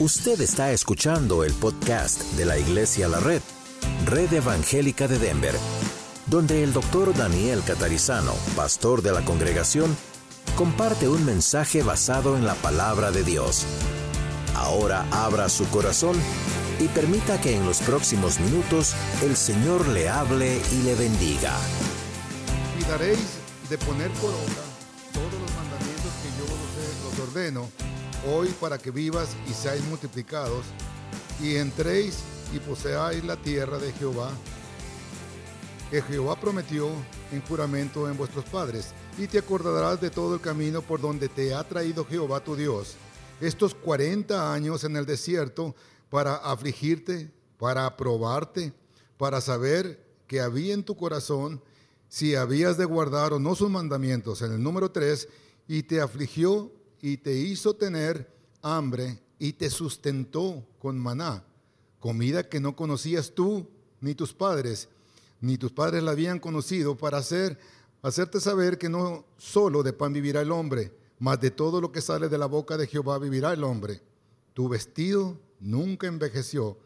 Usted 0.00 0.40
está 0.40 0.72
escuchando 0.72 1.44
el 1.44 1.52
podcast 1.52 2.20
de 2.32 2.44
la 2.44 2.58
Iglesia 2.58 3.06
La 3.06 3.20
Red, 3.20 3.40
Red 4.06 4.32
Evangélica 4.32 5.06
de 5.06 5.20
Denver, 5.20 5.54
donde 6.26 6.64
el 6.64 6.72
doctor 6.72 7.16
Daniel 7.16 7.62
Catarizano, 7.64 8.32
pastor 8.56 9.02
de 9.02 9.12
la 9.12 9.24
congregación, 9.24 9.96
comparte 10.56 11.08
un 11.08 11.24
mensaje 11.24 11.84
basado 11.84 12.36
en 12.36 12.44
la 12.44 12.56
palabra 12.56 13.12
de 13.12 13.22
Dios. 13.22 13.66
Ahora 14.56 15.06
abra 15.12 15.48
su 15.48 15.64
corazón 15.66 16.16
y 16.80 16.88
permita 16.88 17.40
que 17.40 17.54
en 17.54 17.64
los 17.64 17.78
próximos 17.78 18.40
minutos 18.40 18.96
el 19.22 19.36
Señor 19.36 19.86
le 19.86 20.08
hable 20.08 20.60
y 20.72 20.82
le 20.82 20.96
bendiga. 20.96 21.52
Cuidaréis 22.74 23.38
de 23.70 23.78
poner 23.78 24.10
por 24.14 24.30
obra 24.30 24.64
todos 25.12 25.40
los 25.40 25.54
mandamientos 25.54 26.10
que 26.20 26.30
yo 26.36 27.12
os 27.12 27.28
ordeno 27.28 27.83
hoy 28.26 28.48
para 28.60 28.78
que 28.78 28.90
vivas 28.90 29.36
y 29.48 29.52
seáis 29.52 29.84
multiplicados, 29.84 30.64
y 31.40 31.56
entréis 31.56 32.18
y 32.54 32.58
poseáis 32.58 33.24
la 33.24 33.36
tierra 33.36 33.78
de 33.78 33.92
Jehová, 33.92 34.30
que 35.90 36.02
Jehová 36.02 36.38
prometió 36.40 36.88
en 37.32 37.42
juramento 37.42 38.08
en 38.08 38.16
vuestros 38.16 38.44
padres, 38.46 38.92
y 39.18 39.26
te 39.26 39.38
acordarás 39.38 40.00
de 40.00 40.10
todo 40.10 40.34
el 40.34 40.40
camino 40.40 40.82
por 40.82 41.00
donde 41.00 41.28
te 41.28 41.54
ha 41.54 41.64
traído 41.64 42.04
Jehová 42.04 42.42
tu 42.42 42.56
Dios, 42.56 42.96
estos 43.40 43.74
40 43.74 44.52
años 44.52 44.84
en 44.84 44.96
el 44.96 45.06
desierto, 45.06 45.74
para 46.10 46.36
afligirte, 46.36 47.30
para 47.58 47.96
probarte, 47.96 48.72
para 49.18 49.40
saber 49.40 50.04
que 50.26 50.40
había 50.40 50.74
en 50.74 50.84
tu 50.84 50.96
corazón 50.96 51.60
si 52.08 52.36
habías 52.36 52.76
de 52.76 52.84
guardar 52.84 53.32
o 53.32 53.40
no 53.40 53.54
sus 53.54 53.70
mandamientos. 53.70 54.42
En 54.42 54.52
el 54.52 54.62
número 54.62 54.92
3, 54.92 55.28
y 55.66 55.82
te 55.82 56.00
afligió 56.00 56.70
y 57.06 57.18
te 57.18 57.34
hizo 57.36 57.74
tener 57.74 58.32
hambre 58.62 59.20
y 59.38 59.52
te 59.52 59.68
sustentó 59.68 60.66
con 60.78 60.98
maná, 60.98 61.44
comida 62.00 62.48
que 62.48 62.60
no 62.60 62.74
conocías 62.74 63.32
tú 63.34 63.68
ni 64.00 64.14
tus 64.14 64.32
padres, 64.32 64.88
ni 65.38 65.58
tus 65.58 65.70
padres 65.70 66.02
la 66.02 66.12
habían 66.12 66.40
conocido 66.40 66.96
para 66.96 67.18
hacer 67.18 67.58
hacerte 68.00 68.40
saber 68.40 68.78
que 68.78 68.88
no 68.88 69.26
solo 69.36 69.82
de 69.82 69.92
pan 69.92 70.14
vivirá 70.14 70.40
el 70.40 70.50
hombre, 70.50 70.94
mas 71.18 71.38
de 71.42 71.50
todo 71.50 71.78
lo 71.82 71.92
que 71.92 72.00
sale 72.00 72.30
de 72.30 72.38
la 72.38 72.46
boca 72.46 72.78
de 72.78 72.86
Jehová 72.86 73.18
vivirá 73.18 73.52
el 73.52 73.64
hombre. 73.64 74.00
Tu 74.54 74.66
vestido 74.66 75.38
nunca 75.60 76.06
envejeció 76.06 76.78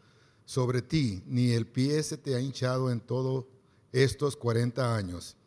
sobre 0.43 0.81
ti, 0.81 1.23
ni 1.27 1.51
el 1.51 1.65
pie 1.65 2.03
se 2.03 2.17
te 2.17 2.35
ha 2.35 2.41
hinchado 2.41 2.91
en 2.91 2.99
todos 2.99 3.45
estos 3.93 4.35
40 4.35 4.97
años. 4.97 5.37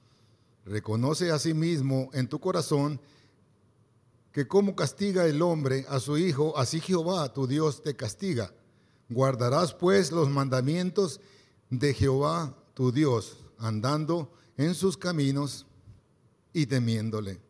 Reconoce 0.65 1.31
a 1.31 1.39
sí 1.39 1.53
mismo 1.53 2.09
en 2.15 2.27
tu 2.27 2.41
corazón 2.41 2.99
que 4.33 4.49
como 4.49 4.75
castiga 4.75 5.27
el 5.27 5.43
hombre 5.43 5.85
a 5.89 6.01
su 6.01 6.17
hijo, 6.17 6.57
así 6.57 6.81
Jehová 6.81 7.33
tu 7.33 7.47
Dios 7.47 7.83
te 7.83 7.95
castiga. 7.95 8.53
Guardarás 9.11 9.75
pues 9.75 10.11
los 10.11 10.31
mandamientos 10.31 11.21
de 11.69 11.93
Jehová 11.93 12.57
tu 12.73 12.91
Dios, 12.93 13.37
andando 13.59 14.33
en 14.57 14.75
sus 14.75 14.97
caminos 14.97 15.67
y 16.55 16.65
temiéndole. 16.65 17.41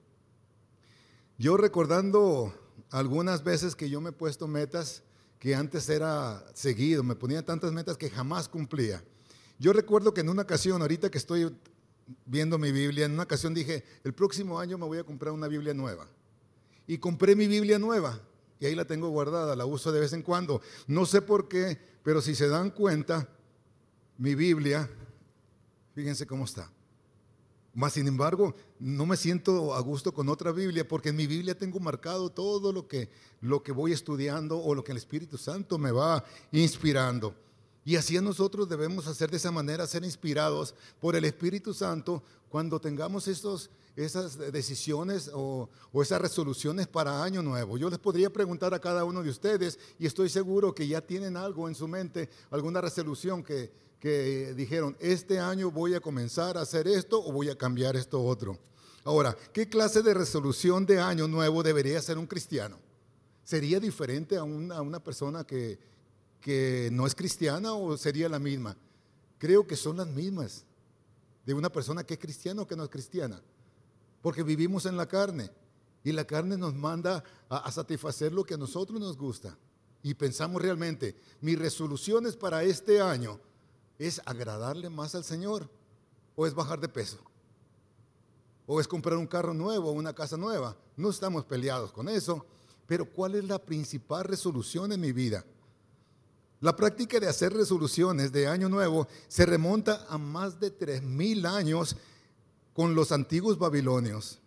Yo 1.39 1.57
recordando 1.57 2.53
algunas 2.91 3.45
veces 3.45 3.77
que 3.77 3.89
yo 3.89 4.01
me 4.01 4.11
he 4.11 4.13
puesto 4.13 4.49
metas 4.49 5.05
que 5.39 5.55
antes 5.55 5.89
era 5.89 6.45
seguido, 6.55 7.03
me 7.03 7.15
ponía 7.15 7.45
tantas 7.45 7.73
metas 7.73 7.97
que 7.97 8.11
jamás 8.11 8.49
cumplía. 8.49 9.03
Yo 9.59 9.73
recuerdo 9.73 10.13
que 10.13 10.21
en 10.21 10.29
una 10.29 10.43
ocasión, 10.43 10.83
ahorita 10.83 11.11
que 11.11 11.19
estoy 11.19 11.57
viendo 12.27 12.59
mi 12.59 12.73
Biblia, 12.73 13.07
en 13.07 13.13
una 13.13 13.23
ocasión 13.23 13.55
dije, 13.55 13.85
el 14.03 14.13
próximo 14.13 14.59
año 14.59 14.79
me 14.79 14.87
voy 14.87 14.99
a 14.99 15.05
comprar 15.05 15.33
una 15.33 15.47
Biblia 15.47 15.75
nueva 15.75 16.09
y 16.87 16.99
compré 16.99 17.37
mi 17.37 17.47
Biblia 17.47 17.79
nueva. 17.79 18.21
Y 18.61 18.67
ahí 18.67 18.75
la 18.75 18.85
tengo 18.85 19.09
guardada, 19.09 19.57
la 19.57 19.67
uso 19.67 19.91
de 19.91 20.01
vez 20.01 20.13
en 20.13 20.23
cuando. 20.23 20.61
No 20.87 21.05
sé 21.05 21.21
por 21.23 21.49
qué, 21.49 21.79
pero 22.03 22.21
si 22.23 22.35
se 22.35 22.49
dan 22.49 22.71
cuenta, 22.71 23.29
mi 24.19 24.35
Biblia, 24.35 24.89
fíjense 25.95 26.27
cómo 26.27 26.45
está. 26.45 26.71
Más 27.75 27.95
sin 27.95 28.07
embargo, 28.07 28.55
no 28.79 29.07
me 29.07 29.17
siento 29.17 29.75
a 29.75 29.81
gusto 29.81 30.13
con 30.13 30.29
otra 30.29 30.53
Biblia 30.53 30.87
porque 30.87 31.09
en 31.09 31.17
mi 31.17 31.27
Biblia 31.27 31.57
tengo 31.57 31.81
marcado 31.81 32.31
todo 32.31 32.73
lo 32.73 32.87
que, 32.87 33.11
lo 33.41 33.63
que 33.63 33.73
voy 33.73 33.93
estudiando 33.93 34.59
o 34.59 34.75
lo 34.75 34.85
que 34.85 34.93
el 34.93 34.99
Espíritu 34.99 35.39
Santo 35.39 35.79
me 35.79 35.91
va 35.91 36.25
inspirando. 36.53 37.35
Y 37.85 37.97
así 37.97 38.21
nosotros 38.21 38.69
debemos 38.69 39.07
hacer 39.07 39.31
de 39.31 39.39
esa 39.39 39.51
manera, 39.51 39.87
ser 39.87 40.05
inspirados 40.05 40.75
por 41.01 41.17
el 41.17 41.25
Espíritu 41.25 41.73
Santo 41.73 42.23
cuando 42.49 42.79
tengamos 42.79 43.27
estos, 43.27 43.71
esas 43.97 44.39
decisiones 44.53 45.31
o, 45.35 45.69
esas 45.95 46.21
resoluciones 46.21 46.87
para 46.87 47.23
año 47.23 47.43
nuevo. 47.43 47.77
Yo 47.77 47.91
les 47.91 47.99
podría 47.99 48.31
preguntar 48.31 48.73
a 48.75 48.81
cada 48.81 49.05
uno 49.05 49.23
de 49.23 49.31
ustedes 49.31 49.79
y 49.99 50.07
estoy 50.07 50.29
seguro 50.29 50.75
que 50.75 50.87
ya 50.87 51.01
tienen 51.01 51.37
algo 51.37 51.69
en 51.69 51.75
su 51.75 51.87
mente, 51.87 52.29
alguna 52.51 52.81
resolución 52.81 53.43
que, 53.43 53.71
que 54.01 54.55
dijeron, 54.55 54.97
este 54.99 55.39
año 55.39 55.71
voy 55.71 55.95
a 55.95 56.01
comenzar 56.01 56.57
a 56.57 56.63
hacer 56.63 56.89
esto 56.89 57.23
o 57.23 57.33
voy 57.33 57.51
a 57.51 57.59
cambiar 57.59 57.97
esto 57.97 58.23
otro. 58.23 58.59
Ahora, 59.05 59.37
¿qué 59.53 59.69
clase 59.69 60.03
de 60.03 60.15
resolución 60.15 60.87
de 60.87 61.01
año 61.01 61.29
nuevo 61.29 61.63
debería 61.63 62.01
ser 62.01 62.19
un 62.19 62.27
cristiano? 62.27 62.79
¿Sería 63.45 63.81
diferente 63.81 64.37
a 64.37 64.45
una, 64.45 64.77
a 64.77 64.83
una 64.83 65.03
persona 65.03 65.45
que, 65.45 65.79
que 66.41 66.89
no 66.93 67.07
es 67.07 67.15
cristiana 67.15 67.75
o 67.75 67.97
sería 67.99 68.29
la 68.29 68.39
misma? 68.39 68.77
Creo 69.39 69.67
que 69.67 69.77
son 69.77 69.97
las 69.97 70.07
mismas 70.07 70.65
de 71.45 71.53
una 71.53 71.69
persona 71.69 72.05
que 72.05 72.15
es 72.15 72.21
cristiana 72.21 72.63
o 72.63 72.67
que 72.67 72.77
no 72.77 72.85
es 72.85 72.91
cristiana 72.91 73.43
porque 74.23 74.43
vivimos 74.43 74.87
en 74.87 74.97
la 74.97 75.07
carne 75.07 75.51
y 76.05 76.13
la 76.13 76.25
carne 76.25 76.57
nos 76.57 76.75
manda 76.75 77.23
a, 77.49 77.71
satisfacer 77.71 78.33
lo 78.33 78.45
que 78.45 78.55
a 78.55 78.59
nosotros 78.59 78.99
nos 78.99 79.17
gusta. 79.17 79.57
Y 80.03 80.15
pensamos 80.15 80.63
realmente, 80.63 81.17
mis 81.41 81.59
resoluciones 81.59 82.37
para 82.37 82.63
este 82.65 83.01
año 83.01 83.39
es 83.99 84.21
agradarle 84.25 84.89
más 84.89 85.15
al 85.15 85.25
Señor 85.25 85.69
o 86.35 86.47
es 86.47 86.55
bajar 86.55 86.81
de 86.81 86.89
peso 86.89 87.19
o 88.67 88.81
es 88.81 88.89
comprar 88.89 89.19
un 89.19 89.27
carro 89.27 89.55
nuevo 89.55 89.91
o 89.91 89.93
una 89.93 90.15
casa 90.15 90.37
nueva. 90.37 90.77
No 90.97 91.11
estamos 91.11 91.45
peleados 91.45 91.93
con 91.93 92.09
eso, 92.09 92.47
pero 92.87 93.05
¿cuál 93.05 93.35
es 93.35 93.45
la 93.45 93.59
principal 93.59 94.25
resolución 94.25 94.93
en 94.93 95.01
mi 95.01 95.13
vida? 95.13 95.45
La 96.61 96.77
práctica 96.77 97.19
de 97.19 97.29
hacer 97.29 97.53
resoluciones 97.53 98.31
de 98.31 98.47
año 98.47 98.69
nuevo 98.69 99.09
se 99.27 99.45
remonta 99.45 100.07
a 100.09 100.17
más 100.17 100.61
de 100.61 100.77
3.000 100.77 101.47
años 101.47 101.97
con 102.73 102.95
los 102.95 103.13
antiguos 103.13 103.59
babilonios. 103.59 104.39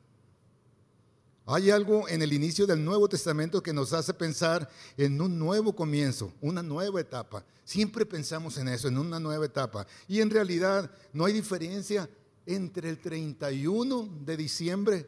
Hay 1.48 1.70
algo 1.70 2.10
en 2.10 2.24
el 2.24 2.34
inicio 2.34 2.66
del 2.66 2.84
Nuevo 2.84 3.08
Testamento 3.08 3.62
que 3.62 3.72
nos 3.72 3.94
hace 3.94 4.16
pensar 4.16 4.68
en 4.98 5.22
un 5.22 5.38
nuevo 5.38 5.76
comienzo, 5.76 6.34
una 6.42 6.64
nueva 6.64 7.00
etapa. 7.00 7.46
Siempre 7.64 8.04
pensamos 8.06 8.58
en 8.58 8.68
eso, 8.68 8.88
en 8.88 8.98
una 8.98 9.20
nueva 9.20 9.46
etapa. 9.46 9.86
Y 10.08 10.22
en 10.22 10.32
realidad 10.32 10.90
no 11.14 11.26
hay 11.26 11.34
diferencia 11.34 12.10
entre 12.48 12.90
el 12.90 13.00
31 13.00 14.10
de 14.26 14.38
diciembre 14.38 15.06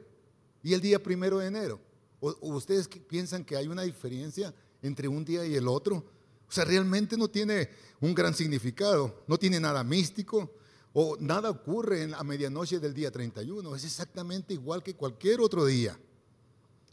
y 0.61 0.73
el 0.73 0.81
día 0.81 1.01
primero 1.01 1.39
de 1.39 1.47
enero. 1.47 1.79
¿O, 2.19 2.35
ustedes 2.53 2.87
piensan 2.87 3.43
que 3.43 3.55
hay 3.55 3.67
una 3.67 3.81
diferencia 3.81 4.53
entre 4.83 5.07
un 5.07 5.25
día 5.25 5.43
y 5.43 5.55
el 5.55 5.67
otro? 5.67 6.05
O 6.47 6.51
sea, 6.51 6.65
realmente 6.65 7.17
no 7.17 7.27
tiene 7.27 7.69
un 7.99 8.13
gran 8.13 8.35
significado, 8.35 9.23
no 9.27 9.39
tiene 9.39 9.59
nada 9.59 9.83
místico, 9.83 10.51
o 10.93 11.17
nada 11.19 11.49
ocurre 11.49 12.03
en 12.03 12.11
la 12.11 12.23
medianoche 12.23 12.79
del 12.79 12.93
día 12.93 13.11
31, 13.11 13.75
es 13.75 13.83
exactamente 13.83 14.53
igual 14.53 14.81
que 14.81 14.95
cualquier 14.95 15.41
otro 15.41 15.65
día. 15.65 15.97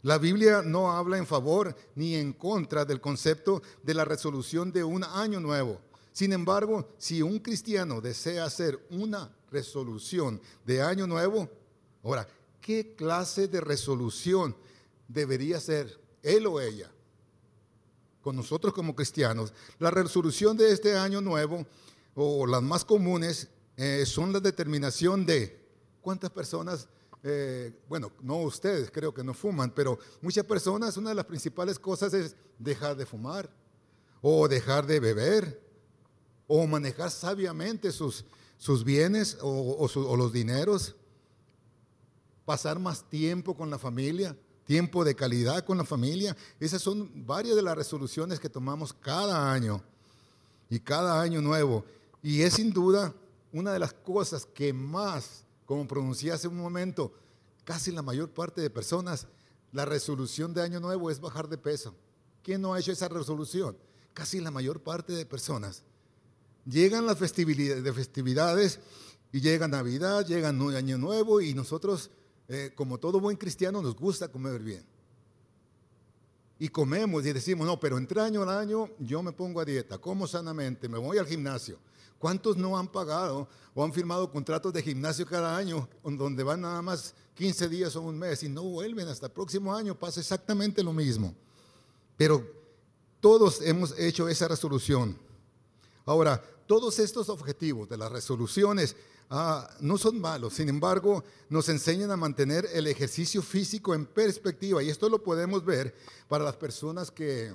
La 0.05 0.19
Biblia 0.19 0.61
no 0.61 0.91
habla 0.91 1.17
en 1.17 1.25
favor 1.25 1.75
ni 1.95 2.13
en 2.13 2.33
contra 2.33 2.85
del 2.85 3.01
concepto 3.01 3.63
de 3.81 3.95
la 3.95 4.05
resolución 4.05 4.71
de 4.71 4.83
un 4.83 5.03
año 5.03 5.39
nuevo. 5.39 5.81
Sin 6.11 6.31
embargo, 6.31 6.93
si 6.99 7.23
un 7.23 7.39
cristiano 7.39 7.99
desea 8.01 8.45
hacer 8.45 8.79
una 8.91 9.35
resolución 9.49 10.39
de 10.63 10.81
año 10.81 11.07
nuevo, 11.07 11.49
ahora, 12.03 12.27
¿qué 12.61 12.93
clase 12.95 13.47
de 13.47 13.59
resolución 13.61 14.55
debería 15.07 15.59
ser 15.59 15.99
él 16.21 16.45
o 16.45 16.61
ella? 16.61 16.91
Con 18.21 18.35
nosotros 18.35 18.75
como 18.75 18.95
cristianos, 18.95 19.53
la 19.79 19.89
resolución 19.89 20.55
de 20.55 20.71
este 20.71 20.95
año 20.95 21.19
nuevo 21.19 21.65
o 22.13 22.45
las 22.45 22.61
más 22.61 22.85
comunes 22.85 23.49
eh, 23.77 24.05
son 24.05 24.31
la 24.31 24.39
determinación 24.39 25.25
de 25.25 25.59
cuántas 26.01 26.29
personas, 26.29 26.87
eh, 27.23 27.73
bueno, 27.89 28.11
no 28.21 28.37
ustedes 28.37 28.89
creo 28.91 29.13
que 29.13 29.23
no 29.23 29.33
fuman, 29.33 29.71
pero 29.71 29.99
muchas 30.21 30.45
personas, 30.45 30.95
una 30.97 31.09
de 31.09 31.15
las 31.15 31.25
principales 31.25 31.77
cosas 31.77 32.13
es 32.13 32.35
dejar 32.57 32.95
de 32.95 33.05
fumar 33.05 33.49
o 34.21 34.47
dejar 34.47 34.85
de 34.85 34.99
beber 34.99 35.61
o 36.47 36.65
manejar 36.67 37.11
sabiamente 37.11 37.91
sus, 37.91 38.23
sus 38.57 38.83
bienes 38.83 39.37
o, 39.41 39.87
o 39.87 40.15
los 40.15 40.31
dineros, 40.31 40.95
pasar 42.45 42.79
más 42.79 43.09
tiempo 43.09 43.55
con 43.55 43.69
la 43.69 43.79
familia, 43.79 44.37
tiempo 44.65 45.03
de 45.03 45.15
calidad 45.15 45.65
con 45.65 45.77
la 45.77 45.85
familia. 45.85 46.37
Esas 46.59 46.81
son 46.81 47.25
varias 47.25 47.55
de 47.55 47.61
las 47.61 47.75
resoluciones 47.75 48.39
que 48.39 48.49
tomamos 48.49 48.93
cada 48.93 49.51
año 49.51 49.83
y 50.69 50.79
cada 50.79 51.21
año 51.21 51.41
nuevo. 51.41 51.83
Y 52.21 52.41
es 52.41 52.53
sin 52.53 52.71
duda 52.71 53.13
una 53.55 53.71
de 53.71 53.79
las 53.79 53.93
cosas 53.93 54.45
que 54.45 54.73
más, 54.73 55.45
como 55.65 55.87
pronuncié 55.87 56.33
hace 56.33 56.49
un 56.49 56.57
momento, 56.57 57.13
casi 57.63 57.91
la 57.91 58.01
mayor 58.01 58.29
parte 58.29 58.59
de 58.59 58.69
personas, 58.69 59.27
la 59.71 59.85
resolución 59.85 60.53
de 60.53 60.61
año 60.61 60.81
nuevo 60.81 61.09
es 61.09 61.21
bajar 61.21 61.47
de 61.47 61.57
peso. 61.57 61.95
¿Quién 62.43 62.61
no 62.61 62.73
ha 62.73 62.79
hecho 62.79 62.91
esa 62.91 63.07
resolución? 63.07 63.77
Casi 64.13 64.41
la 64.41 64.51
mayor 64.51 64.81
parte 64.81 65.13
de 65.13 65.25
personas. 65.25 65.83
Llegan 66.65 67.05
las 67.05 67.17
festividades, 67.17 68.79
y 69.31 69.39
llega 69.41 69.67
Navidad, 69.67 70.25
llega 70.25 70.49
Año 70.49 70.97
Nuevo 70.97 71.41
y 71.41 71.53
nosotros, 71.53 72.09
eh, 72.47 72.71
como 72.75 72.97
todo 72.97 73.19
buen 73.19 73.37
cristiano, 73.37 73.81
nos 73.81 73.95
gusta 73.95 74.29
comer 74.29 74.61
bien. 74.61 74.85
Y 76.59 76.69
comemos 76.69 77.25
y 77.25 77.33
decimos, 77.33 77.67
no, 77.67 77.79
pero 77.79 77.97
entre 77.97 78.21
año 78.21 78.43
al 78.43 78.49
año 78.49 78.89
yo 78.99 79.21
me 79.21 79.31
pongo 79.33 79.61
a 79.61 79.65
dieta, 79.65 79.97
como 79.97 80.25
sanamente, 80.27 80.87
me 80.87 80.97
voy 80.97 81.17
al 81.17 81.25
gimnasio. 81.25 81.79
¿Cuántos 82.19 82.57
no 82.57 82.77
han 82.77 82.87
pagado 82.87 83.47
o 83.73 83.83
han 83.83 83.93
firmado 83.93 84.31
contratos 84.31 84.71
de 84.73 84.81
gimnasio 84.81 85.25
cada 85.25 85.55
año 85.55 85.87
donde 86.03 86.43
van 86.43 86.61
nada 86.61 86.81
más 86.81 87.13
15 87.35 87.67
días 87.69 87.95
o 87.95 88.01
un 88.01 88.17
mes 88.17 88.41
y 88.43 88.49
no 88.49 88.63
vuelven 88.63 89.07
hasta 89.07 89.27
el 89.27 89.31
próximo 89.31 89.75
año? 89.75 89.97
Pasa 89.97 90.21
exactamente 90.21 90.81
lo 90.81 90.93
mismo. 90.93 91.35
Pero 92.17 92.45
todos 93.19 93.61
hemos 93.61 93.97
hecho 93.99 94.29
esa 94.29 94.47
resolución. 94.47 95.17
Ahora, 96.05 96.41
todos 96.67 96.99
estos 96.99 97.29
objetivos 97.29 97.89
de 97.89 97.97
las 97.97 98.11
resoluciones 98.11 98.95
ah, 99.29 99.69
no 99.81 99.97
son 99.97 100.19
malos, 100.19 100.53
sin 100.53 100.69
embargo, 100.69 101.23
nos 101.49 101.67
enseñan 101.69 102.11
a 102.11 102.17
mantener 102.17 102.67
el 102.73 102.87
ejercicio 102.87 103.41
físico 103.41 103.93
en 103.93 104.05
perspectiva. 104.05 104.81
Y 104.81 104.89
esto 104.89 105.09
lo 105.09 105.21
podemos 105.21 105.65
ver 105.65 105.93
para 106.27 106.45
las 106.45 106.55
personas 106.55 107.11
que, 107.11 107.53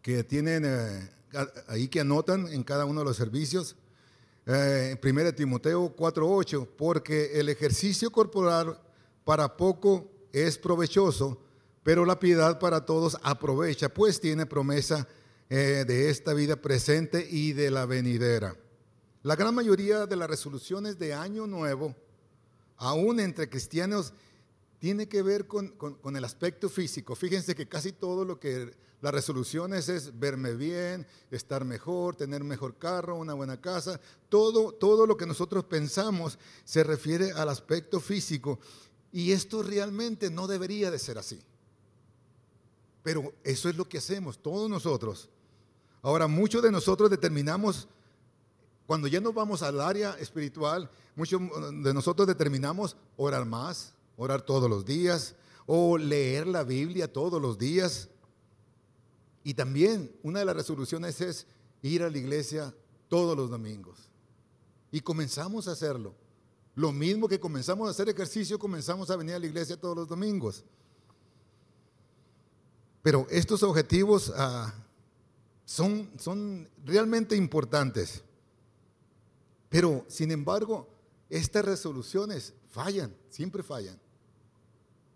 que 0.00 0.24
tienen... 0.24 0.64
Eh, 0.64 1.19
ahí 1.68 1.88
que 1.88 2.00
anotan 2.00 2.48
en 2.48 2.62
cada 2.62 2.84
uno 2.84 3.00
de 3.00 3.06
los 3.06 3.16
servicios. 3.16 3.76
Eh, 4.46 4.96
1 5.02 5.34
Timoteo 5.34 5.94
4:8, 5.94 6.66
porque 6.76 7.38
el 7.38 7.48
ejercicio 7.48 8.10
corporal 8.10 8.80
para 9.24 9.56
poco 9.56 10.10
es 10.32 10.58
provechoso, 10.58 11.40
pero 11.82 12.04
la 12.04 12.18
piedad 12.18 12.58
para 12.58 12.84
todos 12.84 13.18
aprovecha, 13.22 13.88
pues 13.88 14.20
tiene 14.20 14.46
promesa 14.46 15.06
eh, 15.48 15.84
de 15.86 16.10
esta 16.10 16.34
vida 16.34 16.56
presente 16.56 17.26
y 17.28 17.52
de 17.52 17.70
la 17.70 17.86
venidera. 17.86 18.56
La 19.22 19.36
gran 19.36 19.54
mayoría 19.54 20.06
de 20.06 20.16
las 20.16 20.30
resoluciones 20.30 20.98
de 20.98 21.12
Año 21.12 21.46
Nuevo, 21.46 21.94
aún 22.76 23.20
entre 23.20 23.50
cristianos, 23.50 24.14
tiene 24.78 25.08
que 25.08 25.22
ver 25.22 25.46
con, 25.46 25.74
el 26.16 26.24
aspecto 26.24 26.70
físico. 26.70 27.14
Fíjense 27.14 27.54
que 27.54 27.68
casi 27.68 27.92
todo 27.92 28.24
lo 28.24 28.40
que 28.40 28.72
las 29.00 29.14
resoluciones 29.14 29.88
es 29.88 30.18
verme 30.18 30.54
bien, 30.54 31.06
estar 31.30 31.64
mejor, 31.64 32.16
tener 32.16 32.44
mejor 32.44 32.76
carro, 32.76 33.16
una 33.16 33.32
buena 33.32 33.60
casa. 33.60 33.98
Todo, 34.28 34.72
todo 34.72 35.06
lo 35.06 35.16
que 35.16 35.26
nosotros 35.26 35.64
pensamos 35.64 36.38
se 36.64 36.84
refiere 36.84 37.32
al 37.32 37.48
aspecto 37.48 38.00
físico. 38.00 38.58
Y 39.12 39.32
esto 39.32 39.62
realmente 39.62 40.30
no 40.30 40.46
debería 40.46 40.90
de 40.90 40.98
ser 40.98 41.16
así. 41.16 41.40
Pero 43.02 43.32
eso 43.42 43.68
es 43.70 43.76
lo 43.76 43.88
que 43.88 43.98
hacemos, 43.98 44.38
todos 44.38 44.68
nosotros. 44.68 45.30
Ahora, 46.02 46.26
muchos 46.26 46.62
de 46.62 46.70
nosotros 46.70 47.08
determinamos, 47.10 47.88
cuando 48.86 49.08
ya 49.08 49.20
nos 49.20 49.34
vamos 49.34 49.62
al 49.62 49.80
área 49.80 50.12
espiritual, 50.18 50.90
muchos 51.16 51.40
de 51.82 51.94
nosotros 51.94 52.28
determinamos 52.28 52.96
orar 53.16 53.46
más, 53.46 53.94
orar 54.18 54.42
todos 54.42 54.68
los 54.68 54.84
días 54.84 55.34
o 55.66 55.96
leer 55.96 56.46
la 56.46 56.64
Biblia 56.64 57.10
todos 57.10 57.40
los 57.40 57.56
días. 57.56 58.10
Y 59.42 59.54
también 59.54 60.14
una 60.22 60.40
de 60.40 60.44
las 60.44 60.56
resoluciones 60.56 61.20
es 61.20 61.46
ir 61.82 62.02
a 62.02 62.10
la 62.10 62.18
iglesia 62.18 62.74
todos 63.08 63.36
los 63.36 63.50
domingos. 63.50 64.10
Y 64.90 65.00
comenzamos 65.00 65.68
a 65.68 65.72
hacerlo. 65.72 66.14
Lo 66.74 66.92
mismo 66.92 67.28
que 67.28 67.40
comenzamos 67.40 67.88
a 67.88 67.90
hacer 67.90 68.08
ejercicio, 68.08 68.58
comenzamos 68.58 69.10
a 69.10 69.16
venir 69.16 69.34
a 69.34 69.38
la 69.38 69.46
iglesia 69.46 69.78
todos 69.78 69.96
los 69.96 70.08
domingos. 70.08 70.64
Pero 73.02 73.26
estos 73.30 73.62
objetivos 73.62 74.32
ah, 74.36 74.72
son, 75.64 76.10
son 76.18 76.68
realmente 76.84 77.34
importantes. 77.36 78.22
Pero, 79.68 80.04
sin 80.08 80.30
embargo, 80.32 80.88
estas 81.28 81.64
resoluciones 81.64 82.54
fallan, 82.70 83.14
siempre 83.30 83.62
fallan. 83.62 83.98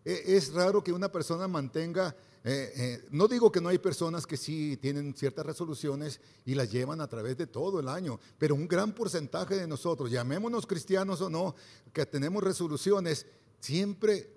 E, 0.04 0.36
es 0.36 0.52
raro 0.52 0.82
que 0.82 0.92
una 0.92 1.10
persona 1.10 1.48
mantenga, 1.48 2.16
eh, 2.46 2.72
eh, 2.76 3.04
no 3.10 3.26
digo 3.26 3.50
que 3.50 3.62
no 3.62 3.70
hay 3.70 3.78
personas 3.78 4.26
que 4.26 4.36
sí 4.36 4.76
tienen 4.76 5.14
ciertas 5.14 5.46
resoluciones 5.46 6.20
y 6.44 6.54
las 6.54 6.70
llevan 6.70 7.00
a 7.00 7.08
través 7.08 7.38
de 7.38 7.46
todo 7.46 7.80
el 7.80 7.88
año, 7.88 8.20
pero 8.36 8.54
un 8.54 8.68
gran 8.68 8.92
porcentaje 8.92 9.56
de 9.56 9.66
nosotros, 9.66 10.10
llamémonos 10.10 10.66
cristianos 10.66 11.22
o 11.22 11.30
no, 11.30 11.54
que 11.94 12.04
tenemos 12.04 12.42
resoluciones, 12.42 13.24
siempre 13.60 14.30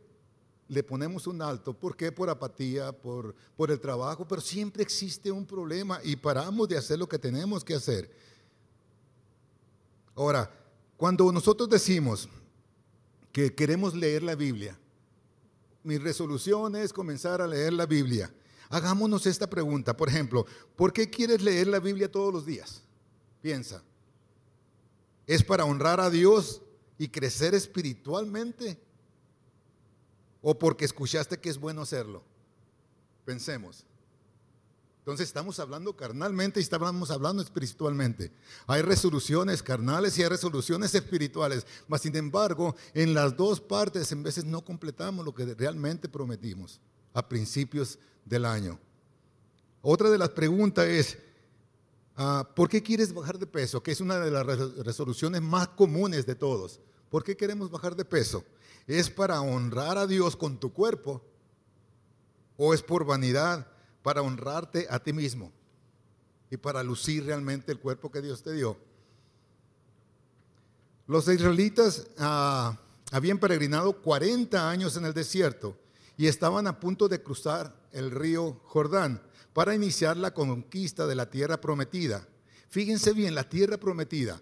le 0.70 0.84
ponemos 0.84 1.28
un 1.28 1.42
alto. 1.42 1.74
¿Por 1.74 1.98
qué? 1.98 2.14
Por 2.14 2.30
apatía, 2.30 2.94
por, 2.94 3.36
por 3.58 3.72
el 3.72 3.80
trabajo, 3.82 4.26
pero 4.26 4.40
siempre 4.40 4.84
existe 4.84 5.30
un 5.30 5.46
problema 5.46 6.00
y 6.02 6.16
paramos 6.16 6.70
de 6.70 6.78
hacer 6.78 6.98
lo 6.98 7.10
que 7.10 7.20
tenemos 7.20 7.62
que 7.62 7.76
hacer. 7.76 8.10
Ahora, 10.16 10.50
cuando 10.96 11.30
nosotros 11.34 11.70
decimos 11.70 12.30
que 13.34 13.54
queremos 13.54 13.94
leer 13.94 14.24
la 14.24 14.36
Biblia, 14.36 14.80
mi 15.88 15.98
resolución 15.98 16.76
es 16.76 16.92
comenzar 16.92 17.42
a 17.42 17.48
leer 17.48 17.72
la 17.72 17.86
Biblia. 17.86 18.30
Hagámonos 18.68 19.26
esta 19.26 19.50
pregunta, 19.50 19.96
por 19.96 20.10
ejemplo, 20.10 20.46
¿por 20.76 20.92
qué 20.92 21.10
quieres 21.10 21.42
leer 21.42 21.68
la 21.68 21.80
Biblia 21.80 22.12
todos 22.12 22.34
los 22.34 22.46
días? 22.46 22.84
Piensa. 23.42 23.82
¿Es 25.26 25.46
para 25.46 25.64
honrar 25.64 26.02
a 26.02 26.10
Dios 26.10 26.62
y 26.98 27.08
crecer 27.08 27.56
espiritualmente? 27.56 28.78
¿O 30.42 30.60
porque 30.60 30.84
escuchaste 30.84 31.40
que 31.40 31.48
es 31.48 31.58
bueno 31.58 31.84
hacerlo? 31.84 32.22
Pensemos. 33.24 33.86
Entonces 35.08 35.28
estamos 35.30 35.58
hablando 35.60 35.96
carnalmente 35.96 36.60
y 36.60 36.64
estamos 36.64 37.12
hablando 37.12 37.42
espiritualmente. 37.42 38.30
Hay 38.68 38.82
resoluciones 38.82 39.64
carnales 39.64 40.18
y 40.18 40.24
hay 40.24 40.28
resoluciones 40.28 40.94
espirituales, 40.94 41.66
mas 41.88 42.02
sin 42.02 42.14
embargo, 42.18 42.76
en 42.94 43.14
las 43.14 43.38
dos 43.38 43.62
partes 43.62 44.12
en 44.12 44.22
veces 44.22 44.44
no 44.44 44.66
completamos 44.66 45.24
lo 45.24 45.34
que 45.34 45.46
realmente 45.46 46.10
prometimos 46.10 46.82
a 47.14 47.26
principios 47.26 47.98
del 48.26 48.44
año. 48.44 48.78
Otra 49.82 50.10
de 50.10 50.18
las 50.18 50.32
preguntas 50.32 50.86
es, 50.86 51.18
ah, 52.18 52.46
¿por 52.54 52.68
qué 52.68 52.84
quieres 52.84 53.14
bajar 53.14 53.40
de 53.40 53.48
peso? 53.48 53.82
Que 53.82 53.94
es 53.94 54.02
una 54.02 54.20
de 54.20 54.30
las 54.30 54.46
resoluciones 54.46 55.42
más 55.42 55.70
comunes 55.70 56.26
de 56.26 56.36
todos. 56.36 56.82
¿Por 57.10 57.24
qué 57.24 57.38
queremos 57.38 57.72
bajar 57.72 57.96
de 57.96 58.04
peso? 58.04 58.44
¿Es 58.86 59.10
para 59.10 59.40
honrar 59.40 59.98
a 59.98 60.06
Dios 60.06 60.36
con 60.36 60.60
tu 60.60 60.74
cuerpo? 60.74 61.24
¿O 62.58 62.74
es 62.74 62.84
por 62.84 63.06
vanidad? 63.06 63.68
Para 64.08 64.22
honrarte 64.22 64.88
a 64.90 65.00
ti 65.00 65.12
mismo 65.12 65.52
y 66.50 66.56
para 66.56 66.82
lucir 66.82 67.26
realmente 67.26 67.74
el 67.74 67.78
cuerpo 67.78 68.10
que 68.10 68.22
Dios 68.22 68.42
te 68.42 68.54
dio. 68.54 68.78
Los 71.08 71.28
israelitas 71.28 72.08
ah, 72.18 72.80
habían 73.12 73.38
peregrinado 73.38 74.02
40 74.02 74.70
años 74.70 74.96
en 74.96 75.04
el 75.04 75.14
desierto 75.14 75.78
y 76.16 76.28
estaban 76.28 76.68
a 76.68 76.80
punto 76.80 77.10
de 77.10 77.22
cruzar 77.22 77.76
el 77.92 78.12
río 78.12 78.62
Jordán 78.64 79.22
para 79.52 79.76
iniciar 79.76 80.16
la 80.16 80.34
conquista 80.34 81.06
de 81.06 81.16
la 81.16 81.30
tierra 81.30 81.60
prometida. 81.60 82.26
Fíjense 82.70 83.12
bien, 83.12 83.36
la 83.36 83.50
tierra 83.50 83.76
prometida. 83.76 84.42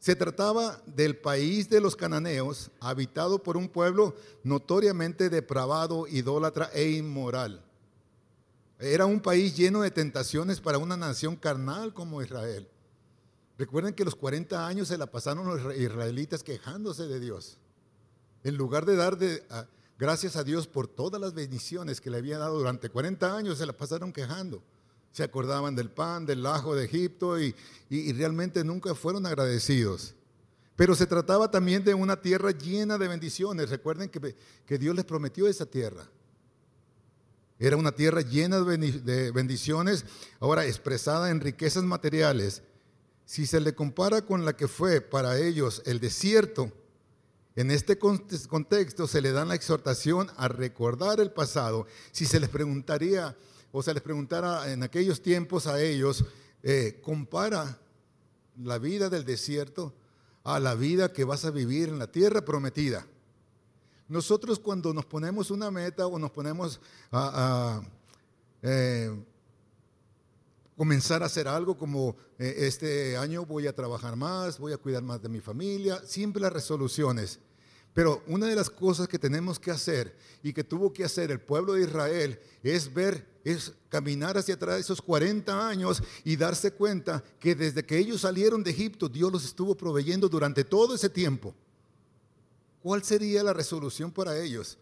Se 0.00 0.16
trataba 0.16 0.82
del 0.84 1.16
país 1.16 1.70
de 1.70 1.80
los 1.80 1.94
cananeos, 1.94 2.72
habitado 2.80 3.40
por 3.40 3.56
un 3.56 3.68
pueblo 3.68 4.16
notoriamente 4.42 5.30
depravado, 5.30 6.08
idólatra 6.08 6.70
e 6.74 6.90
inmoral. 6.90 7.64
Era 8.78 9.06
un 9.06 9.20
país 9.20 9.56
lleno 9.56 9.82
de 9.82 9.90
tentaciones 9.90 10.60
para 10.60 10.78
una 10.78 10.96
nación 10.96 11.36
carnal 11.36 11.94
como 11.94 12.22
Israel. 12.22 12.68
Recuerden 13.56 13.94
que 13.94 14.04
los 14.04 14.16
40 14.16 14.66
años 14.66 14.88
se 14.88 14.98
la 14.98 15.06
pasaron 15.06 15.46
los 15.46 15.76
israelitas 15.76 16.42
quejándose 16.42 17.06
de 17.06 17.20
Dios. 17.20 17.58
En 18.42 18.56
lugar 18.56 18.84
de 18.84 18.96
dar 18.96 19.16
gracias 19.96 20.36
a 20.36 20.42
Dios 20.42 20.66
por 20.66 20.88
todas 20.88 21.20
las 21.20 21.34
bendiciones 21.34 22.00
que 22.00 22.10
le 22.10 22.18
había 22.18 22.38
dado 22.38 22.58
durante 22.58 22.90
40 22.90 23.36
años, 23.36 23.58
se 23.58 23.66
la 23.66 23.72
pasaron 23.72 24.12
quejando. 24.12 24.62
Se 25.12 25.22
acordaban 25.22 25.76
del 25.76 25.90
pan, 25.90 26.26
del 26.26 26.44
ajo 26.44 26.74
de 26.74 26.86
Egipto 26.86 27.40
y, 27.40 27.54
realmente 27.88 28.64
nunca 28.64 28.96
fueron 28.96 29.24
agradecidos. 29.24 30.14
Pero 30.74 30.96
se 30.96 31.06
trataba 31.06 31.48
también 31.48 31.84
de 31.84 31.94
una 31.94 32.20
tierra 32.20 32.50
llena 32.50 32.98
de 32.98 33.06
bendiciones. 33.06 33.70
Recuerden 33.70 34.08
que, 34.08 34.34
que 34.66 34.78
Dios 34.78 34.96
les 34.96 35.04
prometió 35.04 35.46
esa 35.46 35.64
tierra. 35.64 36.04
Era 37.58 37.76
una 37.76 37.92
tierra 37.92 38.20
llena 38.20 38.60
de 38.60 39.30
bendiciones, 39.30 40.04
ahora 40.40 40.66
expresada 40.66 41.30
en 41.30 41.40
riquezas 41.40 41.84
materiales. 41.84 42.62
Si 43.24 43.46
se 43.46 43.60
le 43.60 43.74
compara 43.74 44.22
con 44.22 44.44
la 44.44 44.56
que 44.56 44.68
fue 44.68 45.00
para 45.00 45.38
ellos 45.38 45.82
el 45.86 46.00
desierto, 46.00 46.72
en 47.56 47.70
este 47.70 47.98
contexto 47.98 49.06
se 49.06 49.20
le 49.20 49.30
da 49.30 49.44
la 49.44 49.54
exhortación 49.54 50.28
a 50.36 50.48
recordar 50.48 51.20
el 51.20 51.30
pasado. 51.30 51.86
Si 52.10 52.26
se 52.26 52.40
les 52.40 52.48
preguntaría 52.48 53.36
o 53.70 53.82
se 53.82 53.94
les 53.94 54.02
preguntara 54.02 54.72
en 54.72 54.82
aquellos 54.82 55.22
tiempos 55.22 55.68
a 55.68 55.80
ellos, 55.80 56.24
eh, 56.64 57.00
compara 57.02 57.78
la 58.60 58.78
vida 58.78 59.08
del 59.08 59.24
desierto 59.24 59.94
a 60.42 60.58
la 60.58 60.74
vida 60.74 61.12
que 61.12 61.24
vas 61.24 61.44
a 61.44 61.50
vivir 61.50 61.88
en 61.88 61.98
la 61.98 62.10
tierra 62.10 62.44
prometida. 62.44 63.06
Nosotros 64.08 64.58
cuando 64.58 64.92
nos 64.92 65.06
ponemos 65.06 65.50
una 65.50 65.70
meta 65.70 66.06
o 66.06 66.18
nos 66.18 66.30
ponemos 66.30 66.80
a, 67.10 67.82
eh, 68.62 69.10
comenzar 70.76 71.22
a 71.22 71.26
hacer 71.26 71.48
algo 71.48 71.76
como 71.76 72.16
eh, 72.38 72.54
este 72.58 73.16
año 73.16 73.46
voy 73.46 73.66
a 73.66 73.74
trabajar 73.74 74.16
más, 74.16 74.58
voy 74.58 74.72
a 74.72 74.78
cuidar 74.78 75.02
más 75.02 75.22
de 75.22 75.28
mi 75.28 75.40
familia, 75.40 76.02
siempre 76.04 76.42
las 76.42 76.52
resoluciones. 76.52 77.38
Pero 77.94 78.24
una 78.26 78.46
de 78.46 78.56
las 78.56 78.68
cosas 78.68 79.06
que 79.06 79.20
tenemos 79.20 79.60
que 79.60 79.70
hacer 79.70 80.16
y 80.42 80.52
que 80.52 80.64
tuvo 80.64 80.92
que 80.92 81.04
hacer 81.04 81.30
el 81.30 81.40
pueblo 81.40 81.74
de 81.74 81.82
Israel 81.82 82.40
es 82.62 82.92
ver, 82.92 83.24
es 83.44 83.72
caminar 83.88 84.36
hacia 84.36 84.56
atrás 84.56 84.80
esos 84.80 85.00
40 85.00 85.68
años 85.68 86.02
y 86.24 86.34
darse 86.34 86.72
cuenta 86.72 87.22
que 87.38 87.54
desde 87.54 87.84
que 87.84 87.96
ellos 87.96 88.22
salieron 88.22 88.64
de 88.64 88.72
Egipto, 88.72 89.08
Dios 89.08 89.32
los 89.32 89.44
estuvo 89.44 89.76
proveyendo 89.76 90.28
durante 90.28 90.64
todo 90.64 90.96
ese 90.96 91.08
tiempo. 91.08 91.54
¿Cuál 92.84 93.02
sería 93.02 93.42
la 93.42 93.54
resolución 93.54 94.12
para 94.12 94.38
ellos? 94.38 94.76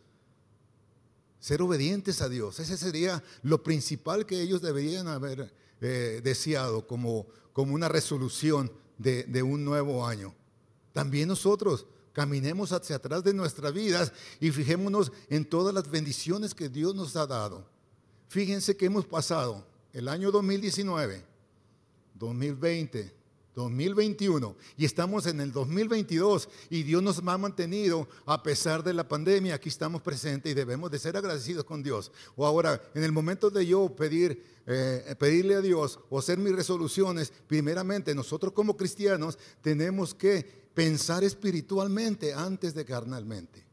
Ser 1.39 1.63
obedientes 1.63 2.21
a 2.21 2.29
Dios. 2.29 2.59
Ese 2.59 2.77
sería 2.77 3.23
lo 3.45 3.63
principal 3.63 4.27
que 4.27 4.43
ellos 4.43 4.61
deberían 4.61 5.07
haber 5.07 5.55
eh, 5.81 6.21
deseado 6.25 6.85
como, 6.85 7.29
como 7.53 7.77
una 7.77 7.89
resolución 7.89 8.73
de, 8.99 9.23
de 9.23 9.45
un 9.45 9.65
nuevo 9.65 10.05
año. 10.05 10.35
También 10.93 11.29
nosotros 11.29 11.87
caminemos 12.13 12.73
hacia 12.73 12.97
atrás 12.97 13.23
de 13.23 13.35
nuestras 13.35 13.73
vidas 13.73 14.13
y 14.41 14.51
fijémonos 14.51 15.13
en 15.29 15.45
todas 15.45 15.73
las 15.73 15.89
bendiciones 15.89 16.55
que 16.55 16.69
Dios 16.69 16.97
nos 16.97 17.15
ha 17.15 17.29
dado. 17.29 17.69
Fíjense 18.27 18.77
que 18.77 18.87
hemos 18.87 19.07
pasado 19.07 19.65
el 19.93 20.09
año 20.09 20.33
2019, 20.33 21.25
2020, 22.15 23.15
2021 23.55 24.57
y 24.77 24.85
estamos 24.85 25.27
en 25.27 25.41
el 25.41 25.53
2022 25.53 26.49
y 26.71 26.83
Dios 26.83 27.03
nos 27.03 27.19
ha 27.19 27.39
mantenido 27.39 28.09
a 28.25 28.43
pesar 28.43 28.83
de 28.83 28.95
la 28.95 29.07
pandemia. 29.07 29.55
Aquí 29.55 29.69
estamos 29.69 30.03
presentes 30.03 30.53
y 30.53 30.55
debemos 30.55 30.91
de 30.91 30.99
ser 30.99 31.17
agradecidos 31.17 31.65
con 31.65 31.83
Dios. 31.83 32.11
O 32.37 32.47
ahora, 32.47 32.83
en 32.95 33.05
el 33.05 33.13
momento 33.13 33.51
de 33.51 33.67
yo 33.67 33.95
pedir, 33.95 34.43
eh, 34.67 35.15
pedirle 35.19 35.57
a 35.57 35.61
Dios 35.61 35.99
o 36.09 36.19
hacer 36.19 36.39
mis 36.39 36.55
resoluciones, 36.55 37.33
primeramente 37.47 38.15
nosotros 38.15 38.53
como 38.53 38.77
cristianos 38.77 39.39
tenemos 39.61 40.15
que 40.15 40.63
pensar 40.75 41.23
espiritualmente 41.25 42.33
antes 42.33 42.75
de 42.75 42.85
carnalmente 42.85 43.67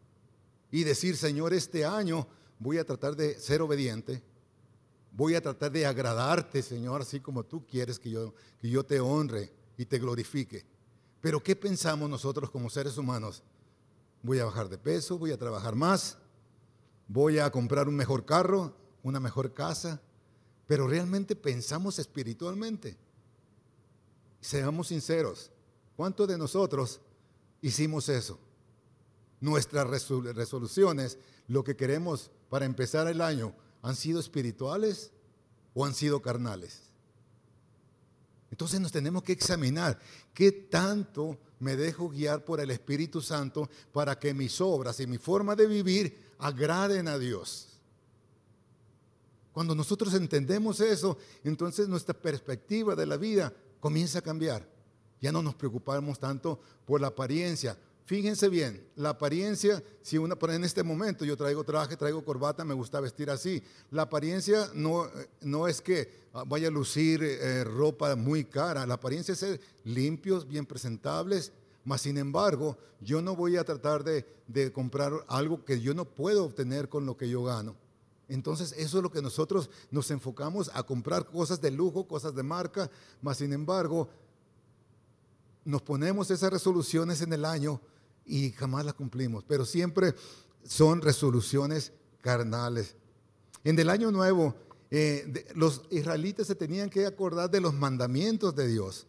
y 0.72 0.84
decir, 0.84 1.16
Señor, 1.16 1.54
este 1.54 1.86
año 1.86 2.28
voy 2.60 2.78
a 2.78 2.86
tratar 2.86 3.16
de 3.16 3.40
ser 3.40 3.62
obediente. 3.62 4.22
Voy 5.12 5.36
a 5.36 5.42
tratar 5.42 5.72
de 5.72 5.86
agradarte, 5.86 6.62
Señor, 6.62 7.02
así 7.02 7.20
como 7.20 7.44
tú 7.44 7.66
quieres 7.66 7.98
que 7.98 8.12
yo, 8.12 8.34
que 8.62 8.70
yo 8.70 8.86
te 8.86 9.00
honre 9.00 9.52
y 9.80 9.86
te 9.86 9.98
glorifique. 9.98 10.66
Pero 11.22 11.42
¿qué 11.42 11.56
pensamos 11.56 12.10
nosotros 12.10 12.52
como 12.52 12.70
seres 12.70 12.98
humanos? 12.98 13.42
Voy 14.22 14.38
a 14.40 14.44
bajar 14.44 14.68
de 14.68 14.78
peso, 14.78 15.18
voy 15.18 15.32
a 15.32 15.38
trabajar 15.38 15.74
más, 15.74 16.18
voy 17.08 17.40
a 17.40 17.50
comprar 17.50 17.88
un 17.88 17.96
mejor 17.96 18.26
carro, 18.26 18.76
una 19.04 19.22
mejor 19.22 19.54
casa, 19.54 20.02
pero 20.68 20.86
realmente 20.86 21.34
pensamos 21.34 21.98
espiritualmente. 21.98 22.98
Seamos 24.42 24.90
sinceros, 24.90 25.50
¿cuántos 25.96 26.28
de 26.28 26.38
nosotros 26.38 27.00
hicimos 27.62 28.10
eso? 28.10 28.38
Nuestras 29.40 29.88
resoluciones, 29.88 31.18
lo 31.48 31.64
que 31.64 31.78
queremos 31.78 32.32
para 32.50 32.66
empezar 32.66 33.08
el 33.08 33.22
año, 33.22 33.54
¿han 33.82 33.96
sido 33.96 34.20
espirituales 34.20 35.12
o 35.74 35.86
han 35.86 35.94
sido 35.94 36.22
carnales? 36.22 36.89
Entonces 38.52 38.80
nos 38.80 38.92
tenemos 38.92 39.24
que 39.24 39.34
examinar 39.34 40.00
qué 40.34 40.52
tanto 40.52 41.38
me 41.60 41.76
dejo 41.76 42.10
guiar 42.10 42.44
por 42.46 42.60
el 42.60 42.72
Espíritu 42.72 43.22
Santo 43.22 43.70
para 43.92 44.18
que 44.18 44.34
mis 44.34 44.60
obras 44.62 45.00
y 45.00 45.08
mi 45.08 45.18
forma 45.18 45.56
de 45.56 45.68
vivir 45.68 46.34
agraden 46.40 47.08
a 47.08 47.18
Dios. 47.18 47.68
Cuando 49.52 49.76
nosotros 49.76 50.14
entendemos 50.14 50.80
eso, 50.80 51.18
entonces 51.44 51.88
nuestra 51.88 52.14
perspectiva 52.14 52.96
de 52.96 53.06
la 53.06 53.18
vida 53.18 53.54
comienza 53.80 54.20
a 54.20 54.24
cambiar. 54.24 54.68
Ya 55.22 55.32
no 55.32 55.42
nos 55.42 55.56
preocupamos 55.56 56.18
tanto 56.18 56.60
por 56.86 57.02
la 57.02 57.08
apariencia, 57.08 57.78
Fíjense 58.10 58.50
bien, 58.50 58.84
la 58.96 59.10
apariencia, 59.10 59.84
si 60.02 60.18
una 60.18 60.36
por 60.36 60.50
en 60.50 60.64
este 60.64 60.82
momento 60.82 61.26
yo 61.26 61.38
traigo 61.38 61.64
traje, 61.64 61.96
traigo 61.96 62.26
corbata, 62.26 62.66
me 62.66 62.74
gusta 62.74 63.00
vestir 63.00 63.30
así. 63.30 63.62
La 63.92 64.02
apariencia 64.02 64.68
no, 64.74 65.08
no 65.42 65.68
es 65.68 65.80
que 65.80 66.10
ah, 66.34 66.44
vaya 66.44 66.70
a 66.70 66.72
lucir 66.72 67.22
eh, 67.22 67.64
ropa 67.64 68.16
muy 68.16 68.46
cara, 68.46 68.88
la 68.88 68.96
apariencia 68.96 69.34
es 69.34 69.38
ser 69.38 69.62
limpios, 69.84 70.48
bien 70.48 70.66
presentables, 70.66 71.52
mas 71.86 72.02
sin 72.02 72.18
embargo, 72.18 72.80
yo 73.00 73.22
no 73.22 73.36
voy 73.36 73.58
a 73.58 73.64
tratar 73.64 74.04
de, 74.04 74.26
de 74.48 74.72
comprar 74.72 75.14
algo 75.28 75.64
que 75.64 75.80
yo 75.80 75.94
no 75.94 76.06
puedo 76.06 76.46
obtener 76.46 76.90
con 76.90 77.06
lo 77.06 77.16
que 77.16 77.30
yo 77.30 77.44
gano. 77.44 77.76
Entonces, 78.28 78.74
eso 78.76 78.98
es 78.98 79.04
lo 79.04 79.12
que 79.12 79.22
nosotros 79.22 79.70
nos 79.92 80.10
enfocamos 80.10 80.72
a 80.74 80.82
comprar 80.82 81.28
cosas 81.28 81.62
de 81.62 81.70
lujo, 81.70 82.08
cosas 82.08 82.34
de 82.34 82.42
marca, 82.42 82.90
mas 83.22 83.38
sin 83.38 83.54
embargo, 83.54 84.10
nos 85.64 85.84
ponemos 85.84 86.32
esas 86.32 86.52
resoluciones 86.52 87.22
en 87.22 87.34
el 87.34 87.46
año 87.46 87.80
y 88.30 88.52
jamás 88.52 88.86
las 88.86 88.94
cumplimos, 88.94 89.44
pero 89.44 89.66
siempre 89.66 90.14
son 90.64 91.02
resoluciones 91.02 91.92
carnales. 92.22 92.96
En 93.64 93.78
el 93.80 93.90
año 93.90 94.12
nuevo, 94.12 94.56
eh, 94.92 95.48
los 95.56 95.82
israelitas 95.90 96.48
se 96.48 96.56
tenían 96.56 96.90
que 96.90 97.06
acordar 97.06 97.50
de 97.50 97.60
los 97.60 97.74
mandamientos 97.74 98.56
de 98.56 98.68
Dios. 98.68 99.08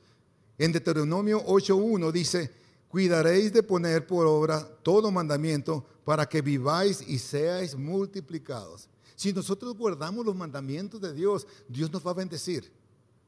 En 0.59 0.73
Deuteronomio 0.73 1.45
8.1 1.45 2.11
dice, 2.13 2.51
cuidaréis 2.89 3.53
de 3.53 3.63
poner 3.63 4.07
por 4.07 4.27
obra 4.27 4.67
todo 4.83 5.11
mandamiento 5.11 5.85
para 6.05 6.27
que 6.27 6.43
viváis 6.43 7.03
y 7.07 7.19
seáis 7.19 7.77
multiplicados. 7.77 8.89
Si 9.17 9.33
nosotros 9.33 9.77
guardamos 9.77 10.25
los 10.25 10.35
mandamientos 10.35 11.01
de 11.01 11.13
Dios, 11.13 11.47
Dios 11.69 11.93
nos 11.93 12.07
va 12.07 12.13
a 12.13 12.15
bendecir. 12.15 12.73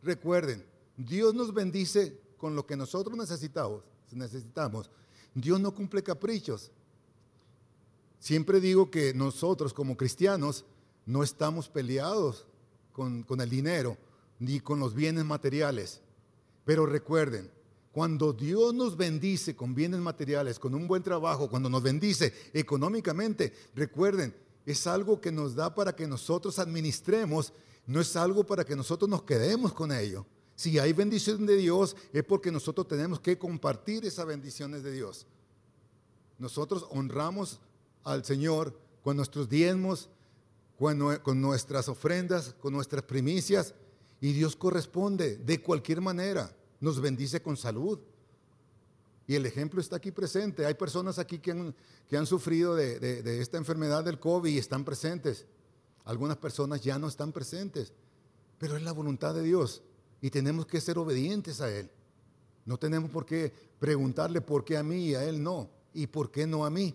Recuerden, 0.02 0.64
Dios 0.96 1.34
nos 1.34 1.52
bendice 1.52 2.18
con 2.38 2.56
lo 2.56 2.66
que 2.66 2.76
nosotros 2.76 3.16
necesitamos, 3.16 3.82
necesitamos 4.10 4.90
Dios 5.34 5.60
no 5.60 5.74
cumple 5.74 6.02
caprichos. 6.02 6.70
Siempre 8.18 8.60
digo 8.60 8.90
que 8.90 9.14
nosotros 9.14 9.72
como 9.72 9.96
cristianos 9.96 10.64
no 11.06 11.22
estamos 11.22 11.68
peleados 11.68 12.46
con, 12.92 13.24
el 13.40 13.50
dinero 13.50 13.96
ni 14.38 14.60
con 14.60 14.78
los 14.78 14.94
bienes 14.94 15.24
materiales. 15.24 16.00
Pero 16.64 16.86
recuerden, 16.86 17.50
cuando 17.90 18.32
Dios 18.32 18.74
nos 18.74 18.96
bendice 18.96 19.56
con 19.56 19.74
bienes 19.74 20.00
materiales, 20.00 20.58
con 20.58 20.74
un 20.74 20.86
buen 20.86 21.02
trabajo, 21.02 21.50
cuando 21.50 21.68
nos 21.68 21.82
bendice 21.82 22.32
económicamente, 22.52 23.52
recuerden, 23.74 24.34
es 24.64 24.86
algo 24.86 25.20
que 25.20 25.32
nos 25.32 25.54
da 25.54 25.74
para 25.74 25.96
que 25.96 26.06
nosotros 26.06 26.58
administremos, 26.58 27.52
no 27.86 28.00
es 28.00 28.14
algo 28.14 28.44
para 28.44 28.64
que 28.64 28.76
nosotros 28.76 29.10
nos 29.10 29.24
quedemos 29.24 29.72
con 29.72 29.90
ello. 29.90 30.24
Si 30.54 30.78
hay 30.78 30.92
bendición 30.92 31.46
de 31.46 31.56
Dios 31.56 31.96
es 32.12 32.24
porque 32.24 32.52
nosotros 32.52 32.86
tenemos 32.86 33.20
que 33.20 33.38
compartir 33.38 34.04
esas 34.04 34.26
bendiciones 34.26 34.82
de 34.82 34.92
Dios. 34.92 35.26
Nosotros 36.38 36.86
honramos 36.90 37.60
al 38.04 38.24
Señor 38.24 38.78
con 39.02 39.16
nuestros 39.16 39.48
diezmos, 39.48 40.08
con 40.76 41.40
nuestras 41.40 41.88
ofrendas, 41.88 42.54
con 42.60 42.72
nuestras 42.72 43.04
primicias, 43.04 43.74
y 44.20 44.32
Dios 44.32 44.56
corresponde 44.56 45.36
de 45.36 45.62
cualquier 45.62 46.00
manera. 46.00 46.54
Nos 46.80 47.00
bendice 47.00 47.40
con 47.42 47.56
salud. 47.56 47.98
Y 49.26 49.36
el 49.36 49.46
ejemplo 49.46 49.80
está 49.80 49.96
aquí 49.96 50.10
presente. 50.10 50.66
Hay 50.66 50.74
personas 50.74 51.18
aquí 51.18 51.38
que 51.38 51.52
han, 51.52 51.74
que 52.08 52.16
han 52.16 52.26
sufrido 52.26 52.74
de, 52.74 52.98
de 52.98 53.40
esta 53.40 53.56
enfermedad 53.56 54.04
del 54.04 54.18
COVID 54.18 54.50
y 54.50 54.58
están 54.58 54.84
presentes. 54.84 55.46
Algunas 56.04 56.36
personas 56.36 56.80
ya 56.80 56.98
no 56.98 57.06
están 57.06 57.32
presentes, 57.32 57.92
pero 58.58 58.76
es 58.76 58.82
la 58.82 58.92
voluntad 58.92 59.34
de 59.34 59.42
Dios 59.42 59.82
y 60.22 60.30
tenemos 60.30 60.64
que 60.64 60.80
ser 60.80 60.96
obedientes 60.96 61.60
a 61.60 61.70
Él. 61.70 61.90
No 62.64 62.78
tenemos 62.78 63.10
por 63.10 63.26
qué 63.26 63.52
preguntarle 63.78 64.40
por 64.40 64.64
qué 64.64 64.78
a 64.78 64.82
mí 64.82 65.08
y 65.08 65.14
a 65.16 65.24
Él 65.24 65.42
no, 65.42 65.68
y 65.92 66.06
por 66.06 66.30
qué 66.30 66.46
no 66.46 66.64
a 66.64 66.70
mí. 66.70 66.94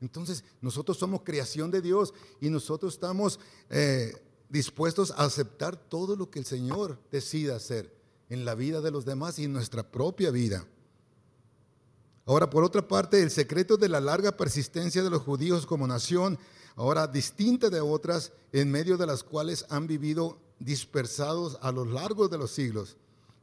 Entonces, 0.00 0.42
nosotros 0.60 0.98
somos 0.98 1.22
creación 1.22 1.70
de 1.70 1.80
Dios 1.80 2.12
y 2.40 2.50
nosotros 2.50 2.94
estamos 2.94 3.38
eh, 3.70 4.12
dispuestos 4.48 5.12
a 5.12 5.24
aceptar 5.24 5.76
todo 5.76 6.16
lo 6.16 6.30
que 6.30 6.40
el 6.40 6.44
Señor 6.44 6.98
decida 7.12 7.56
hacer 7.56 7.94
en 8.28 8.44
la 8.44 8.56
vida 8.56 8.80
de 8.80 8.90
los 8.90 9.04
demás 9.04 9.38
y 9.38 9.44
en 9.44 9.52
nuestra 9.52 9.88
propia 9.88 10.30
vida. 10.30 10.66
Ahora, 12.26 12.50
por 12.50 12.64
otra 12.64 12.86
parte, 12.86 13.22
el 13.22 13.30
secreto 13.30 13.76
de 13.76 13.88
la 13.88 14.00
larga 14.00 14.36
persistencia 14.36 15.02
de 15.02 15.10
los 15.10 15.22
judíos 15.22 15.64
como 15.64 15.86
nación, 15.86 16.38
ahora 16.74 17.06
distinta 17.06 17.70
de 17.70 17.80
otras, 17.80 18.32
en 18.52 18.70
medio 18.70 18.96
de 18.96 19.06
las 19.06 19.22
cuales 19.22 19.64
han 19.68 19.86
vivido 19.86 20.38
dispersados 20.60 21.58
a 21.62 21.72
lo 21.72 21.84
largo 21.84 22.28
de 22.28 22.38
los 22.38 22.52
siglos. 22.52 22.96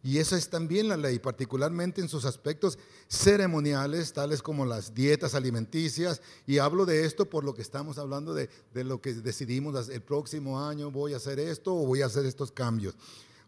Y 0.03 0.19
esa 0.19 0.37
es 0.37 0.49
también 0.49 0.87
la 0.87 0.95
ley, 0.95 1.19
particularmente 1.19 1.99
en 1.99 2.07
sus 2.07 2.23
aspectos 2.23 2.77
ceremoniales, 3.09 4.13
tales 4.13 4.41
como 4.41 4.65
las 4.65 4.93
dietas 4.93 5.35
alimenticias. 5.35 6.21
Y 6.45 6.59
hablo 6.59 6.85
de 6.85 7.03
esto 7.03 7.29
por 7.29 7.43
lo 7.43 7.53
que 7.53 7.61
estamos 7.61 7.97
hablando 7.97 8.33
de, 8.33 8.49
lo 8.73 9.01
que 9.01 9.13
decidimos 9.15 9.89
el 9.89 10.01
próximo 10.01 10.61
año, 10.65 10.91
voy 10.91 11.13
a 11.13 11.17
hacer 11.17 11.39
esto 11.39 11.75
o 11.75 11.85
voy 11.85 12.03
a 12.03 12.05
hacer 12.05 12.25
estos 12.25 12.51
cambios. 12.51 12.95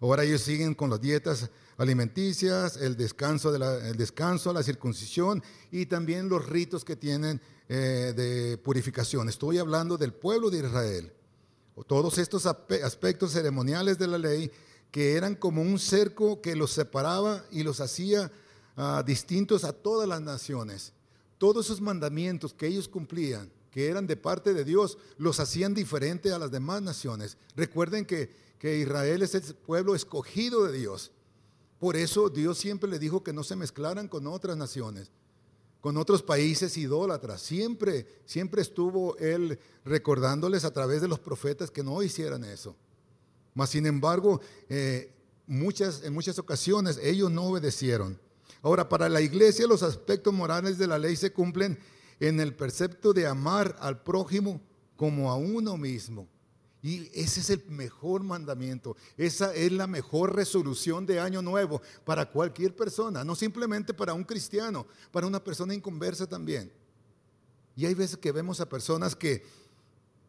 Ahora 0.02 0.24
ellos 0.24 0.42
siguen 0.42 0.74
con 0.74 0.90
las 0.90 1.00
dietas 1.00 1.50
alimenticias, 1.78 2.78
el 2.78 2.98
descanso, 2.98 3.52
de 3.52 3.60
la, 3.60 3.78
descanso, 3.94 4.52
la 4.52 4.64
circuncisión 4.64 5.44
y 5.72 5.86
también 5.86 6.30
los 6.30 6.48
ritos 6.48 6.84
que 6.84 6.96
tienen 6.96 7.40
eh, 7.68 8.14
de 8.16 8.58
purificación. 8.58 9.30
Estoy 9.30 9.60
hablando 9.60 9.98
del 9.98 10.14
pueblo 10.14 10.50
de 10.50 10.60
Israel. 10.60 11.14
Todos 11.88 12.18
estos 12.18 12.46
aspectos 12.46 13.32
ceremoniales 13.32 13.98
de 13.98 14.08
la 14.08 14.18
ley 14.18 14.52
que 14.92 15.14
eran 15.14 15.36
como 15.36 15.62
un 15.62 15.80
cerco 15.80 16.42
que 16.42 16.56
los 16.56 16.72
separaba 16.72 17.46
y 17.52 17.64
los 17.64 17.80
hacía 17.80 18.32
ah, 18.76 19.04
distintos 19.06 19.64
a 19.64 19.74
todas 19.74 20.08
las 20.08 20.22
naciones. 20.22 20.94
Todos 21.38 21.68
esos 21.68 21.82
mandamientos 21.82 22.54
que 22.54 22.68
ellos 22.68 22.88
cumplían, 22.88 23.52
que 23.72 23.88
eran 23.88 24.08
de 24.08 24.18
parte 24.18 24.54
de 24.54 24.66
Dios, 24.66 24.98
los 25.18 25.40
hacían 25.40 25.74
diferente 25.74 26.32
a 26.32 26.40
las 26.40 26.52
demás 26.52 26.82
naciones. 26.82 27.38
Recuerden 27.56 28.06
que, 28.06 28.30
que 28.58 28.78
Israel 28.78 29.22
es 29.22 29.36
el 29.36 29.56
pueblo 29.56 29.96
escogido 29.96 30.66
de 30.66 30.78
Dios. 30.78 31.12
Por 31.80 31.96
eso 31.96 32.30
Dios 32.30 32.58
siempre 32.58 32.90
le 32.90 33.00
dijo 33.00 33.24
que 33.24 33.32
no 33.32 33.44
se 33.44 33.56
mezclaran 33.56 34.08
con 34.08 34.28
otras 34.28 34.58
naciones, 34.58 35.12
con 35.82 35.98
otros 35.98 36.22
países 36.22 36.78
idólatras. 36.78 37.42
Siempre, 37.42 38.06
siempre 38.26 38.62
estuvo 38.62 39.18
Él 39.18 39.60
recordándoles 39.86 40.66
a 40.66 40.72
través 40.72 41.02
de 41.02 41.08
los 41.08 41.20
profetas 41.20 41.72
que 41.72 41.84
no 41.84 42.02
hicieran 42.04 42.44
eso. 42.44 42.76
Mas, 43.54 43.70
sin 43.70 43.86
embargo, 43.86 44.42
eh, 44.68 45.14
muchas, 45.48 46.04
en 46.04 46.14
muchas 46.14 46.38
ocasiones 46.40 47.00
ellos 47.02 47.32
no 47.32 47.44
obedecieron. 47.46 48.20
Ahora, 48.62 48.90
para 48.90 49.10
la 49.10 49.22
iglesia 49.22 49.68
los 49.68 49.84
aspectos 49.84 50.34
morales 50.34 50.78
de 50.78 50.88
la 50.88 51.00
ley 51.00 51.16
se 51.16 51.32
cumplen 51.32 51.80
en 52.20 52.40
el 52.40 52.54
precepto 52.54 53.14
de 53.14 53.26
amar 53.26 53.76
al 53.80 54.04
prójimo 54.04 54.62
como 54.96 55.32
a 55.32 55.38
uno 55.38 55.78
mismo. 55.78 56.28
Y 56.82 57.10
ese 57.14 57.42
es 57.42 57.50
el 57.50 57.66
mejor 57.68 58.24
mandamiento. 58.24 58.96
Esa 59.18 59.54
es 59.54 59.72
la 59.72 59.86
mejor 59.86 60.36
resolución 60.36 61.06
de 61.06 61.20
año 61.20 61.42
nuevo 61.42 61.82
para 62.06 62.32
cualquier 62.32 62.76
persona, 62.76 63.24
no 63.24 63.36
simplemente 63.36 63.94
para 63.94 64.14
un 64.14 64.24
cristiano, 64.24 64.88
para 65.12 65.28
una 65.28 65.44
persona 65.44 65.74
inconversa 65.74 66.28
también. 66.28 66.72
Y 67.76 67.86
hay 67.86 67.94
veces 67.94 68.18
que 68.18 68.32
vemos 68.32 68.62
a 68.62 68.70
personas 68.70 69.16
que 69.16 69.44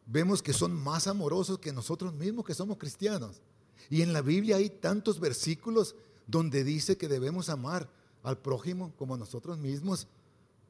vemos 0.07 0.43
que 0.43 0.53
son 0.53 0.73
más 0.73 1.07
amorosos 1.07 1.59
que 1.59 1.73
nosotros 1.73 2.13
mismos 2.15 2.45
que 2.45 2.55
somos 2.55 2.79
cristianos. 2.79 3.41
Y 3.89 4.03
en 4.03 4.13
la 4.13 4.23
Biblia 4.23 4.57
hay 4.57 4.71
tantos 4.71 5.21
versículos 5.21 5.95
donde 6.27 6.65
dice 6.65 6.97
que 6.97 7.09
debemos 7.09 7.49
amar 7.49 7.89
al 8.23 8.39
prójimo 8.39 8.93
como 8.97 9.15
a 9.15 9.19
nosotros 9.19 9.59
mismos. 9.59 10.09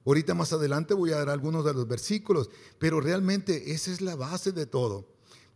Ahorita 0.06 0.34
más 0.34 0.52
adelante 0.52 0.94
voy 0.94 1.12
a 1.12 1.18
dar 1.18 1.30
algunos 1.30 1.64
de 1.64 1.74
los 1.74 1.86
versículos, 1.86 2.50
pero 2.78 3.00
realmente 3.00 3.72
esa 3.72 3.90
es 3.90 4.00
la 4.00 4.16
base 4.16 4.52
de 4.52 4.66
todo. 4.66 5.06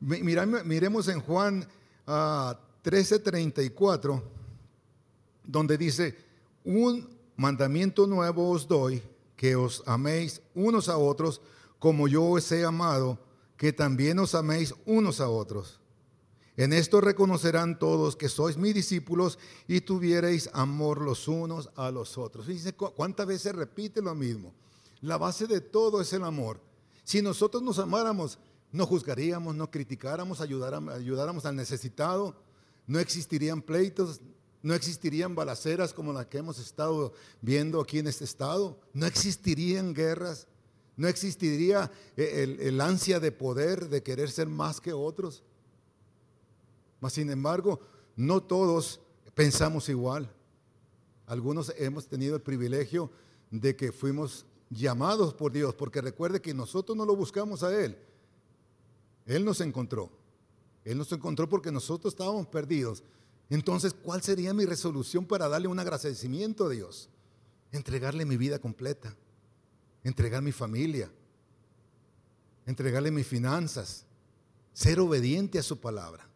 Miremos 0.01 1.09
en 1.09 1.21
Juan 1.21 1.67
13:34, 2.07 4.15
ah, 4.15 4.23
donde 5.45 5.79
dice, 5.79 6.17
un 6.65 7.09
mandamiento 7.37 8.07
nuevo 8.07 8.51
os 8.51 8.67
doy, 8.67 9.03
que 9.37 9.57
os 9.57 9.83
améis 9.87 10.41
unos 10.55 10.89
a 10.89 10.97
otros 10.97 11.41
como 11.79 12.09
yo 12.09 12.25
os 12.25 12.51
he 12.53 12.65
amado, 12.65 13.19
que 13.57 13.73
también 13.73 14.19
os 14.19 14.35
améis 14.35 14.75
unos 14.87 15.21
a 15.21 15.29
otros. 15.29 15.81
En 16.57 16.73
esto 16.73 17.01
reconocerán 17.01 17.79
todos 17.79 18.15
que 18.15 18.29
sois 18.29 18.57
mis 18.57 18.75
discípulos 18.75 19.39
y 19.67 19.81
tuviereis 19.81 20.49
amor 20.53 21.03
los 21.03 21.27
unos 21.27 21.71
a 21.75 21.91
los 21.91 22.17
otros. 22.17 22.47
Fíjense 22.47 22.75
cuántas 22.75 23.27
veces 23.27 23.55
repite 23.55 24.01
lo 24.01 24.15
mismo. 24.15 24.55
La 25.01 25.19
base 25.19 25.47
de 25.47 25.61
todo 25.61 26.01
es 26.01 26.13
el 26.13 26.23
amor. 26.23 26.61
Si 27.03 27.21
nosotros 27.21 27.63
nos 27.63 27.79
amáramos, 27.79 28.39
no 28.75 28.87
juzgaríamos, 28.87 29.55
no 29.55 29.71
criticáramos, 29.71 30.41
ayudáramos, 30.41 31.47
al 31.47 31.55
necesitado, 31.55 32.35
no 32.89 32.99
existirían 32.99 33.63
pleitos, 33.63 34.21
no 34.63 34.75
existirían 34.75 35.37
balaceras 35.37 35.95
como 35.95 36.13
las 36.13 36.27
que 36.27 36.39
hemos 36.39 36.59
estado 36.59 37.13
viendo 37.41 37.81
aquí 37.81 38.01
en 38.01 38.09
este 38.09 38.25
estado, 38.25 38.81
no 38.93 39.07
existirían 39.07 39.95
guerras, 39.95 40.49
no 40.97 41.07
existiría 41.07 41.89
el, 42.17 42.59
el 42.61 42.81
ansia 42.81 43.21
de 43.21 43.31
poder, 43.31 43.89
de 43.89 44.03
querer 44.03 44.29
ser 44.29 44.49
más 44.49 44.81
que 44.81 44.93
otros. 44.93 45.45
Mas, 47.01 47.13
sin 47.13 47.31
embargo, 47.31 47.79
no 48.17 48.43
todos 48.43 49.01
pensamos 49.37 49.89
igual. 49.89 50.29
Algunos 51.27 51.73
hemos 51.79 52.09
tenido 52.09 52.35
el 52.35 52.43
privilegio 52.43 53.09
de 53.53 53.77
que 53.77 53.93
fuimos 53.93 54.47
llamados 54.69 55.33
por 55.33 55.53
Dios, 55.53 55.77
porque 55.77 56.01
recuerde 56.01 56.43
que 56.43 56.53
nosotros 56.53 56.99
no 56.99 57.05
lo 57.05 57.15
buscamos 57.15 57.63
a 57.63 57.73
Él. 57.73 57.97
Él 59.27 59.45
nos 59.45 59.61
encontró. 59.61 60.11
Él 60.85 60.99
nos 60.99 61.11
encontró 61.13 61.49
porque 61.49 61.73
nosotros 61.73 62.13
estábamos 62.13 62.47
perdidos. 62.47 63.03
Entonces, 63.51 63.95
¿cuál 63.95 64.23
sería 64.23 64.53
mi 64.53 64.65
resolución 64.65 65.25
para 65.25 65.49
darle 65.49 65.69
un 65.69 65.79
agradecimiento 65.79 66.67
a 66.67 66.71
Dios? 66.71 67.09
Entregarle 67.73 68.25
mi 68.25 68.37
vida 68.37 68.59
completa, 68.59 69.17
entregar 70.03 70.43
mi 70.43 70.53
familia, 70.53 71.11
entregarle 72.67 73.11
mis 73.11 73.27
finanzas, 73.27 74.05
ser 74.73 75.01
obediente 75.01 75.59
a 75.59 75.63
su 75.63 75.79
palabra. 75.81 76.29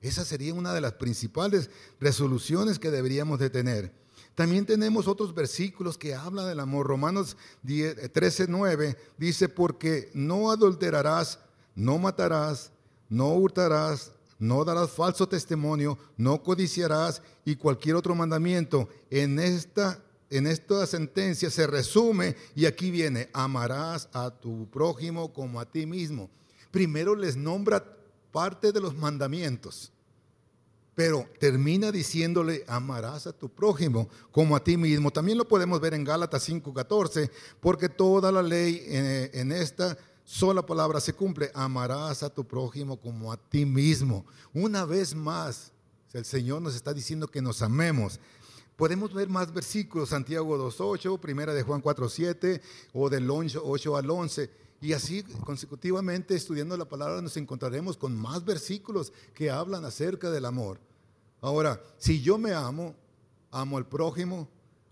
Esa 0.00 0.24
sería 0.24 0.52
una 0.52 0.74
de 0.74 0.80
las 0.80 0.94
principales 0.94 1.70
resoluciones 2.00 2.78
que 2.78 2.90
deberíamos 2.90 3.38
de 3.38 3.50
tener. 3.50 4.01
También 4.34 4.64
tenemos 4.64 5.08
otros 5.08 5.34
versículos 5.34 5.98
que 5.98 6.14
hablan 6.14 6.48
del 6.48 6.60
amor. 6.60 6.86
Romanos 6.86 7.36
13, 7.64 8.46
9 8.48 8.96
dice, 9.18 9.48
porque 9.48 10.10
no 10.14 10.50
adulterarás, 10.50 11.38
no 11.74 11.98
matarás, 11.98 12.70
no 13.08 13.34
hurtarás, 13.34 14.12
no 14.38 14.64
darás 14.64 14.90
falso 14.90 15.28
testimonio, 15.28 15.98
no 16.16 16.42
codiciarás 16.42 17.22
y 17.44 17.56
cualquier 17.56 17.94
otro 17.94 18.14
mandamiento. 18.14 18.88
En 19.10 19.38
esta, 19.38 20.02
en 20.30 20.46
esta 20.46 20.86
sentencia 20.86 21.50
se 21.50 21.66
resume 21.66 22.34
y 22.54 22.64
aquí 22.64 22.90
viene, 22.90 23.28
amarás 23.34 24.08
a 24.12 24.30
tu 24.30 24.68
prójimo 24.70 25.32
como 25.32 25.60
a 25.60 25.70
ti 25.70 25.84
mismo. 25.86 26.30
Primero 26.70 27.14
les 27.14 27.36
nombra 27.36 27.84
parte 28.32 28.72
de 28.72 28.80
los 28.80 28.96
mandamientos. 28.96 29.91
Pero 30.94 31.26
termina 31.40 31.90
diciéndole, 31.90 32.64
amarás 32.68 33.26
a 33.26 33.32
tu 33.32 33.48
prójimo 33.48 34.08
como 34.30 34.54
a 34.54 34.62
ti 34.62 34.76
mismo. 34.76 35.10
También 35.10 35.38
lo 35.38 35.48
podemos 35.48 35.80
ver 35.80 35.94
en 35.94 36.04
Gálatas 36.04 36.46
5:14, 36.48 37.30
porque 37.60 37.88
toda 37.88 38.30
la 38.30 38.42
ley 38.42 38.82
en, 38.88 39.52
esta 39.52 39.96
sola 40.24 40.64
palabra 40.64 41.00
se 41.00 41.14
cumple, 41.14 41.50
amarás 41.54 42.22
a 42.22 42.30
tu 42.30 42.44
prójimo 42.44 43.00
como 43.00 43.32
a 43.32 43.36
ti 43.36 43.64
mismo. 43.64 44.26
Una 44.52 44.84
vez 44.84 45.14
más, 45.14 45.72
el 46.12 46.26
Señor 46.26 46.60
nos 46.60 46.74
está 46.74 46.92
diciendo 46.92 47.26
que 47.26 47.40
nos 47.40 47.62
amemos. 47.62 48.20
Podemos 48.76 49.14
ver 49.14 49.28
más 49.28 49.52
versículos, 49.52 50.10
Santiago 50.10 50.58
2.8, 50.58 51.18
primera 51.20 51.54
de 51.54 51.62
Juan 51.62 51.82
4.7 51.82 52.60
o 52.92 53.08
del 53.08 53.30
8 53.30 53.96
al 53.96 54.10
11. 54.10 54.50
Y 54.82 54.94
así 54.94 55.22
consecutivamente 55.22 56.34
estudiando 56.34 56.76
la 56.76 56.88
palabra 56.88 57.22
nos 57.22 57.36
encontraremos 57.36 57.96
con 57.96 58.16
más 58.16 58.44
versículos 58.44 59.12
que 59.32 59.48
hablan 59.48 59.84
acerca 59.84 60.28
del 60.28 60.44
amor. 60.44 60.80
Ahora, 61.40 61.80
si 61.98 62.20
yo 62.20 62.36
me 62.36 62.52
amo, 62.52 62.96
amo 63.52 63.78
al 63.78 63.86
prójimo, 63.86 64.48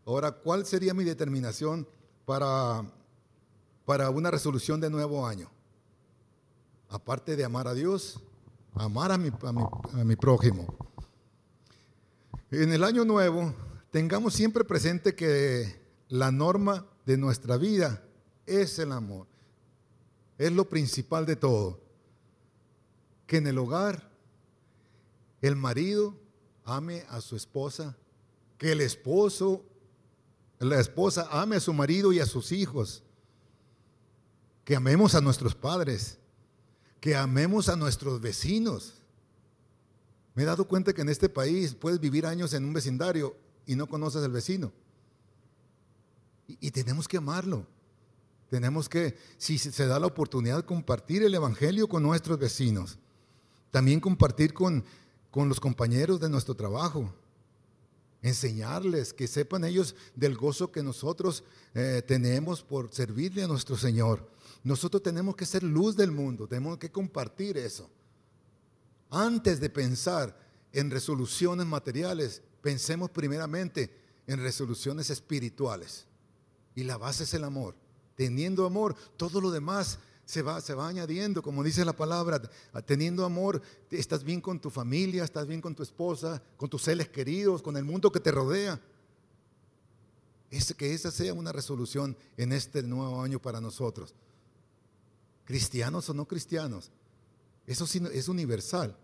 ahora, 0.06 0.30
¿cuál 0.30 0.64
sería 0.64 0.94
mi 0.94 1.02
determinación 1.02 1.88
para, 2.24 2.84
para 3.84 4.10
una 4.10 4.30
resolución 4.30 4.80
de 4.80 4.90
nuevo 4.90 5.26
año? 5.26 5.50
Aparte 6.88 7.34
de 7.34 7.44
amar 7.44 7.66
a 7.66 7.74
Dios, 7.74 8.20
amar 8.74 9.10
a 9.10 9.18
mi, 9.18 9.32
a 9.42 10.04
mi 10.04 10.14
prójimo. 10.14 10.72
En 12.52 12.72
el 12.72 12.84
año 12.84 13.04
nuevo, 13.04 13.52
tengamos 13.90 14.34
siempre 14.34 14.62
presente 14.62 15.16
que 15.16 15.80
la 16.08 16.30
norma 16.30 16.86
de 17.06 17.16
nuestra 17.16 17.56
vida 17.56 18.04
es 18.46 18.78
el 18.78 18.92
amor 18.92 19.26
es 20.40 20.50
lo 20.50 20.66
principal 20.66 21.26
de 21.26 21.36
todo. 21.36 21.78
Que 23.26 23.36
en 23.36 23.46
el 23.46 23.58
hogar 23.58 24.10
el 25.42 25.54
marido 25.54 26.16
ame 26.64 27.04
a 27.10 27.20
su 27.20 27.36
esposa, 27.36 27.94
que 28.56 28.72
el 28.72 28.80
esposo, 28.80 29.62
la 30.58 30.80
esposa 30.80 31.28
ame 31.30 31.56
a 31.56 31.60
su 31.60 31.74
marido 31.74 32.10
y 32.10 32.20
a 32.20 32.26
sus 32.26 32.52
hijos, 32.52 33.02
que 34.64 34.74
amemos 34.74 35.14
a 35.14 35.20
nuestros 35.20 35.54
padres, 35.54 36.18
que 37.00 37.14
amemos 37.14 37.68
a 37.68 37.76
nuestros 37.76 38.18
vecinos. 38.22 39.02
Me 40.34 40.44
he 40.44 40.46
dado 40.46 40.66
cuenta 40.66 40.94
que 40.94 41.02
en 41.02 41.10
este 41.10 41.28
país 41.28 41.74
puedes 41.74 42.00
vivir 42.00 42.24
años 42.24 42.54
en 42.54 42.64
un 42.64 42.72
vecindario 42.72 43.36
y 43.66 43.76
no 43.76 43.86
conoces 43.86 44.22
al 44.24 44.32
vecino. 44.32 44.72
Y, 46.48 46.68
y 46.68 46.70
tenemos 46.70 47.06
que 47.06 47.18
amarlo. 47.18 47.66
Tenemos 48.50 48.88
que, 48.88 49.16
si 49.38 49.58
se 49.58 49.86
da 49.86 50.00
la 50.00 50.08
oportunidad, 50.08 50.64
compartir 50.64 51.22
el 51.22 51.32
Evangelio 51.32 51.88
con 51.88 52.02
nuestros 52.02 52.36
vecinos. 52.36 52.98
También 53.70 54.00
compartir 54.00 54.52
con, 54.52 54.84
con 55.30 55.48
los 55.48 55.60
compañeros 55.60 56.18
de 56.18 56.28
nuestro 56.28 56.56
trabajo. 56.56 57.14
Enseñarles, 58.22 59.12
que 59.12 59.28
sepan 59.28 59.64
ellos 59.64 59.94
del 60.16 60.36
gozo 60.36 60.72
que 60.72 60.82
nosotros 60.82 61.44
eh, 61.74 62.02
tenemos 62.04 62.62
por 62.64 62.92
servirle 62.92 63.44
a 63.44 63.46
nuestro 63.46 63.76
Señor. 63.76 64.28
Nosotros 64.64 65.00
tenemos 65.00 65.36
que 65.36 65.46
ser 65.46 65.62
luz 65.62 65.96
del 65.96 66.10
mundo, 66.10 66.48
tenemos 66.48 66.76
que 66.78 66.90
compartir 66.90 67.56
eso. 67.56 67.88
Antes 69.10 69.60
de 69.60 69.70
pensar 69.70 70.36
en 70.72 70.90
resoluciones 70.90 71.66
materiales, 71.66 72.42
pensemos 72.60 73.10
primeramente 73.10 73.96
en 74.26 74.40
resoluciones 74.40 75.08
espirituales. 75.08 76.06
Y 76.74 76.82
la 76.82 76.98
base 76.98 77.22
es 77.22 77.32
el 77.34 77.44
amor 77.44 77.76
teniendo 78.20 78.66
amor, 78.66 78.94
todo 79.16 79.40
lo 79.40 79.50
demás 79.50 79.98
se 80.26 80.42
va, 80.42 80.60
se 80.60 80.74
va 80.74 80.88
añadiendo, 80.88 81.40
como 81.40 81.64
dice 81.64 81.86
la 81.86 81.94
palabra, 81.94 82.38
teniendo 82.84 83.24
amor, 83.24 83.62
estás 83.90 84.24
bien 84.24 84.42
con 84.42 84.60
tu 84.60 84.68
familia, 84.68 85.24
estás 85.24 85.46
bien 85.46 85.62
con 85.62 85.74
tu 85.74 85.82
esposa, 85.82 86.42
con 86.58 86.68
tus 86.68 86.82
seres 86.82 87.08
queridos, 87.08 87.62
con 87.62 87.78
el 87.78 87.84
mundo 87.84 88.12
que 88.12 88.20
te 88.20 88.30
rodea. 88.30 88.78
Es, 90.50 90.74
que 90.74 90.92
esa 90.92 91.10
sea 91.10 91.32
una 91.32 91.50
resolución 91.50 92.14
en 92.36 92.52
este 92.52 92.82
nuevo 92.82 93.22
año 93.22 93.40
para 93.40 93.58
nosotros. 93.58 94.14
Cristianos 95.46 96.10
o 96.10 96.12
no 96.12 96.28
cristianos, 96.28 96.90
eso 97.66 97.86
es 97.86 98.28
universal. 98.28 98.94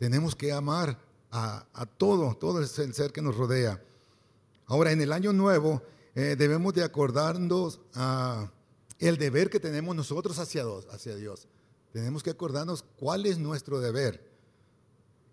Tenemos 0.00 0.34
que 0.34 0.50
amar 0.50 0.98
a, 1.30 1.86
todo, 1.98 2.34
todo 2.34 2.58
el 2.58 2.66
ser 2.66 3.12
que 3.12 3.22
nos 3.22 3.36
rodea. 3.36 3.80
Ahora, 4.66 4.90
en 4.90 5.00
el 5.02 5.12
año 5.12 5.32
nuevo 5.32 5.82
eh, 6.14 6.36
debemos 6.38 6.74
de 6.74 6.84
acordarnos 6.84 7.80
a 7.94 8.52
el 8.98 9.16
deber 9.16 9.50
que 9.50 9.58
tenemos 9.58 9.96
nosotros 9.96 10.38
hacia, 10.38 10.64
hacia 10.90 11.16
Dios. 11.16 11.48
Tenemos 11.92 12.22
que 12.22 12.30
acordarnos 12.30 12.84
cuál 12.96 13.26
es 13.26 13.38
nuestro 13.38 13.80
deber. 13.80 14.30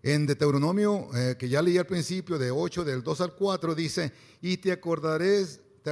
En 0.02 0.26
Deuteronomio, 0.26 1.10
eh, 1.14 1.36
que 1.38 1.50
ya 1.50 1.62
leí 1.62 1.78
al 1.78 1.86
principio, 1.86 2.38
de 2.38 2.52
8, 2.52 2.86
del 2.86 3.04
2 3.04 3.22
al 3.22 3.36
4, 3.36 3.76
dice, 3.76 4.14
y 4.42 4.58
te 4.58 4.72
acordarás, 4.72 5.60
te 5.84 5.92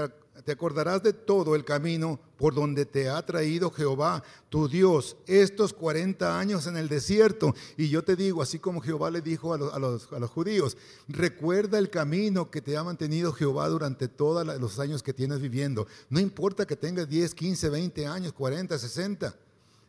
acordarás 0.52 1.04
de 1.04 1.14
todo 1.14 1.56
el 1.56 1.66
camino 1.66 2.20
por 2.38 2.54
donde 2.54 2.86
te 2.86 3.10
ha 3.10 3.26
traído 3.26 3.72
Jehová, 3.72 4.24
tu 4.50 4.68
Dios, 4.68 5.18
estos 5.26 5.74
40 5.74 6.40
años 6.40 6.68
en 6.68 6.78
el 6.78 6.88
desierto. 6.88 7.54
Y 7.78 7.90
yo 7.90 8.04
te 8.04 8.16
digo, 8.16 8.42
así 8.42 8.60
como 8.60 8.82
Jehová 8.82 9.10
le 9.10 9.22
dijo 9.22 9.54
a 9.54 9.80
los, 9.80 10.08
judíos, 10.32 10.78
recuerda 11.08 11.80
el 11.80 11.90
camino 11.90 12.52
que 12.52 12.62
te 12.62 12.78
ha 12.78 12.84
mantenido 12.84 13.34
Jehová 13.34 13.68
durante 13.70 14.08
todos 14.08 14.46
los 14.60 14.80
años 14.80 15.02
que 15.04 15.14
tienes 15.14 15.40
viviendo. 15.40 15.88
No 16.10 16.20
importa 16.20 16.66
que 16.66 16.76
tengas 16.76 17.10
10, 17.10 17.34
15, 17.34 17.70
20 17.70 18.08
años, 18.08 18.34
40, 18.34 18.78
60. 18.78 19.36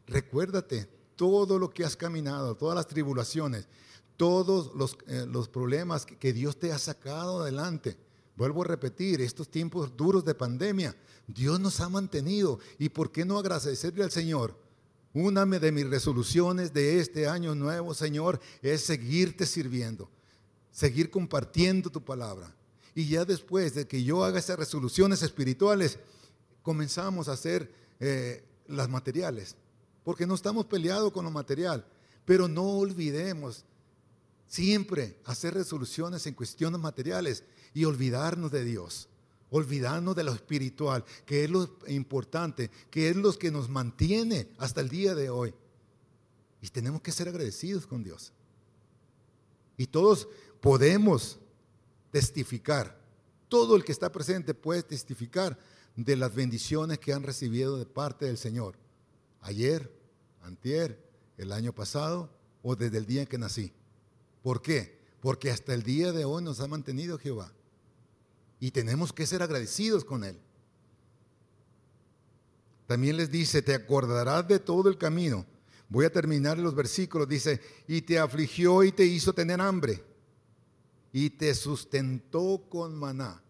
Recuérdate 0.06 0.88
todo 1.16 1.58
lo 1.58 1.70
que 1.70 1.84
has 1.84 1.96
caminado, 1.96 2.56
todas 2.56 2.76
las 2.76 2.86
tribulaciones, 2.86 3.68
todos 4.16 4.74
los, 4.74 4.96
eh, 5.08 5.26
problemas 5.52 6.06
que 6.06 6.32
Dios 6.32 6.58
te 6.58 6.72
ha 6.72 6.78
sacado 6.78 7.42
adelante. 7.42 7.98
Vuelvo 8.38 8.62
a 8.62 8.66
repetir, 8.66 9.20
estos 9.20 9.48
tiempos 9.48 9.96
duros 9.96 10.24
de 10.24 10.32
pandemia, 10.32 10.94
Dios 11.26 11.58
nos 11.58 11.80
ha 11.80 11.88
mantenido. 11.88 12.60
¿Y 12.78 12.88
por 12.88 13.10
qué 13.10 13.24
no 13.24 13.36
agradecerle 13.36 14.04
al 14.04 14.12
Señor? 14.12 14.56
Una 15.12 15.44
de 15.44 15.72
mis 15.72 15.90
resoluciones 15.90 16.72
de 16.72 17.00
este 17.00 17.26
año 17.26 17.56
nuevo, 17.56 17.94
Señor, 17.94 18.38
es 18.62 18.82
seguirte 18.82 19.44
sirviendo, 19.44 20.08
seguir 20.70 21.10
compartiendo 21.10 21.90
tu 21.90 22.00
palabra. 22.00 22.54
Y 22.94 23.08
ya 23.08 23.24
después 23.24 23.74
de 23.74 23.88
que 23.88 24.04
yo 24.04 24.22
haga 24.22 24.38
esas 24.38 24.56
resoluciones 24.56 25.20
espirituales, 25.24 25.98
comenzamos 26.62 27.28
a 27.28 27.32
hacer 27.32 27.74
eh, 27.98 28.44
las 28.68 28.88
materiales, 28.88 29.56
porque 30.04 30.28
no 30.28 30.36
estamos 30.36 30.66
peleados 30.66 31.10
con 31.10 31.24
lo 31.24 31.32
material, 31.32 31.84
pero 32.24 32.46
no 32.46 32.62
olvidemos 32.62 33.64
siempre 34.48 35.20
hacer 35.24 35.54
resoluciones 35.54 36.26
en 36.26 36.34
cuestiones 36.34 36.80
materiales 36.80 37.44
y 37.74 37.84
olvidarnos 37.84 38.50
de 38.50 38.64
Dios, 38.64 39.08
olvidarnos 39.50 40.16
de 40.16 40.24
lo 40.24 40.32
espiritual, 40.32 41.04
que 41.24 41.44
es 41.44 41.50
lo 41.50 41.78
importante, 41.86 42.70
que 42.90 43.10
es 43.10 43.16
lo 43.16 43.32
que 43.34 43.50
nos 43.50 43.68
mantiene 43.68 44.48
hasta 44.58 44.80
el 44.80 44.88
día 44.88 45.14
de 45.14 45.30
hoy. 45.30 45.54
Y 46.60 46.68
tenemos 46.68 47.02
que 47.02 47.12
ser 47.12 47.28
agradecidos 47.28 47.86
con 47.86 48.02
Dios. 48.02 48.32
Y 49.76 49.86
todos 49.86 50.26
podemos 50.60 51.38
testificar, 52.10 52.98
todo 53.48 53.76
el 53.76 53.84
que 53.84 53.92
está 53.92 54.10
presente 54.10 54.54
puede 54.54 54.82
testificar 54.82 55.56
de 55.94 56.16
las 56.16 56.34
bendiciones 56.34 56.98
que 56.98 57.12
han 57.12 57.22
recibido 57.22 57.76
de 57.76 57.86
parte 57.86 58.26
del 58.26 58.38
Señor. 58.38 58.76
Ayer, 59.40 59.92
antier, 60.42 60.98
el 61.36 61.52
año 61.52 61.72
pasado 61.72 62.30
o 62.62 62.74
desde 62.74 62.98
el 62.98 63.06
día 63.06 63.22
en 63.22 63.28
que 63.28 63.38
nací. 63.38 63.72
¿Por 64.48 64.62
qué? 64.62 64.98
Porque 65.20 65.50
hasta 65.50 65.74
el 65.74 65.82
día 65.82 66.10
de 66.10 66.24
hoy 66.24 66.42
nos 66.42 66.60
ha 66.60 66.66
mantenido 66.66 67.18
Jehová. 67.18 67.52
Y 68.58 68.70
tenemos 68.70 69.12
que 69.12 69.26
ser 69.26 69.42
agradecidos 69.42 70.06
con 70.06 70.24
Él. 70.24 70.40
También 72.86 73.18
les 73.18 73.30
dice, 73.30 73.60
te 73.60 73.74
acordarás 73.74 74.48
de 74.48 74.58
todo 74.58 74.88
el 74.88 74.96
camino. 74.96 75.44
Voy 75.90 76.06
a 76.06 76.10
terminar 76.10 76.56
los 76.56 76.74
versículos. 76.74 77.28
Dice, 77.28 77.60
y 77.86 78.00
te 78.00 78.18
afligió 78.18 78.84
y 78.84 78.90
te 78.90 79.04
hizo 79.04 79.34
tener 79.34 79.60
hambre. 79.60 80.02
Y 81.12 81.28
te 81.28 81.54
sustentó 81.54 82.64
con 82.70 82.94
maná. 82.94 83.42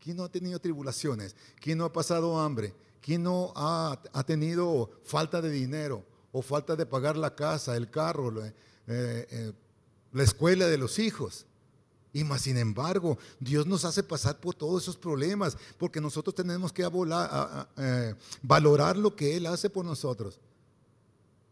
¿Quién 0.00 0.18
no 0.18 0.24
ha 0.24 0.30
tenido 0.30 0.58
tribulaciones? 0.58 1.34
¿Quién 1.62 1.78
no 1.78 1.86
ha 1.86 1.92
pasado 1.94 2.38
hambre? 2.38 2.74
¿Quién 3.00 3.22
no 3.22 3.54
ha, 3.56 3.98
tenido 4.26 4.90
falta 5.02 5.40
de 5.40 5.48
dinero 5.48 6.04
o 6.30 6.42
falta 6.42 6.76
de 6.76 6.84
pagar 6.84 7.16
la 7.16 7.34
casa, 7.34 7.74
el 7.74 7.88
carro, 7.88 8.44
eh, 8.44 8.52
eh, 8.86 9.52
la 10.12 10.22
escuela 10.22 10.66
de 10.66 10.78
los 10.78 10.98
hijos? 10.98 11.46
Y 12.12 12.24
más 12.24 12.42
sin 12.42 12.58
embargo, 12.58 13.18
Dios 13.40 13.66
nos 13.66 13.84
hace 13.84 14.02
pasar 14.02 14.38
por 14.38 14.54
todos 14.54 14.82
esos 14.82 14.96
problemas, 14.96 15.56
porque 15.78 16.00
nosotros 16.00 16.34
tenemos 16.34 16.72
que 16.72 16.86
eh, 17.76 18.14
valorar 18.42 18.96
lo 18.96 19.16
que 19.16 19.36
Él 19.36 19.46
hace 19.46 19.70
por 19.70 19.84
nosotros. 19.84 20.38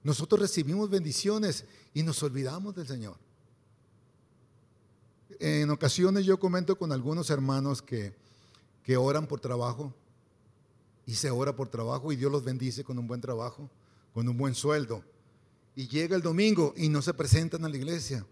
Nosotros 0.03 0.41
recibimos 0.41 0.91
bendiciones 0.91 1.65
y 1.95 2.03
nos 2.03 2.23
olvidamos 2.23 2.75
del 2.75 2.87
Señor. 2.87 3.17
En 5.39 5.71
ocasiones 5.71 6.27
yo 6.27 6.39
comento 6.39 6.77
con 6.77 6.93
algunos 6.93 7.31
hermanos 7.31 7.81
que, 7.81 8.15
que 8.83 8.97
oran 8.97 9.27
por 9.27 9.41
trabajo 9.41 9.95
y 11.07 11.15
se 11.15 11.31
ora 11.31 11.57
por 11.57 11.69
trabajo 11.69 12.13
y 12.13 12.17
Dios 12.17 12.31
los 12.31 12.45
bendice 12.45 12.85
con 12.85 12.99
un 12.99 13.07
buen 13.07 13.23
trabajo, 13.23 13.71
con 14.13 14.29
un 14.29 14.37
buen 14.37 14.55
sueldo. 14.55 15.03
Y 15.75 15.89
llega 15.89 16.17
el 16.17 16.23
domingo 16.23 16.75
y 16.77 16.91
no 16.91 17.01
se 17.01 17.15
presentan 17.15 17.65
a 17.65 17.69
la 17.69 17.77
iglesia. 17.77 18.27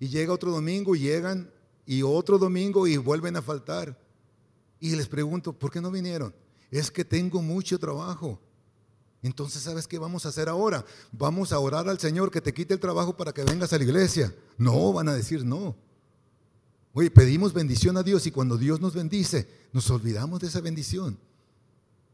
Y 0.00 0.08
llega 0.08 0.32
otro 0.32 0.50
domingo 0.50 0.94
y 0.94 1.00
llegan 1.00 1.50
y 1.86 2.02
otro 2.02 2.38
domingo 2.38 2.86
y 2.86 2.96
vuelven 2.96 3.36
a 3.36 3.42
faltar. 3.42 3.98
Y 4.80 4.94
les 4.94 5.08
pregunto, 5.08 5.52
¿por 5.52 5.70
qué 5.70 5.80
no 5.80 5.90
vinieron? 5.90 6.34
Es 6.70 6.90
que 6.90 7.04
tengo 7.04 7.42
mucho 7.42 7.78
trabajo. 7.78 8.40
Entonces, 9.22 9.62
¿sabes 9.62 9.88
qué 9.88 9.98
vamos 9.98 10.24
a 10.24 10.28
hacer 10.28 10.48
ahora? 10.48 10.84
Vamos 11.10 11.52
a 11.52 11.58
orar 11.58 11.88
al 11.88 11.98
Señor 11.98 12.30
que 12.30 12.40
te 12.40 12.54
quite 12.54 12.74
el 12.74 12.80
trabajo 12.80 13.16
para 13.16 13.32
que 13.32 13.42
vengas 13.42 13.72
a 13.72 13.78
la 13.78 13.84
iglesia. 13.84 14.34
No, 14.56 14.92
van 14.92 15.08
a 15.08 15.14
decir 15.14 15.44
no. 15.44 15.74
Oye, 16.92 17.10
pedimos 17.10 17.52
bendición 17.52 17.96
a 17.96 18.02
Dios 18.02 18.26
y 18.26 18.30
cuando 18.30 18.56
Dios 18.56 18.80
nos 18.80 18.94
bendice, 18.94 19.48
nos 19.72 19.90
olvidamos 19.90 20.40
de 20.40 20.48
esa 20.48 20.60
bendición. 20.60 21.18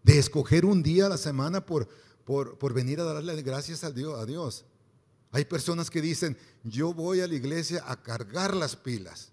De 0.03 0.19
escoger 0.19 0.65
un 0.65 0.83
día 0.83 1.07
a 1.07 1.09
la 1.11 1.19
semana 1.19 1.65
por, 1.65 1.89
por, 2.25 2.59
por 2.59 2.73
venir 2.73 3.01
a 3.01 3.05
darle 3.05 3.41
gracias 3.43 3.85
a 3.85 3.91
Dios, 3.91 4.19
a 4.19 4.25
Dios. 4.25 4.65
Hay 5.35 5.45
personas 5.47 5.91
que 5.91 6.01
dicen, 6.01 6.39
yo 6.63 6.95
voy 6.95 7.21
a 7.21 7.27
la 7.27 7.35
iglesia 7.35 7.83
a 7.89 8.01
cargar 8.01 8.55
las 8.55 8.77
pilas. 8.77 9.33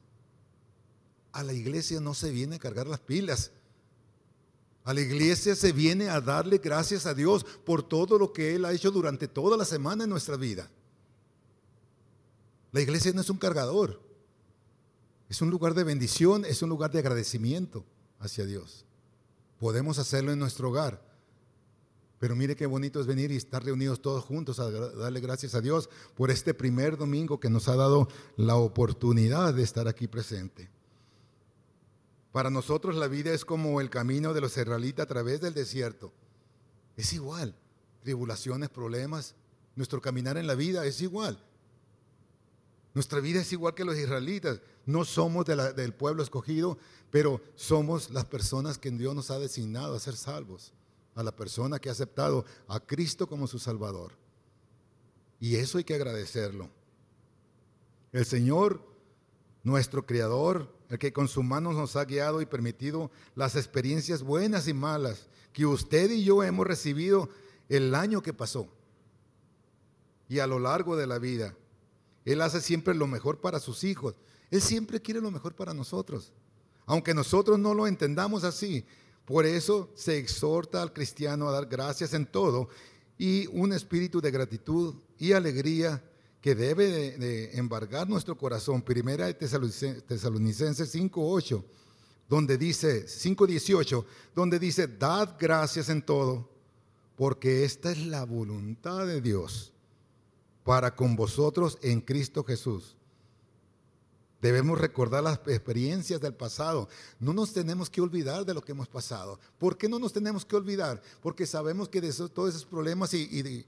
A 1.31 1.43
la 1.43 1.53
iglesia 1.53 1.99
no 1.99 2.15
se 2.15 2.31
viene 2.31 2.55
a 2.55 2.59
cargar 2.59 2.87
las 2.87 2.99
pilas. 2.99 3.51
A 4.83 4.95
la 4.95 5.01
iglesia 5.01 5.55
se 5.55 5.71
viene 5.71 6.09
a 6.09 6.19
darle 6.19 6.57
gracias 6.57 7.05
a 7.05 7.13
Dios 7.13 7.43
por 7.43 7.87
todo 7.87 8.17
lo 8.17 8.33
que 8.33 8.55
Él 8.55 8.65
ha 8.65 8.73
hecho 8.73 8.89
durante 8.89 9.27
toda 9.27 9.55
la 9.55 9.63
semana 9.63 10.05
en 10.05 10.09
nuestra 10.09 10.37
vida. 10.37 10.71
La 12.71 12.81
iglesia 12.81 13.13
no 13.13 13.21
es 13.21 13.29
un 13.29 13.37
cargador. 13.37 14.01
Es 15.29 15.39
un 15.43 15.51
lugar 15.51 15.75
de 15.75 15.83
bendición, 15.83 16.45
es 16.45 16.63
un 16.63 16.69
lugar 16.69 16.89
de 16.89 16.97
agradecimiento 16.97 17.85
hacia 18.17 18.47
Dios. 18.47 18.85
Podemos 19.59 19.99
hacerlo 19.99 20.31
en 20.31 20.39
nuestro 20.39 20.69
hogar. 20.69 21.10
Pero 22.21 22.35
mire 22.35 22.55
qué 22.55 22.67
bonito 22.67 23.01
es 23.01 23.07
venir 23.07 23.31
y 23.31 23.35
estar 23.35 23.65
reunidos 23.65 23.99
todos 23.99 24.23
juntos 24.23 24.59
a 24.59 24.69
darle 24.69 25.21
gracias 25.21 25.55
a 25.55 25.59
Dios 25.59 25.89
por 26.13 26.29
este 26.29 26.53
primer 26.53 26.95
domingo 26.95 27.39
que 27.39 27.49
nos 27.49 27.67
ha 27.67 27.75
dado 27.75 28.07
la 28.37 28.57
oportunidad 28.57 29.55
de 29.55 29.63
estar 29.63 29.87
aquí 29.87 30.07
presente. 30.07 30.69
Para 32.31 32.51
nosotros 32.51 32.95
la 32.95 33.07
vida 33.07 33.33
es 33.33 33.43
como 33.43 33.81
el 33.81 33.89
camino 33.89 34.35
de 34.35 34.41
los 34.41 34.55
israelitas 34.55 35.05
a 35.05 35.07
través 35.07 35.41
del 35.41 35.55
desierto. 35.55 36.13
Es 36.95 37.11
igual. 37.11 37.55
Tribulaciones, 38.03 38.69
problemas. 38.69 39.33
Nuestro 39.75 39.99
caminar 39.99 40.37
en 40.37 40.45
la 40.45 40.53
vida 40.53 40.85
es 40.85 41.01
igual. 41.01 41.43
Nuestra 42.93 43.19
vida 43.19 43.41
es 43.41 43.51
igual 43.51 43.73
que 43.73 43.83
los 43.83 43.97
israelitas. 43.97 44.61
No 44.85 45.05
somos 45.05 45.47
del 45.47 45.93
pueblo 45.95 46.21
escogido, 46.21 46.77
pero 47.09 47.41
somos 47.55 48.11
las 48.11 48.25
personas 48.25 48.77
que 48.77 48.91
Dios 48.91 49.15
nos 49.15 49.31
ha 49.31 49.39
designado 49.39 49.95
a 49.95 49.99
ser 49.99 50.15
salvos 50.15 50.71
a 51.15 51.23
la 51.23 51.35
persona 51.35 51.79
que 51.79 51.89
ha 51.89 51.91
aceptado 51.91 52.45
a 52.67 52.79
Cristo 52.79 53.27
como 53.27 53.47
su 53.47 53.59
Salvador. 53.59 54.13
Y 55.39 55.55
eso 55.55 55.77
hay 55.77 55.83
que 55.83 55.95
agradecerlo. 55.95 56.69
El 58.11 58.25
Señor, 58.25 58.85
nuestro 59.63 60.05
Creador, 60.05 60.73
el 60.89 60.99
que 60.99 61.13
con 61.13 61.27
su 61.27 61.43
mano 61.43 61.71
nos 61.73 61.95
ha 61.95 62.05
guiado 62.05 62.41
y 62.41 62.45
permitido 62.45 63.11
las 63.35 63.55
experiencias 63.55 64.23
buenas 64.23 64.67
y 64.67 64.73
malas 64.73 65.27
que 65.53 65.65
usted 65.65 66.11
y 66.11 66.23
yo 66.23 66.43
hemos 66.43 66.67
recibido 66.67 67.29
el 67.69 67.95
año 67.95 68.21
que 68.21 68.33
pasó 68.33 68.67
y 70.27 70.39
a 70.39 70.47
lo 70.47 70.59
largo 70.59 70.95
de 70.95 71.07
la 71.07 71.19
vida. 71.19 71.55
Él 72.23 72.41
hace 72.41 72.61
siempre 72.61 72.93
lo 72.93 73.07
mejor 73.07 73.41
para 73.41 73.59
sus 73.59 73.83
hijos. 73.83 74.15
Él 74.49 74.61
siempre 74.61 75.01
quiere 75.01 75.21
lo 75.21 75.31
mejor 75.31 75.55
para 75.55 75.73
nosotros. 75.73 76.31
Aunque 76.85 77.13
nosotros 77.13 77.57
no 77.59 77.73
lo 77.73 77.87
entendamos 77.87 78.43
así, 78.43 78.85
por 79.25 79.45
eso 79.45 79.89
se 79.95 80.17
exhorta 80.17 80.81
al 80.81 80.93
cristiano 80.93 81.47
a 81.47 81.51
dar 81.51 81.65
gracias 81.65 82.13
en 82.13 82.25
todo 82.25 82.69
y 83.17 83.47
un 83.47 83.71
espíritu 83.71 84.19
de 84.19 84.31
gratitud 84.31 84.95
y 85.19 85.33
alegría 85.33 86.03
que 86.41 86.55
debe 86.55 87.17
de, 87.17 87.51
embargar 87.57 88.09
nuestro 88.09 88.35
corazón. 88.35 88.81
Primera 88.81 89.27
de 89.27 89.35
Tesalonicenses 89.35 90.95
5.8, 90.95 91.63
donde 92.27 92.57
dice, 92.57 93.05
5.18, 93.05 94.03
donde 94.33 94.57
dice, 94.57 94.87
dad 94.87 95.35
gracias 95.39 95.89
en 95.89 96.01
todo, 96.01 96.49
porque 97.15 97.63
esta 97.63 97.91
es 97.91 97.99
la 98.07 98.25
voluntad 98.25 99.05
de 99.05 99.21
Dios 99.21 99.71
para 100.63 100.95
con 100.95 101.15
vosotros 101.15 101.77
en 101.83 102.01
Cristo 102.01 102.43
Jesús. 102.43 102.95
Debemos 104.41 104.79
recordar 104.79 105.21
las 105.23 105.39
experiencias 105.45 106.19
del 106.19 106.33
pasado. 106.33 106.89
No 107.19 107.31
nos 107.31 107.53
tenemos 107.53 107.91
que 107.91 108.01
olvidar 108.01 108.43
de 108.43 108.55
lo 108.55 108.61
que 108.61 108.71
hemos 108.71 108.87
pasado. 108.87 109.39
¿Por 109.59 109.77
qué 109.77 109.87
no 109.87 109.99
nos 109.99 110.11
tenemos 110.11 110.43
que 110.43 110.55
olvidar? 110.55 110.99
Porque 111.21 111.45
sabemos 111.45 111.87
que 111.87 112.01
de 112.01 112.11
todos 112.11 112.49
esos 112.49 112.65
problemas 112.65 113.13
y, 113.13 113.65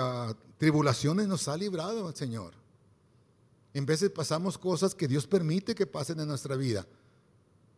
ah, 0.00 0.34
tribulaciones 0.56 1.28
nos 1.28 1.46
ha 1.46 1.56
librado 1.58 2.08
el 2.08 2.16
Señor. 2.16 2.54
En 3.74 3.84
veces 3.84 4.08
pasamos 4.08 4.56
cosas 4.56 4.94
que 4.94 5.06
Dios 5.06 5.26
permite 5.26 5.74
que 5.74 5.86
pasen 5.86 6.18
en 6.20 6.28
nuestra 6.28 6.56
vida. 6.56 6.86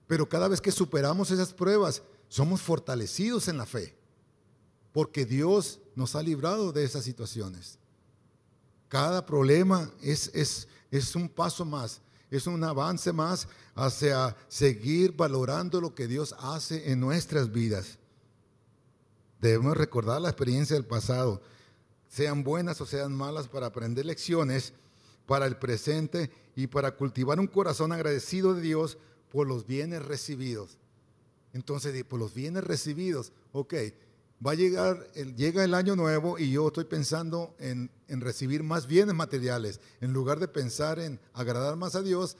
Pero 0.06 0.28
cada 0.28 0.46
vez 0.46 0.60
que 0.60 0.70
superamos 0.70 1.32
esas 1.32 1.52
pruebas, 1.52 2.00
somos 2.28 2.62
fortalecidos 2.62 3.48
en 3.48 3.58
la 3.58 3.66
fe. 3.66 3.96
Porque 4.92 5.26
Dios 5.26 5.80
nos 5.96 6.14
ha 6.14 6.22
librado 6.22 6.70
de 6.70 6.84
esas 6.84 7.02
situaciones. 7.02 7.76
Cada 8.88 9.26
problema 9.26 9.90
es 10.00 11.16
un 11.16 11.28
paso 11.28 11.64
más 11.64 12.00
es 12.30 12.46
un 12.46 12.62
avance 12.62 13.12
más 13.12 13.48
hacia 13.74 14.36
seguir 14.48 15.12
valorando 15.12 15.80
lo 15.80 15.94
que 15.94 16.06
Dios 16.06 16.34
hace 16.38 16.92
en 16.92 17.00
nuestras 17.00 17.50
vidas. 17.50 17.98
Debemos 19.40 19.76
recordar 19.76 20.20
la 20.20 20.28
experiencia 20.28 20.76
del 20.76 20.84
pasado, 20.84 21.42
sean 22.08 22.44
buenas 22.44 22.80
o 22.80 22.86
sean 22.86 23.12
malas, 23.12 23.48
para 23.48 23.66
aprender 23.66 24.04
lecciones 24.04 24.74
para 25.30 25.46
el 25.46 25.56
presente 25.56 26.28
y 26.56 26.66
para 26.66 26.96
cultivar 26.96 27.38
un 27.38 27.46
corazón 27.46 27.92
agradecido 27.92 28.52
de 28.52 28.62
Dios 28.62 28.98
por 29.30 29.46
los 29.46 29.64
bienes 29.64 30.04
recibidos. 30.04 30.76
Entonces, 31.52 32.02
por 32.02 32.18
los 32.18 32.34
bienes 32.34 32.64
recibidos, 32.64 33.32
ok, 33.52 33.74
va 34.44 34.52
a 34.52 34.54
llegar, 34.54 35.10
llega 35.12 35.64
el 35.64 35.74
año 35.74 35.96
nuevo 35.96 36.38
y 36.38 36.50
yo 36.50 36.68
estoy 36.68 36.84
pensando 36.84 37.54
en, 37.58 37.90
recibir 38.08 38.62
más 38.62 38.86
bienes 38.86 39.14
materiales. 39.14 39.80
En 40.00 40.12
lugar 40.12 40.40
de 40.40 40.48
pensar 40.48 40.98
en 40.98 41.20
agradar 41.32 41.76
más 41.76 41.94
a 41.94 42.02
Dios, 42.02 42.36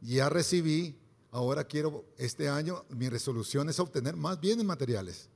ya 0.00 0.28
recibí, 0.28 0.96
ahora 1.30 1.64
quiero, 1.64 2.04
este 2.16 2.48
año 2.48 2.84
mi 2.88 3.08
resolución 3.08 3.68
es 3.68 3.80
obtener 3.80 4.16
más 4.16 4.40
bienes 4.40 4.64
materiales. 4.64 5.28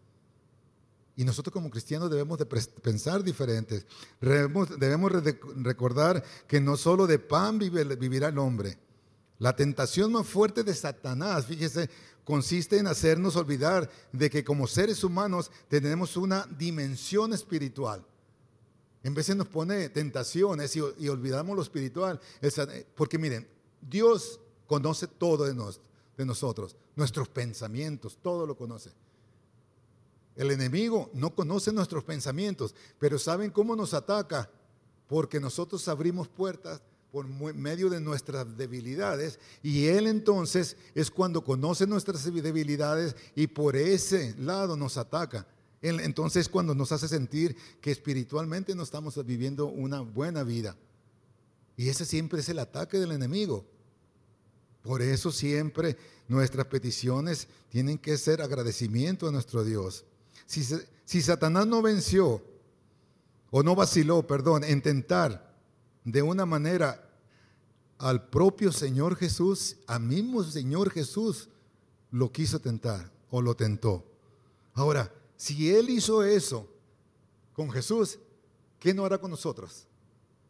Y 1.17 1.25
nosotros 1.25 1.53
como 1.53 1.71
cristianos 1.71 2.11
debemos 2.11 2.39
de 2.39 2.47
pensar 2.47 3.23
diferentes. 3.23 3.87
Debemos 4.21 5.13
recordar 5.57 6.25
que 6.49 6.61
no 6.61 6.77
solo 6.77 7.07
de 7.07 7.21
pan 7.21 7.59
vivirá 7.59 8.29
el 8.29 8.39
hombre. 8.39 8.79
La 9.45 9.55
tentación 9.55 10.11
más 10.11 10.27
fuerte 10.27 10.65
de 10.65 10.73
Satanás, 10.73 11.45
fíjese, 11.45 11.91
consiste 12.25 12.79
en 12.79 12.87
hacernos 12.87 13.37
olvidar 13.37 13.91
de 14.11 14.31
que 14.31 14.43
como 14.43 14.67
seres 14.67 15.05
humanos 15.05 15.51
tenemos 15.69 16.17
una 16.17 16.47
dimensión 16.47 17.35
espiritual. 17.35 18.03
En 19.03 19.13
de 19.13 19.37
nos 19.37 19.49
pone 19.49 19.91
tentaciones 19.91 20.75
y, 20.77 21.09
olvidamos 21.11 21.55
lo 21.55 21.61
espiritual. 21.61 22.19
Porque 22.95 23.19
miren, 23.19 23.47
Dios 23.83 24.41
conoce 24.67 25.09
todo 25.09 25.45
de, 25.45 25.53
de 26.17 26.25
nosotros, 26.25 26.75
nuestros 26.97 27.29
pensamientos, 27.29 28.17
todo 28.23 28.47
lo 28.47 28.57
conoce. 28.57 28.93
El 30.37 30.53
enemigo 30.53 31.11
no 31.13 31.35
conoce 31.35 31.71
nuestros 31.71 32.03
pensamientos, 32.03 32.75
pero 32.99 33.19
¿saben 33.19 33.51
cómo 33.51 33.77
nos 33.77 33.93
ataca? 33.93 34.49
Porque 35.07 35.39
nosotros 35.39 35.87
abrimos 35.87 36.29
puertas 36.29 36.81
por 37.15 37.29
medio 37.29 37.89
de 37.89 38.01
nuestras 38.01 38.57
debilidades 38.57 39.39
y 39.63 39.87
Él 39.87 40.09
entonces 40.09 40.77
es 40.97 41.13
cuando 41.13 41.45
conoce 41.45 41.87
nuestras 41.87 42.25
debilidades 42.25 43.15
y 43.37 43.47
por 43.47 43.77
ese 43.77 44.35
lado 44.37 44.77
nos 44.77 44.97
ataca. 44.97 45.47
Él 45.81 46.01
entonces 46.01 46.49
cuando 46.49 46.75
nos 46.75 46.91
hace 46.91 47.07
sentir 47.07 47.57
que 47.81 47.93
espiritualmente 47.93 48.75
no 48.75 48.83
estamos 48.83 49.25
viviendo 49.25 49.67
una 49.67 50.01
buena 50.01 50.43
vida. 50.43 50.77
Y 51.77 51.89
ese 51.89 52.05
siempre 52.05 52.41
es 52.41 52.49
el 52.49 52.59
ataque 52.59 52.99
del 52.99 53.13
enemigo. 53.13 53.65
Por 54.83 55.01
eso 55.01 55.31
siempre 55.31 55.97
nuestras 56.27 56.67
peticiones 56.67 57.47
tienen 57.69 57.97
que 57.97 58.19
ser 58.19 58.43
agradecimiento 58.43 59.29
a 59.29 59.31
nuestro 59.31 59.63
Dios. 59.63 60.05
Si, 60.47 60.65
si 61.05 61.23
Satanás 61.23 61.69
no 61.69 61.81
venció, 61.81 62.43
o 63.53 63.63
no 63.63 63.77
vaciló, 63.77 64.27
perdón, 64.27 64.65
en 64.65 64.83
tentar 64.83 65.55
de 66.05 66.23
una 66.23 66.47
manera 66.47 67.04
al 67.99 68.29
propio 68.29 68.73
Señor 68.73 69.17
Jesús, 69.17 69.77
a 69.87 69.99
mismo 69.99 70.43
Señor 70.43 70.91
Jesús, 70.91 71.49
lo 72.11 72.31
quiso 72.33 72.59
tentar 72.61 73.11
o 73.31 73.43
lo 73.43 73.55
tentó. 73.55 74.05
Ahora, 74.73 75.13
si 75.37 75.75
Él 75.75 75.91
hizo 75.91 76.23
eso 76.23 76.69
con 77.53 77.71
Jesús, 77.71 78.19
¿qué 78.79 78.95
no 78.95 79.05
hará 79.05 79.19
con 79.19 79.31
nosotros? 79.31 79.87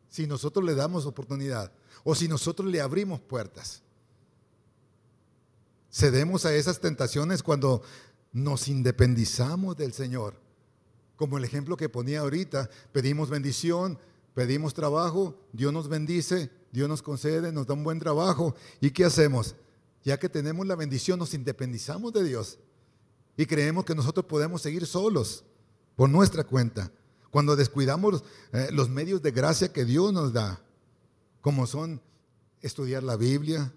Si 0.08 0.26
nosotros 0.26 0.64
le 0.64 0.74
damos 0.74 1.06
oportunidad 1.06 1.72
o 2.04 2.14
si 2.14 2.28
nosotros 2.28 2.70
le 2.70 2.80
abrimos 2.80 3.20
puertas. 3.20 3.82
Cedemos 5.90 6.44
a 6.44 6.54
esas 6.54 6.80
tentaciones 6.80 7.42
cuando 7.42 7.82
nos 8.32 8.68
independizamos 8.68 9.76
del 9.76 9.92
Señor. 9.92 10.34
Como 11.16 11.38
el 11.38 11.44
ejemplo 11.44 11.76
que 11.76 11.88
ponía 11.88 12.20
ahorita, 12.20 12.68
pedimos 12.92 13.30
bendición, 13.30 13.98
pedimos 14.34 14.74
trabajo, 14.74 15.38
Dios 15.52 15.72
nos 15.72 15.88
bendice, 15.88 16.50
Dios 16.72 16.88
nos 16.88 17.02
concede, 17.02 17.52
nos 17.52 17.66
da 17.66 17.74
un 17.74 17.84
buen 17.84 17.98
trabajo. 17.98 18.54
¿Y 18.80 18.90
qué 18.90 19.04
hacemos? 19.04 19.54
Ya 20.02 20.18
que 20.18 20.28
tenemos 20.28 20.66
la 20.66 20.74
bendición, 20.74 21.18
nos 21.18 21.32
independizamos 21.32 22.12
de 22.12 22.24
Dios 22.24 22.58
y 23.36 23.46
creemos 23.46 23.84
que 23.84 23.94
nosotros 23.94 24.26
podemos 24.26 24.62
seguir 24.62 24.86
solos 24.86 25.44
por 25.96 26.08
nuestra 26.08 26.44
cuenta. 26.44 26.90
Cuando 27.30 27.56
descuidamos 27.56 28.22
eh, 28.52 28.68
los 28.72 28.88
medios 28.88 29.22
de 29.22 29.32
gracia 29.32 29.72
que 29.72 29.84
Dios 29.84 30.12
nos 30.12 30.32
da, 30.32 30.60
como 31.40 31.66
son 31.66 32.00
estudiar 32.60 33.02
la 33.02 33.16
Biblia 33.16 33.72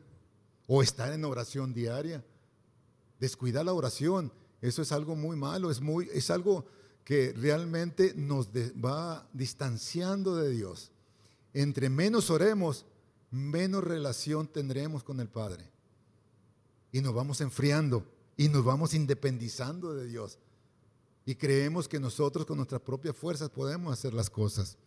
o 0.67 0.83
estar 0.83 1.11
en 1.11 1.25
oración 1.25 1.73
diaria, 1.73 2.23
descuidar 3.19 3.65
la 3.65 3.73
oración, 3.73 4.31
eso 4.61 4.81
es 4.81 4.91
algo 4.91 5.15
muy 5.15 5.35
malo, 5.35 5.71
es, 5.71 5.81
muy, 5.81 6.09
es 6.13 6.29
algo 6.29 6.65
que 7.07 7.31
realmente 7.31 8.13
nos 8.17 8.49
va 8.49 9.25
distanciando 9.31 10.35
de 10.35 10.49
Dios 10.49 10.91
entre 11.53 11.89
menos 11.89 12.29
oremos, 12.29 12.85
menos 13.31 13.81
relación 13.83 14.45
tendremos 14.45 15.03
con 15.03 15.21
el 15.21 15.27
Padre. 15.27 15.71
Y 16.91 16.99
nos 16.99 17.13
vamos 17.15 17.39
enfriando 17.41 18.05
y 18.35 18.49
nos 18.49 18.63
vamos 18.63 18.93
independizando 18.93 19.95
de 19.95 20.05
Dios. 20.05 20.37
Y 21.25 21.33
creemos 21.33 21.87
que 21.87 21.99
nosotros 21.99 22.45
con 22.45 22.57
nuestras 22.57 22.81
propias 22.81 23.15
fuerzas 23.15 23.49
podemos 23.49 23.91
hacer 23.91 24.13
las 24.13 24.29
cosas. 24.29 24.77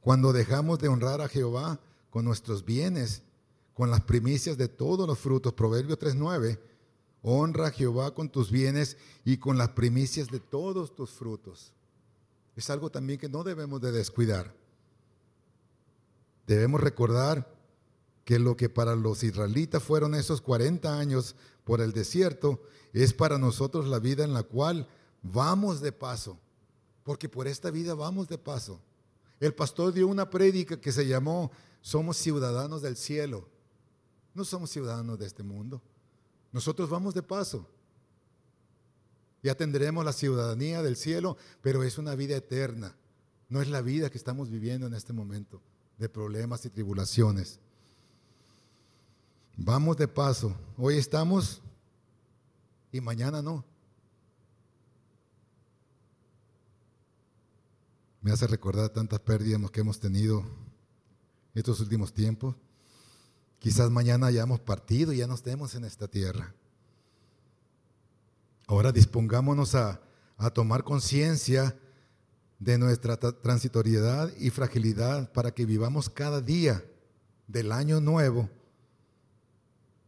Cuando 0.00 0.32
dejamos 0.32 0.80
de 0.80 0.88
honrar 0.88 1.20
a 1.20 1.28
Jehová 1.28 1.78
con 2.10 2.24
nuestros 2.24 2.64
bienes, 2.64 3.22
con 3.74 3.88
las 3.88 4.00
primicias 4.00 4.58
de 4.58 4.66
todos 4.66 5.06
los 5.06 5.18
frutos, 5.18 5.52
Proverbio 5.52 5.96
3.9, 5.96 6.58
honra 7.22 7.68
a 7.68 7.70
Jehová 7.70 8.14
con 8.14 8.28
tus 8.28 8.50
bienes 8.50 8.96
y 9.24 9.38
con 9.38 9.56
las 9.56 9.70
primicias 9.70 10.28
de 10.28 10.40
todos 10.40 10.94
tus 10.94 11.10
frutos. 11.10 11.72
Es 12.56 12.68
algo 12.68 12.90
también 12.90 13.18
que 13.18 13.28
no 13.28 13.44
debemos 13.44 13.80
de 13.80 13.92
descuidar. 13.92 14.54
Debemos 16.46 16.80
recordar 16.80 17.48
que 18.24 18.38
lo 18.38 18.56
que 18.56 18.68
para 18.68 18.94
los 18.94 19.22
israelitas 19.22 19.82
fueron 19.82 20.14
esos 20.14 20.40
40 20.40 20.98
años 20.98 21.34
por 21.64 21.80
el 21.80 21.92
desierto, 21.92 22.60
es 22.92 23.12
para 23.12 23.38
nosotros 23.38 23.86
la 23.86 23.98
vida 23.98 24.24
en 24.24 24.34
la 24.34 24.42
cual 24.42 24.88
vamos 25.22 25.80
de 25.80 25.92
paso, 25.92 26.38
porque 27.04 27.28
por 27.28 27.46
esta 27.46 27.70
vida 27.70 27.94
vamos 27.94 28.28
de 28.28 28.38
paso. 28.38 28.80
El 29.40 29.54
pastor 29.54 29.92
dio 29.92 30.06
una 30.06 30.28
prédica 30.30 30.80
que 30.80 30.92
se 30.92 31.06
llamó 31.06 31.50
Somos 31.80 32.16
ciudadanos 32.16 32.82
del 32.82 32.96
cielo. 32.96 33.48
No 34.34 34.44
somos 34.44 34.70
ciudadanos 34.70 35.18
de 35.18 35.26
este 35.26 35.42
mundo. 35.42 35.82
Nosotros 36.52 36.88
vamos 36.90 37.14
de 37.14 37.22
paso. 37.22 37.66
Ya 39.42 39.54
tendremos 39.56 40.04
la 40.04 40.12
ciudadanía 40.12 40.82
del 40.82 40.96
cielo, 40.96 41.36
pero 41.62 41.82
es 41.82 41.98
una 41.98 42.14
vida 42.14 42.36
eterna. 42.36 42.94
No 43.48 43.60
es 43.60 43.68
la 43.68 43.82
vida 43.82 44.10
que 44.10 44.18
estamos 44.18 44.50
viviendo 44.50 44.86
en 44.86 44.94
este 44.94 45.12
momento 45.12 45.60
de 45.98 46.08
problemas 46.08 46.64
y 46.64 46.70
tribulaciones. 46.70 47.58
Vamos 49.56 49.96
de 49.96 50.08
paso. 50.08 50.56
Hoy 50.76 50.96
estamos 50.96 51.60
y 52.92 53.00
mañana 53.00 53.42
no. 53.42 53.64
Me 58.20 58.30
hace 58.30 58.46
recordar 58.46 58.90
tantas 58.90 59.18
pérdidas 59.20 59.70
que 59.70 59.80
hemos 59.80 59.98
tenido 59.98 60.44
estos 61.54 61.80
últimos 61.80 62.12
tiempos. 62.12 62.54
Quizás 63.62 63.92
mañana 63.92 64.26
hayamos 64.26 64.58
partido 64.58 65.12
y 65.12 65.18
ya 65.18 65.28
no 65.28 65.34
estemos 65.34 65.76
en 65.76 65.84
esta 65.84 66.08
tierra. 66.08 66.52
Ahora 68.66 68.90
dispongámonos 68.90 69.76
a, 69.76 70.00
a 70.36 70.50
tomar 70.50 70.82
conciencia 70.82 71.78
de 72.58 72.76
nuestra 72.76 73.16
transitoriedad 73.16 74.32
y 74.36 74.50
fragilidad 74.50 75.30
para 75.30 75.54
que 75.54 75.64
vivamos 75.64 76.10
cada 76.10 76.40
día 76.40 76.84
del 77.46 77.70
año 77.70 78.00
nuevo 78.00 78.50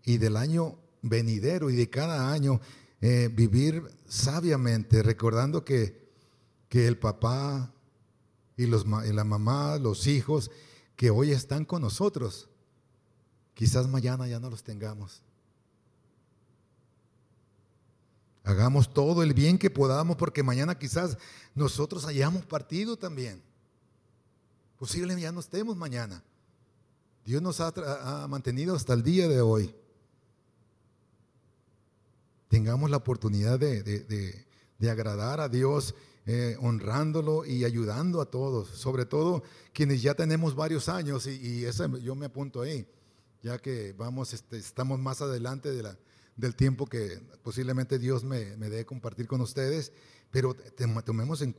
y 0.02 0.18
del 0.18 0.36
año 0.36 0.76
venidero 1.02 1.70
y 1.70 1.76
de 1.76 1.88
cada 1.88 2.32
año 2.32 2.60
eh, 3.00 3.30
vivir 3.32 3.84
sabiamente, 4.08 5.00
recordando 5.04 5.64
que, 5.64 6.10
que 6.68 6.88
el 6.88 6.98
papá 6.98 7.72
y, 8.56 8.66
los, 8.66 8.84
y 9.08 9.12
la 9.12 9.22
mamá, 9.22 9.78
los 9.78 10.08
hijos 10.08 10.50
que 10.96 11.10
hoy 11.10 11.30
están 11.30 11.64
con 11.64 11.82
nosotros, 11.82 12.48
quizás 13.54 13.88
mañana 13.88 14.26
ya 14.26 14.38
no 14.38 14.50
los 14.50 14.62
tengamos. 14.62 15.22
Hagamos 18.44 18.92
todo 18.92 19.22
el 19.22 19.32
bien 19.32 19.56
que 19.58 19.70
podamos 19.70 20.16
porque 20.16 20.42
mañana 20.42 20.78
quizás 20.78 21.16
nosotros 21.54 22.04
hayamos 22.04 22.44
partido 22.44 22.96
también. 22.96 23.42
Posiblemente 24.78 25.22
ya 25.22 25.32
no 25.32 25.40
estemos 25.40 25.76
mañana. 25.76 26.22
Dios 27.24 27.40
nos 27.40 27.58
ha, 27.60 28.26
mantenido 28.28 28.76
hasta 28.76 28.92
el 28.92 29.02
día 29.02 29.28
de 29.28 29.40
hoy. 29.40 29.74
Tengamos 32.48 32.90
la 32.90 32.98
oportunidad 32.98 33.58
de, 33.58 34.44
agradar 34.90 35.40
a 35.40 35.48
Dios, 35.48 35.94
eh, 36.26 36.58
honrándolo 36.60 37.46
y 37.46 37.64
ayudando 37.64 38.20
a 38.20 38.26
todos, 38.26 38.68
sobre 38.68 39.06
todo 39.06 39.42
quienes 39.72 40.02
ya 40.02 40.12
tenemos 40.12 40.54
varios 40.54 40.90
años, 40.90 41.26
y, 41.26 41.64
y 41.64 42.02
yo 42.02 42.14
me 42.14 42.26
apunto 42.26 42.60
ahí, 42.60 42.86
ya 43.44 43.58
que 43.58 43.92
vamos, 43.92 44.32
este, 44.32 44.56
estamos 44.56 44.98
más 44.98 45.20
adelante 45.20 45.70
de 45.70 45.82
la, 45.82 45.98
del 46.34 46.56
tiempo 46.56 46.86
que 46.86 47.20
posiblemente 47.42 47.98
Dios 47.98 48.24
me, 48.24 48.56
dé 48.56 48.86
compartir 48.86 49.26
con 49.26 49.42
ustedes, 49.42 49.92
pero 50.30 50.54
tomemos 51.04 51.42
en, 51.42 51.54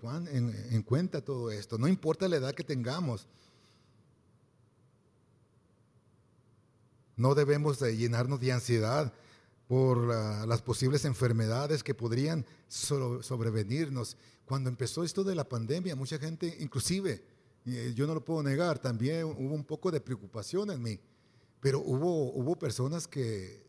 en, 0.71 0.81
cuenta 0.81 1.23
todo 1.23 1.51
esto. 1.51 1.77
No 1.77 1.87
importa 1.87 2.27
la 2.27 2.37
edad 2.37 2.55
que 2.55 2.63
tengamos, 2.63 3.27
no 7.15 7.35
debemos 7.35 7.77
de 7.79 7.95
llenarnos 7.95 8.39
de 8.39 8.51
ansiedad 8.51 9.13
por 9.67 10.07
las 10.47 10.63
posibles 10.63 11.05
enfermedades 11.05 11.83
que 11.83 11.93
podrían 11.93 12.47
sobrevenirnos. 12.67 14.17
Cuando 14.45 14.71
empezó 14.71 15.03
esto 15.03 15.23
de 15.23 15.35
la 15.35 15.47
pandemia, 15.47 15.95
mucha 15.95 16.17
gente, 16.17 16.57
inclusive, 16.59 17.23
yo 17.93 18.07
no 18.07 18.15
lo 18.15 18.25
puedo 18.25 18.41
negar, 18.41 18.79
también 18.79 19.25
hubo 19.25 19.53
un 19.53 19.63
poco 19.63 19.91
de 19.91 20.01
preocupación 20.01 20.71
en 20.71 20.81
mí, 20.81 20.99
pero 21.61 21.79
hubo, 21.79 22.31
hubo 22.33 22.57
personas 22.57 23.07
que 23.07 23.65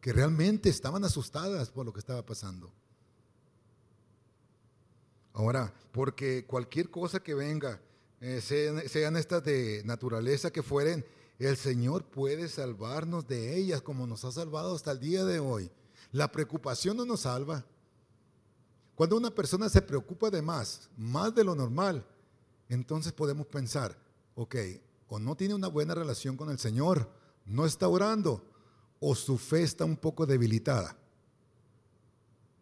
que 0.00 0.12
realmente 0.12 0.68
estaban 0.68 1.04
asustadas 1.04 1.70
por 1.70 1.84
lo 1.84 1.92
que 1.92 2.00
estaba 2.00 2.24
pasando. 2.24 2.72
Ahora, 5.32 5.72
porque 5.92 6.46
cualquier 6.46 6.90
cosa 6.90 7.20
que 7.20 7.34
venga, 7.34 7.80
eh, 8.20 8.40
sean, 8.40 9.16
estas 9.16 9.44
de 9.44 9.82
naturaleza 9.84 10.50
que 10.50 10.62
fueren, 10.62 11.04
el 11.38 11.56
Señor 11.56 12.04
puede 12.04 12.48
salvarnos 12.48 13.28
de 13.28 13.56
ellas 13.56 13.82
como 13.82 14.06
nos 14.06 14.24
ha 14.24 14.32
salvado 14.32 14.74
hasta 14.74 14.90
el 14.90 15.00
día 15.00 15.24
de 15.24 15.38
hoy. 15.38 15.70
La 16.10 16.30
preocupación 16.32 16.96
no 16.96 17.04
nos 17.04 17.20
salva. 17.20 17.64
Cuando 18.96 19.16
una 19.16 19.30
persona 19.30 19.68
se 19.68 19.82
preocupa 19.82 20.30
de 20.30 20.42
más, 20.42 20.90
más 20.96 21.32
de 21.34 21.44
lo 21.44 21.54
normal, 21.54 22.04
entonces 22.68 23.12
podemos 23.12 23.46
pensar, 23.46 23.96
ok, 24.34 24.56
o 25.08 25.18
no 25.18 25.36
tiene 25.36 25.54
una 25.54 25.68
buena 25.68 25.94
relación 25.94 26.36
con 26.36 26.50
el 26.50 26.58
Señor, 26.58 27.10
no 27.46 27.64
está 27.64 27.88
orando, 27.88 28.44
o 29.00 29.14
su 29.14 29.38
fe 29.38 29.62
está 29.62 29.84
un 29.84 29.96
poco 29.96 30.26
debilitada. 30.26 30.96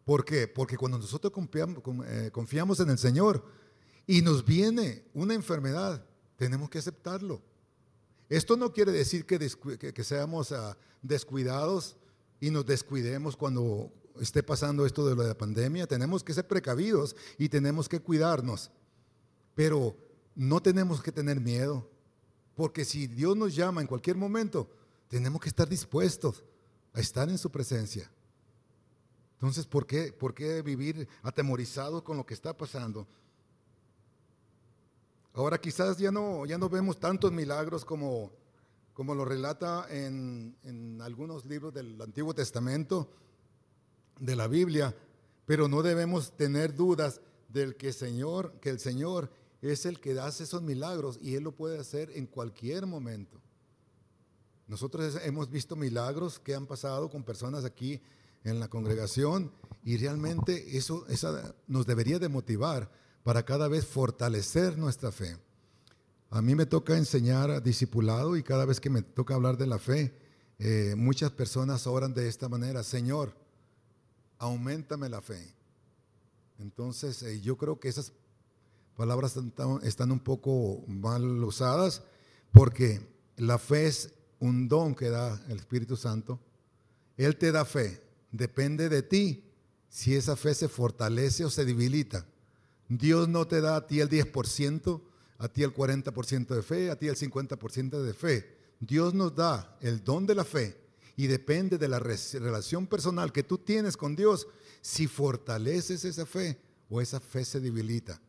¿Por 0.05 0.25
qué? 0.25 0.47
Porque 0.47 0.77
cuando 0.77 0.99
nosotros 0.99 1.33
eh, 2.07 2.31
confiamos, 2.33 2.79
en 2.79 2.91
el 2.91 2.99
Señor 2.99 3.45
y 4.07 4.23
nos 4.23 4.45
viene 4.45 5.05
una 5.15 5.35
enfermedad, 5.35 6.05
tenemos 6.37 6.71
que 6.71 6.79
aceptarlo. 6.79 7.43
Esto 8.29 8.57
no 8.57 8.73
quiere 8.73 8.93
decir 8.93 9.27
que, 9.27 10.05
seamos 10.05 10.53
ah, 10.53 10.77
descuidados 11.03 11.97
y 12.41 12.51
nos 12.51 12.65
descuidemos 12.67 13.37
cuando 13.37 13.93
esté 14.21 14.45
pasando 14.45 14.87
esto 14.87 15.09
de 15.09 15.17
la 15.25 15.37
pandemia. 15.37 15.89
Tenemos 15.89 16.23
que 16.23 16.35
ser 16.35 16.47
precavidos 16.47 17.17
y 17.39 17.49
tenemos 17.49 17.89
que 17.89 18.01
cuidarnos. 18.01 18.71
Pero 19.57 19.97
no 20.37 20.61
tenemos 20.61 21.03
que 21.03 21.11
tener 21.11 21.41
miedo, 21.41 21.91
porque 22.57 22.87
si 22.87 23.07
Dios 23.07 23.37
nos 23.37 23.55
llama 23.55 23.83
en 23.83 23.87
cualquier 23.87 24.16
momento, 24.16 24.69
tenemos 25.09 25.40
que 25.40 25.51
estar 25.51 25.69
dispuestos 25.69 26.42
a 26.95 27.01
estar 27.01 27.29
en 27.29 27.37
su 27.37 27.51
presencia. 27.51 28.11
Entonces, 29.35 29.66
¿por 29.66 29.87
qué, 29.87 30.11
por 30.11 30.35
qué 30.35 30.62
vivir 30.62 31.07
atemorizados 31.23 32.03
con 32.03 32.16
lo 32.16 32.25
que 32.25 32.33
está 32.33 32.57
pasando? 32.57 33.07
Ahora 35.35 35.59
quizás 35.59 35.99
ya 35.99 36.11
no, 36.11 36.47
ya 36.47 36.57
no 36.57 36.71
vemos 36.71 36.99
tantos 36.99 37.31
milagros 37.31 37.85
como, 37.85 38.33
como 38.95 39.14
lo 39.14 39.27
relata 39.27 39.87
en, 39.90 40.57
en 40.62 41.03
algunos 41.03 41.45
libros 41.45 41.75
del 41.75 42.01
Antiguo 42.01 42.35
Testamento, 42.35 43.11
de 44.19 44.35
la 44.35 44.49
Biblia, 44.49 44.97
pero 45.45 45.69
no 45.69 45.83
debemos 45.83 46.35
tener 46.35 46.75
dudas 46.75 47.21
del 47.51 47.77
que, 47.77 47.92
Señor, 47.92 48.55
que 48.62 48.71
el 48.71 48.81
Señor 48.81 49.31
es 49.62 49.87
el 49.87 50.01
que 50.01 50.19
hace 50.19 50.45
esos 50.45 50.62
milagros 50.62 51.19
y 51.21 51.35
Él 51.35 51.45
lo 51.45 51.53
puede 51.53 51.79
hacer 51.79 52.11
en 52.14 52.27
cualquier 52.27 52.87
momento. 52.87 53.40
Nosotros 54.66 55.19
hemos 55.23 55.51
visto 55.51 55.77
milagros 55.77 56.38
que 56.38 56.55
han 56.55 56.66
pasado 56.66 57.09
con 57.09 57.23
personas 57.23 57.64
aquí 57.64 58.01
en 58.45 58.61
la 58.61 58.69
congregación 58.69 59.53
y 59.85 59.97
realmente 59.97 60.77
eso, 60.77 61.07
nos 61.66 61.87
debería 61.87 62.19
de 62.19 62.29
motivar 62.29 62.90
para 63.23 63.45
cada 63.45 63.69
vez 63.69 63.87
fortalecer 63.87 64.77
nuestra 64.77 65.12
fe. 65.12 65.37
A 66.31 66.42
mí 66.42 66.55
me 66.55 66.66
toca 66.66 66.97
enseñar 66.97 67.51
a 67.51 67.61
discipulado 67.61 68.37
y 68.37 68.42
cada 68.42 68.64
vez 68.64 68.81
que 68.81 68.90
me 68.90 69.03
toca 69.03 69.35
hablar 69.35 69.57
de 69.57 69.66
la 69.66 69.79
fe, 69.79 70.16
eh, 70.59 70.95
muchas 70.97 71.31
personas 71.31 71.87
oran 71.87 72.14
de 72.14 72.29
esta 72.29 72.49
manera, 72.49 72.83
Señor, 72.83 73.37
aumentame 74.38 75.09
la 75.09 75.21
fe. 75.21 75.55
Entonces 76.59 77.23
eh, 77.23 77.40
yo 77.40 77.57
creo 77.57 77.79
que 77.79 77.88
esas 77.88 78.12
palabras 78.97 79.37
están, 79.83 80.11
un 80.11 80.21
poco 80.21 80.83
mal 80.89 81.23
usadas 81.45 82.03
porque 82.53 83.01
la 83.37 83.59
fe 83.59 83.87
es 83.87 84.15
un 84.41 84.69
don 84.69 84.95
que 84.95 85.11
da 85.11 85.41
el 85.49 85.59
Espíritu 85.59 85.97
Santo. 85.97 86.41
Él 87.17 87.37
te 87.37 87.53
da 87.53 87.65
fe. 87.65 88.03
Depende 88.33 88.89
de 88.89 89.03
ti 89.03 89.45
si 89.89 90.15
esa 90.15 90.37
fe 90.37 90.55
se 90.55 90.69
fortalece 90.69 91.45
o 91.45 91.51
se 91.51 91.65
debilita. 91.65 92.27
Dios 92.89 93.29
no 93.29 93.47
te 93.47 93.61
da 93.61 93.77
a 93.77 93.87
ti 93.87 94.01
el 94.01 94.09
10%, 94.09 95.03
a 95.39 95.49
ti 95.49 95.63
el 95.63 95.75
40% 95.75 96.47
de 96.55 96.63
fe, 96.63 96.91
a 96.91 96.97
ti 96.97 97.09
el 97.09 97.17
50% 97.17 98.03
de 98.03 98.15
fe. 98.15 98.57
Dios 98.81 99.15
nos 99.15 99.35
da 99.35 99.77
el 99.81 100.03
don 100.05 100.27
de 100.27 100.35
la 100.35 100.45
fe 100.45 100.77
y 101.17 101.27
depende 101.27 101.79
de 101.79 101.89
la 101.89 101.99
relación 101.99 102.87
personal 102.87 103.33
que 103.33 103.43
tú 103.43 103.59
tienes 103.59 103.97
con 103.97 104.15
Dios 104.17 104.47
si 104.81 105.07
fortaleces 105.07 106.05
esa 106.05 106.27
fe 106.27 106.59
o 106.89 107.01
esa 107.01 107.21
fe 107.21 107.45
se 107.45 107.61
debilita. 107.61 108.21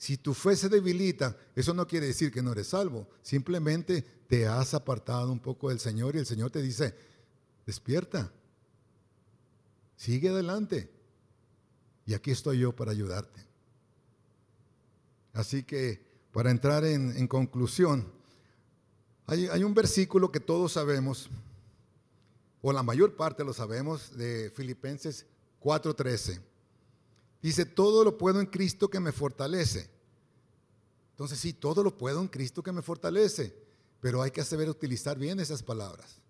Si 0.00 0.16
tu 0.16 0.32
fe 0.32 0.56
debilita, 0.70 1.36
eso 1.54 1.74
no 1.74 1.86
quiere 1.86 2.06
decir 2.06 2.32
que 2.32 2.40
no 2.40 2.52
eres 2.52 2.68
salvo. 2.68 3.06
Simplemente 3.20 4.00
te 4.26 4.46
has 4.46 4.72
apartado 4.72 5.30
un 5.30 5.38
poco 5.38 5.68
del 5.68 5.78
Señor 5.78 6.16
y 6.16 6.20
el 6.20 6.24
Señor 6.24 6.50
te 6.50 6.62
dice, 6.62 6.94
despierta, 7.66 8.32
sigue 9.96 10.30
adelante. 10.30 10.90
Y 12.06 12.14
aquí 12.14 12.30
estoy 12.30 12.60
yo 12.60 12.74
para 12.74 12.92
ayudarte. 12.92 13.44
Así 15.34 15.64
que 15.64 16.02
para 16.32 16.50
entrar 16.50 16.82
en, 16.86 17.28
conclusión, 17.28 18.10
hay 19.26 19.62
un 19.62 19.74
versículo 19.74 20.32
que 20.32 20.40
todos 20.40 20.72
sabemos, 20.72 21.28
o 22.62 22.72
la 22.72 22.82
mayor 22.82 23.16
parte 23.16 23.44
lo 23.44 23.52
sabemos, 23.52 24.16
de 24.16 24.50
Filipenses 24.56 25.26
4:13. 25.60 26.40
Dice, 27.42 27.64
todo 27.64 28.04
lo 28.04 28.18
puedo 28.18 28.40
en 28.40 28.46
Cristo 28.46 28.88
que 28.88 29.00
me 29.00 29.12
fortalece. 29.12 29.90
Entonces 31.12 31.38
sí, 31.38 31.52
todo 31.52 31.82
lo 31.82 31.96
puedo 31.96 32.20
en 32.20 32.28
Cristo 32.28 32.62
que 32.62 32.72
me 32.72 32.82
fortalece, 32.82 33.54
pero 34.00 34.22
hay 34.22 34.30
que 34.30 34.44
saber 34.44 34.68
utilizar 34.68 35.18
bien 35.18 35.38
esas 35.40 35.62
palabras. 35.62 36.20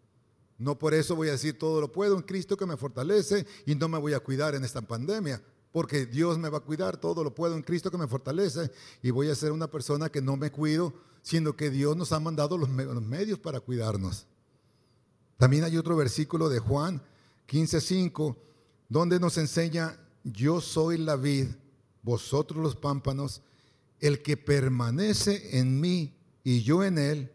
No 0.58 0.78
por 0.78 0.94
eso 0.94 1.16
voy 1.16 1.28
a 1.28 1.32
decir 1.32 1.58
todo 1.58 1.80
lo 1.80 1.90
puedo 1.90 2.16
en 2.16 2.22
Cristo 2.22 2.56
que 2.56 2.66
me 2.66 2.76
fortalece 2.76 3.46
y 3.64 3.74
no 3.74 3.88
me 3.88 3.98
voy 3.98 4.12
a 4.12 4.20
cuidar 4.20 4.54
en 4.54 4.64
esta 4.64 4.82
pandemia, 4.82 5.42
porque 5.72 6.06
Dios 6.06 6.38
me 6.38 6.48
va 6.48 6.58
a 6.58 6.62
cuidar, 6.62 6.96
todo 6.96 7.24
lo 7.24 7.34
puedo 7.34 7.54
en 7.54 7.62
Cristo 7.62 7.90
que 7.90 7.96
me 7.96 8.06
fortalece 8.06 8.70
y 9.02 9.10
voy 9.10 9.30
a 9.30 9.34
ser 9.34 9.52
una 9.52 9.70
persona 9.70 10.10
que 10.10 10.20
no 10.20 10.36
me 10.36 10.50
cuido, 10.50 10.92
siendo 11.22 11.56
que 11.56 11.70
Dios 11.70 11.96
nos 11.96 12.12
ha 12.12 12.20
mandado 12.20 12.58
los, 12.58 12.68
medios 12.68 13.38
para 13.38 13.60
cuidarnos. 13.60 14.26
También 15.38 15.64
hay 15.64 15.76
otro 15.76 15.96
versículo 15.96 16.48
de 16.48 16.58
Juan 16.58 17.00
15:5 17.48 18.36
donde 18.88 19.18
nos 19.18 19.38
enseña 19.38 19.98
yo 20.24 20.60
soy 20.60 20.98
la 20.98 21.16
vid, 21.16 21.48
vosotros 22.02 22.62
los 22.62 22.76
pámpanos, 22.76 23.42
el 24.00 24.22
que 24.22 24.36
permanece 24.36 25.58
en 25.58 25.80
mí 25.80 26.14
y 26.42 26.62
yo 26.62 26.84
en 26.84 26.98
él, 26.98 27.32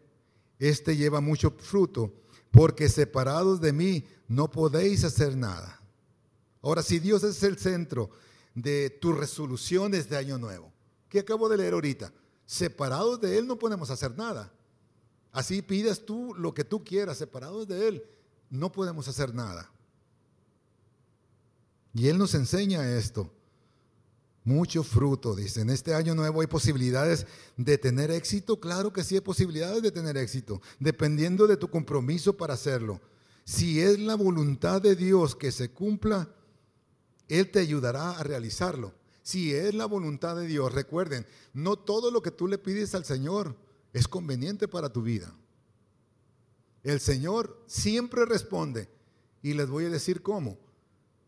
este 0.58 0.96
lleva 0.96 1.20
mucho 1.20 1.50
fruto, 1.50 2.12
porque 2.50 2.88
separados 2.88 3.60
de 3.60 3.72
mí 3.72 4.04
no 4.28 4.50
podéis 4.50 5.04
hacer 5.04 5.36
nada. 5.36 5.80
Ahora, 6.62 6.82
si 6.82 6.98
Dios 6.98 7.22
es 7.22 7.42
el 7.42 7.58
centro 7.58 8.10
de 8.56 8.88
tus 8.88 9.16
resoluciones 9.16 10.08
de 10.08 10.16
año 10.16 10.38
nuevo. 10.38 10.72
¿Qué 11.08 11.20
acabo 11.20 11.48
de 11.48 11.58
leer 11.58 11.74
ahorita? 11.74 12.12
Separados 12.46 13.20
de 13.20 13.38
Él 13.38 13.46
no 13.46 13.58
podemos 13.58 13.90
hacer 13.90 14.16
nada. 14.16 14.50
Así 15.30 15.60
pidas 15.60 16.04
tú 16.04 16.34
lo 16.34 16.54
que 16.54 16.64
tú 16.64 16.82
quieras, 16.82 17.18
separados 17.18 17.68
de 17.68 17.86
Él, 17.86 18.02
no 18.48 18.72
podemos 18.72 19.06
hacer 19.06 19.34
nada. 19.34 19.70
Y 21.96 22.08
Él 22.08 22.18
nos 22.18 22.34
enseña 22.34 22.86
esto. 22.90 23.32
Mucho 24.44 24.82
fruto, 24.82 25.34
dice. 25.34 25.62
En 25.62 25.70
este 25.70 25.94
año 25.94 26.14
nuevo 26.14 26.42
hay 26.42 26.46
posibilidades 26.46 27.26
de 27.56 27.78
tener 27.78 28.10
éxito. 28.10 28.60
Claro 28.60 28.92
que 28.92 29.02
sí 29.02 29.14
hay 29.14 29.22
posibilidades 29.22 29.82
de 29.82 29.90
tener 29.90 30.18
éxito, 30.18 30.60
dependiendo 30.78 31.46
de 31.46 31.56
tu 31.56 31.70
compromiso 31.70 32.36
para 32.36 32.52
hacerlo. 32.52 33.00
Si 33.46 33.80
es 33.80 33.98
la 33.98 34.14
voluntad 34.14 34.82
de 34.82 34.94
Dios 34.94 35.34
que 35.34 35.50
se 35.50 35.70
cumpla, 35.70 36.28
Él 37.28 37.50
te 37.50 37.60
ayudará 37.60 38.10
a 38.10 38.22
realizarlo. 38.22 38.92
Si 39.22 39.54
es 39.54 39.72
la 39.72 39.86
voluntad 39.86 40.36
de 40.36 40.46
Dios, 40.46 40.74
recuerden, 40.74 41.24
no 41.54 41.76
todo 41.76 42.10
lo 42.10 42.20
que 42.20 42.30
tú 42.30 42.46
le 42.46 42.58
pides 42.58 42.94
al 42.94 43.06
Señor 43.06 43.56
es 43.94 44.06
conveniente 44.06 44.68
para 44.68 44.92
tu 44.92 45.00
vida. 45.00 45.34
El 46.82 47.00
Señor 47.00 47.58
siempre 47.66 48.26
responde. 48.26 48.86
Y 49.42 49.54
les 49.54 49.66
voy 49.66 49.86
a 49.86 49.90
decir 49.90 50.20
cómo. 50.20 50.58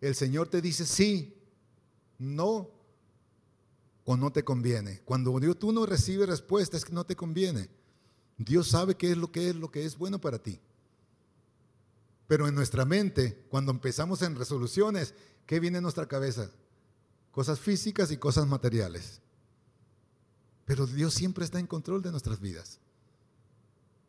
El 0.00 0.14
Señor 0.14 0.48
te 0.48 0.60
dice 0.60 0.86
sí, 0.86 1.36
no 2.18 2.70
o 4.04 4.16
no 4.16 4.32
te 4.32 4.44
conviene. 4.44 5.00
Cuando 5.04 5.38
Dios, 5.38 5.58
tú 5.58 5.72
no 5.72 5.86
recibes 5.86 6.28
respuesta 6.28 6.76
es 6.76 6.84
que 6.84 6.92
no 6.92 7.04
te 7.04 7.16
conviene. 7.16 7.68
Dios 8.36 8.68
sabe 8.68 8.94
qué 8.94 9.10
es 9.10 9.16
lo 9.16 9.30
que 9.32 9.50
es 9.50 9.56
lo 9.56 9.70
que 9.70 9.84
es 9.84 9.98
bueno 9.98 10.20
para 10.20 10.38
ti. 10.38 10.60
Pero 12.26 12.46
en 12.46 12.54
nuestra 12.54 12.84
mente, 12.84 13.44
cuando 13.48 13.72
empezamos 13.72 14.22
en 14.22 14.36
resoluciones, 14.36 15.14
¿qué 15.46 15.60
viene 15.60 15.78
en 15.78 15.82
nuestra 15.82 16.06
cabeza? 16.06 16.50
Cosas 17.32 17.58
físicas 17.58 18.10
y 18.12 18.16
cosas 18.16 18.46
materiales. 18.46 19.20
Pero 20.64 20.86
Dios 20.86 21.14
siempre 21.14 21.44
está 21.44 21.58
en 21.58 21.66
control 21.66 22.02
de 22.02 22.10
nuestras 22.10 22.40
vidas. 22.40 22.78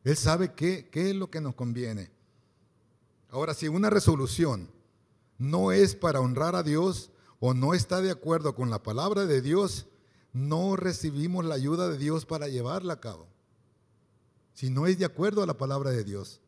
Él 0.03 0.17
sabe 0.17 0.53
qué, 0.53 0.89
qué 0.89 1.09
es 1.09 1.15
lo 1.15 1.29
que 1.29 1.41
nos 1.41 1.55
conviene. 1.55 2.11
Ahora, 3.29 3.53
si 3.53 3.67
una 3.67 3.89
resolución 3.89 4.69
no 5.39 5.71
es 5.71 5.95
para 5.95 6.19
honrar 6.19 6.55
a 6.55 6.63
Dios 6.63 7.09
o 7.39 7.53
no 7.53 7.73
está 7.73 8.01
de 8.01 8.11
acuerdo 8.11 8.53
con 8.53 8.69
la 8.69 8.83
palabra 8.83 9.25
de 9.25 9.41
Dios, 9.41 9.87
no 10.33 10.75
recibimos 10.75 11.45
la 11.45 11.55
ayuda 11.55 11.87
de 11.87 11.97
Dios 11.97 12.25
para 12.25 12.49
llevarla 12.49 12.93
a 12.93 12.99
cabo. 12.99 13.27
Si 14.53 14.69
no 14.69 14.85
es 14.85 14.99
de 14.99 15.05
acuerdo 15.05 15.41
a 15.41 15.47
la 15.47 15.57
palabra 15.57 15.91
de 15.91 16.03
Dios. 16.03 16.41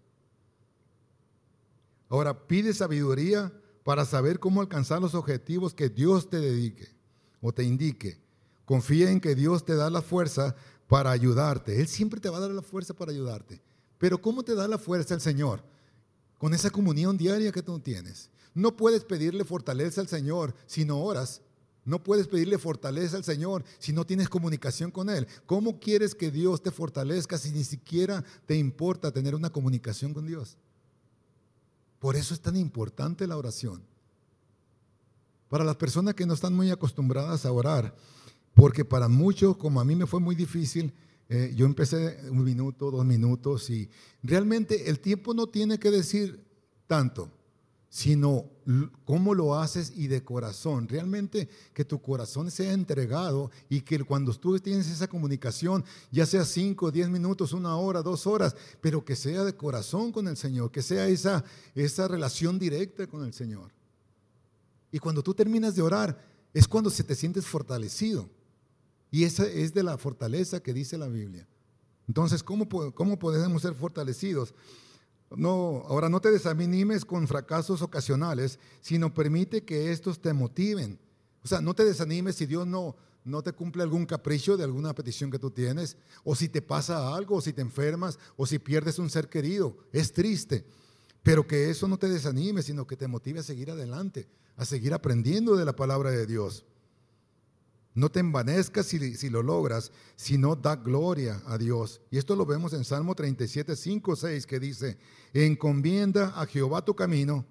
Ahora, 2.10 2.46
pide 2.46 2.74
sabiduría 2.74 3.54
para 3.84 4.06
saber 4.06 4.40
cómo 4.40 4.60
alcanzar 4.60 5.02
los 5.02 5.16
objetivos 5.16 5.74
que 5.74 5.90
Dios 5.90 6.30
te 6.30 6.40
dedique 6.42 6.90
o 7.42 7.54
te 7.54 7.64
indique. 7.64 8.20
Confía 8.66 9.10
en 9.10 9.22
que 9.22 9.34
Dios 9.34 9.64
te 9.66 9.76
da 9.76 9.90
la 9.90 10.02
fuerza 10.02 10.56
para 10.88 11.12
ayudarte. 11.12 11.80
Él 11.80 11.88
siempre 11.88 12.20
te 12.20 12.30
va 12.30 12.38
a 12.38 12.42
dar 12.42 12.52
la 12.52 12.62
fuerza 12.62 12.94
para 12.94 13.12
ayudarte. 13.12 13.62
Pero 13.98 14.22
¿cómo 14.22 14.44
te 14.44 14.56
da 14.56 14.68
la 14.68 14.78
fuerza 14.78 15.14
el 15.14 15.22
Señor? 15.22 15.64
Con 16.38 16.54
esa 16.54 16.70
comunión 16.70 17.18
diaria 17.18 17.52
que 17.52 17.64
tú 17.64 17.80
tienes. 17.80 18.30
No 18.54 18.76
puedes 18.76 19.06
pedirle 19.06 19.46
fortaleza 19.46 20.02
al 20.02 20.08
Señor 20.08 20.54
si 20.66 20.86
no 20.86 21.02
oras. 21.02 21.42
No 21.84 22.04
puedes 22.04 22.28
pedirle 22.28 22.58
fortaleza 22.58 23.18
al 23.18 23.24
Señor 23.24 23.64
si 23.80 23.92
no 23.92 24.06
tienes 24.06 24.30
comunicación 24.30 24.92
con 24.92 25.10
Él. 25.10 25.28
¿Cómo 25.46 25.80
quieres 25.80 26.14
que 26.14 26.30
Dios 26.30 26.62
te 26.62 26.70
fortalezca 26.70 27.38
si 27.38 27.52
ni 27.52 27.64
siquiera 27.64 28.24
te 28.46 28.56
importa 28.56 29.12
tener 29.12 29.34
una 29.34 29.50
comunicación 29.50 30.14
con 30.14 30.28
Dios? 30.28 30.58
Por 32.00 32.16
eso 32.16 32.34
es 32.34 32.42
tan 32.42 32.56
importante 32.56 33.26
la 33.26 33.38
oración. 33.38 33.84
Para 35.50 35.64
las 35.64 35.76
personas 35.76 36.14
que 36.14 36.26
no 36.26 36.34
están 36.34 36.54
muy 36.54 36.70
acostumbradas 36.70 37.46
a 37.46 37.52
orar, 37.52 37.96
porque 38.54 38.86
para 38.86 39.08
muchos, 39.08 39.58
como 39.58 39.82
a 39.82 39.86
mí 39.86 39.96
me 39.96 40.06
fue 40.06 40.20
muy 40.20 40.36
difícil, 40.36 40.94
eh, 41.30 41.52
yo 41.56 41.66
empecé 41.66 42.20
un 42.30 42.44
minuto, 42.44 42.92
dos 42.92 43.06
minutos, 43.06 43.70
y 43.70 43.90
realmente 44.22 44.90
el 44.90 45.00
tiempo 45.00 45.34
no 45.34 45.48
tiene 45.48 45.80
que 45.80 45.92
decir 45.92 46.46
tanto 46.88 47.32
sino 47.92 48.46
cómo 49.04 49.36
lo 49.36 49.60
haces 49.60 49.92
y 49.94 50.08
de 50.08 50.24
corazón. 50.24 50.88
Realmente 50.88 51.50
que 51.74 51.84
tu 51.84 52.02
corazón 52.02 52.50
sea 52.50 52.72
entregado 52.72 53.52
y 53.68 53.82
que 53.82 54.02
cuando 54.06 54.34
tú 54.34 54.58
tienes 54.60 54.90
esa 54.90 55.10
comunicación, 55.10 55.84
ya 56.10 56.26
sea 56.26 56.46
cinco, 56.46 56.90
diez 56.90 57.10
minutos, 57.10 57.52
una 57.52 57.76
hora, 57.76 58.02
dos 58.02 58.26
horas, 58.26 58.56
pero 58.80 59.04
que 59.04 59.18
sea 59.18 59.44
de 59.44 59.58
corazón 59.58 60.14
con 60.14 60.30
el 60.30 60.38
Señor, 60.38 60.72
que 60.72 60.82
sea 60.82 61.06
esa, 61.10 61.44
esa 61.76 62.08
relación 62.08 62.58
directa 62.58 63.08
con 63.08 63.26
el 63.26 63.34
Señor. 63.34 63.74
Y 64.90 64.98
cuando 64.98 65.22
tú 65.22 65.34
terminas 65.34 65.76
de 65.76 65.82
orar, 65.82 66.18
es 66.54 66.70
cuando 66.70 66.90
se 66.90 67.04
te 67.04 67.14
sientes 67.14 67.46
fortalecido. 67.46 68.30
Y 69.12 69.26
esa 69.26 69.46
es 69.46 69.74
de 69.74 69.84
la 69.84 69.98
fortaleza 69.98 70.64
que 70.64 70.74
dice 70.74 70.98
la 70.98 71.10
Biblia. 71.10 71.46
Entonces, 72.08 72.42
¿cómo, 72.42 72.70
cómo 72.94 73.20
podemos 73.20 73.62
ser 73.62 73.74
fortalecidos? 73.76 74.54
No, 75.36 75.84
ahora 75.88 76.10
no 76.10 76.20
te 76.20 76.32
desanimes 76.32 77.06
con 77.06 77.28
fracasos 77.28 77.82
ocasionales, 77.82 78.60
sino 78.82 79.14
permite 79.14 79.64
que 79.64 79.92
estos 79.92 80.20
te 80.20 80.34
motiven. 80.34 81.00
O 81.44 81.48
sea, 81.48 81.62
no 81.62 81.74
te 81.74 81.86
desanimes 81.86 82.36
si 82.36 82.46
Dios 82.46 82.68
no, 82.68 82.96
no 83.24 83.42
te 83.42 83.54
cumple 83.54 83.84
algún 83.84 84.06
capricho 84.06 84.58
de 84.58 84.64
alguna 84.64 84.94
petición 84.94 85.32
que 85.32 85.40
tú 85.40 85.52
tienes, 85.52 85.98
o 86.24 86.36
si 86.36 86.50
te 86.50 86.62
pasa 86.62 87.16
algo, 87.16 87.38
o 87.38 87.42
si 87.42 87.54
te 87.54 87.62
enfermas, 87.62 88.20
o 88.36 88.46
si 88.46 88.60
pierdes 88.60 89.00
un 89.00 89.10
ser 89.10 89.30
querido. 89.30 89.78
Es 89.92 90.12
triste, 90.12 90.66
pero 91.24 91.48
que 91.48 91.70
eso 91.70 91.88
no 91.88 91.98
te 91.98 92.10
desanime, 92.10 92.62
sino 92.62 92.86
que 92.86 92.98
te 92.98 93.08
motive 93.08 93.40
a 93.40 93.44
seguir 93.44 93.72
adelante, 93.72 94.28
a 94.58 94.66
seguir 94.66 94.94
aprendiendo 94.94 95.56
de 95.56 95.66
la 95.66 95.76
palabra 95.76 96.12
de 96.12 96.26
Dios. 96.26 96.66
No 97.94 98.10
te 98.10 98.22
envanezcas 98.22 98.86
si, 98.86 99.30
lo 99.30 99.44
logras, 99.44 99.92
sino 100.16 100.56
da 100.56 100.78
gloria 100.78 101.42
a 101.46 101.58
Dios. 101.58 102.02
Y 102.10 102.18
esto 102.18 102.36
lo 102.36 102.46
vemos 102.46 102.72
en 102.74 102.86
Salmo 102.86 103.16
37, 103.16 103.76
5, 103.76 104.16
6, 104.16 104.48
que 104.48 104.60
dice, 104.60 104.98
encomienda 105.34 106.40
a 106.40 106.46
Jehová 106.46 106.86
tu 106.86 106.96
camino 106.96 107.46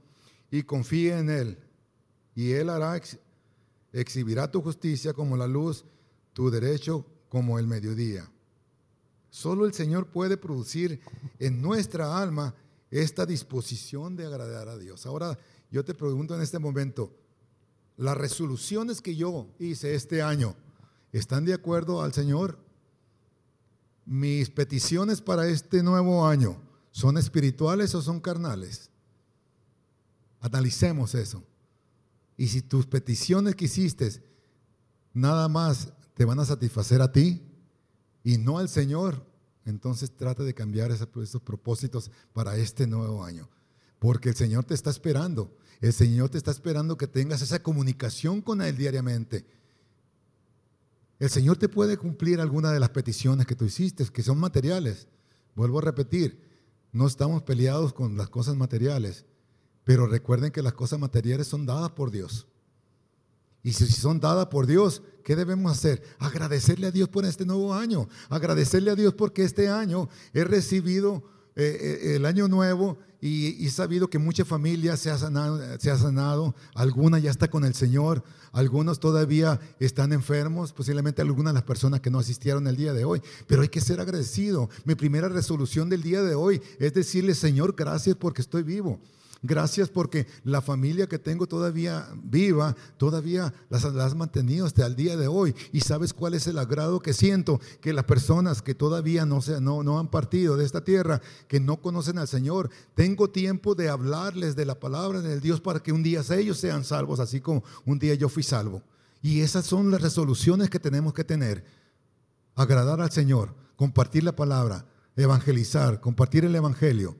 y 0.50 0.62
confía 0.62 1.18
en 1.18 1.28
Él. 1.28 1.58
Y 2.34 2.52
Él 2.52 2.70
hará, 2.70 3.00
exhibirá 3.92 4.50
tu 4.50 4.62
justicia 4.62 5.12
como 5.12 5.36
la 5.36 5.46
luz, 5.46 5.84
tu 6.32 6.50
derecho 6.50 7.04
como 7.28 7.58
el 7.58 7.66
mediodía. 7.66 8.30
Solo 9.28 9.66
el 9.66 9.74
Señor 9.74 10.06
puede 10.06 10.36
producir 10.38 11.00
en 11.38 11.60
nuestra 11.60 12.18
alma 12.18 12.54
esta 12.90 13.26
disposición 13.26 14.16
de 14.16 14.26
agradar 14.26 14.68
a 14.68 14.78
Dios. 14.78 15.06
Ahora 15.06 15.38
yo 15.70 15.84
te 15.84 15.94
pregunto 15.94 16.34
en 16.34 16.42
este 16.42 16.58
momento, 16.58 17.14
las 18.00 18.16
resoluciones 18.16 19.02
que 19.02 19.14
yo 19.14 19.46
hice 19.58 19.94
este 19.94 20.22
año 20.22 20.56
están 21.12 21.44
de 21.44 21.52
acuerdo 21.52 22.00
al 22.00 22.14
Señor. 22.14 22.58
Mis 24.06 24.48
peticiones 24.48 25.20
para 25.20 25.46
este 25.46 25.82
nuevo 25.82 26.26
año 26.26 26.62
son 26.92 27.18
espirituales 27.18 27.94
o 27.94 28.00
son 28.00 28.18
carnales. 28.20 28.88
Analicemos 30.40 31.14
eso. 31.14 31.44
Y 32.38 32.48
si 32.48 32.62
tus 32.62 32.86
peticiones 32.86 33.54
que 33.54 33.66
hiciste 33.66 34.24
nada 35.12 35.46
más 35.48 35.92
te 36.14 36.24
van 36.24 36.40
a 36.40 36.46
satisfacer 36.46 37.02
a 37.02 37.12
ti 37.12 37.42
y 38.24 38.38
no 38.38 38.56
al 38.56 38.70
Señor, 38.70 39.26
entonces 39.66 40.10
trata 40.16 40.42
de 40.42 40.54
cambiar 40.54 40.90
esos 40.90 41.42
propósitos 41.42 42.10
para 42.32 42.56
este 42.56 42.86
nuevo 42.86 43.22
año. 43.22 43.46
Porque 44.00 44.30
el 44.30 44.34
Señor 44.34 44.64
te 44.64 44.74
está 44.74 44.90
esperando. 44.90 45.56
El 45.80 45.92
Señor 45.92 46.30
te 46.30 46.38
está 46.38 46.50
esperando 46.50 46.96
que 46.96 47.06
tengas 47.06 47.42
esa 47.42 47.62
comunicación 47.62 48.40
con 48.40 48.60
Él 48.60 48.76
diariamente. 48.76 49.46
El 51.20 51.30
Señor 51.30 51.58
te 51.58 51.68
puede 51.68 51.96
cumplir 51.96 52.40
alguna 52.40 52.72
de 52.72 52.80
las 52.80 52.90
peticiones 52.90 53.46
que 53.46 53.54
tú 53.54 53.66
hiciste, 53.66 54.04
que 54.06 54.22
son 54.22 54.38
materiales. 54.38 55.06
Vuelvo 55.54 55.78
a 55.78 55.82
repetir, 55.82 56.42
no 56.92 57.06
estamos 57.06 57.42
peleados 57.42 57.92
con 57.92 58.16
las 58.16 58.30
cosas 58.30 58.56
materiales, 58.56 59.26
pero 59.84 60.06
recuerden 60.06 60.50
que 60.50 60.62
las 60.62 60.72
cosas 60.72 60.98
materiales 60.98 61.46
son 61.46 61.66
dadas 61.66 61.90
por 61.90 62.10
Dios. 62.10 62.46
Y 63.62 63.74
si 63.74 63.86
son 63.86 64.18
dadas 64.18 64.46
por 64.46 64.66
Dios, 64.66 65.02
¿qué 65.22 65.36
debemos 65.36 65.72
hacer? 65.72 66.02
Agradecerle 66.18 66.86
a 66.86 66.90
Dios 66.90 67.10
por 67.10 67.26
este 67.26 67.44
nuevo 67.44 67.74
año. 67.74 68.08
Agradecerle 68.30 68.90
a 68.90 68.94
Dios 68.94 69.12
porque 69.12 69.44
este 69.44 69.68
año 69.68 70.08
he 70.32 70.44
recibido 70.44 71.22
eh, 71.56 72.00
eh, 72.02 72.16
el 72.16 72.26
año 72.26 72.48
nuevo 72.48 72.98
y, 73.20 73.66
he 73.66 73.70
sabido 73.70 74.08
que 74.08 74.18
mucha 74.18 74.44
familia 74.44 74.96
se 74.96 75.10
ha, 75.10 75.18
sanado, 75.18 75.60
se 75.78 75.90
ha 75.90 75.96
sanado, 75.96 76.54
alguna 76.74 77.18
ya 77.18 77.30
está 77.30 77.48
con 77.48 77.64
el 77.64 77.74
Señor, 77.74 78.22
algunos 78.52 78.98
todavía 78.98 79.60
están 79.78 80.12
enfermos, 80.12 80.72
posiblemente 80.72 81.20
algunas 81.20 81.52
de 81.52 81.58
las 81.58 81.64
personas 81.64 82.00
que 82.00 82.10
no 82.10 82.18
asistieron 82.18 82.66
el 82.66 82.76
día 82.76 82.92
de 82.92 83.04
hoy, 83.04 83.20
pero 83.46 83.62
hay 83.62 83.68
que 83.68 83.80
ser 83.80 84.00
agradecido. 84.00 84.70
Mi 84.84 84.94
primera 84.94 85.28
resolución 85.28 85.88
del 85.90 86.02
día 86.02 86.22
de 86.22 86.34
hoy 86.34 86.62
es 86.78 86.94
decirle, 86.94 87.34
Señor, 87.34 87.74
gracias 87.76 88.16
porque 88.16 88.42
estoy 88.42 88.62
vivo. 88.62 89.00
Gracias 89.42 89.88
porque 89.88 90.26
la 90.44 90.60
familia 90.60 91.06
que 91.06 91.18
tengo 91.18 91.46
todavía 91.46 92.08
viva, 92.22 92.76
todavía 92.98 93.54
las, 93.70 93.86
has 93.86 94.14
mantenido 94.14 94.66
hasta 94.66 94.86
el 94.86 94.94
día 94.96 95.16
de 95.16 95.28
hoy. 95.28 95.54
Y 95.72 95.80
sabes 95.80 96.12
cuál 96.12 96.34
es 96.34 96.46
el 96.46 96.58
agrado 96.58 97.00
que 97.00 97.14
siento, 97.14 97.58
que 97.80 97.94
las 97.94 98.04
personas 98.04 98.60
que 98.60 98.74
todavía 98.74 99.24
no, 99.24 99.40
se, 99.40 99.60
no, 99.60 99.82
no 99.82 99.98
han 99.98 100.08
partido 100.08 100.58
de 100.58 100.66
esta 100.66 100.84
tierra, 100.84 101.22
que 101.48 101.58
no 101.58 101.80
conocen 101.80 102.18
al 102.18 102.28
Señor, 102.28 102.68
tengo 102.94 103.30
tiempo 103.30 103.74
de 103.74 103.88
hablarles 103.88 104.56
de 104.56 104.66
la 104.66 104.78
palabra 104.78 105.22
del 105.22 105.40
Dios 105.40 105.60
para 105.62 105.80
que 105.80 105.92
un 105.92 106.02
día 106.02 106.20
ellos 106.30 106.58
sean 106.58 106.84
salvos, 106.84 107.18
así 107.18 107.40
como 107.40 107.64
un 107.86 107.98
día 107.98 108.14
yo 108.14 108.28
fui 108.28 108.42
salvo. 108.42 108.82
Y 109.22 109.40
esas 109.40 109.64
son 109.64 109.90
las 109.90 110.02
resoluciones 110.02 110.68
que 110.68 110.78
tenemos 110.78 111.14
que 111.14 111.24
tener. 111.24 111.64
Agradar 112.56 113.00
al 113.00 113.10
Señor, 113.10 113.54
compartir 113.76 114.22
la 114.22 114.36
palabra, 114.36 114.84
evangelizar, 115.16 116.00
compartir 116.00 116.44
el 116.44 116.54
Evangelio. 116.54 117.16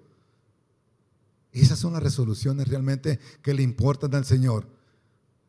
Esas 1.52 1.78
son 1.78 1.92
las 1.92 2.02
resoluciones 2.02 2.68
realmente 2.68 3.18
que 3.42 3.54
le 3.54 3.62
importan 3.62 4.14
al 4.14 4.24
Señor. 4.24 4.68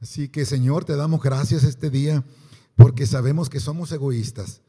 Así 0.01 0.29
que 0.29 0.45
Señor, 0.45 0.85
te 0.85 0.95
damos 0.95 1.21
gracias 1.21 1.63
este 1.63 1.89
día 1.89 2.23
porque 2.75 3.05
sabemos 3.05 3.49
que 3.49 3.59
somos 3.59 3.91
egoístas. 3.91 4.61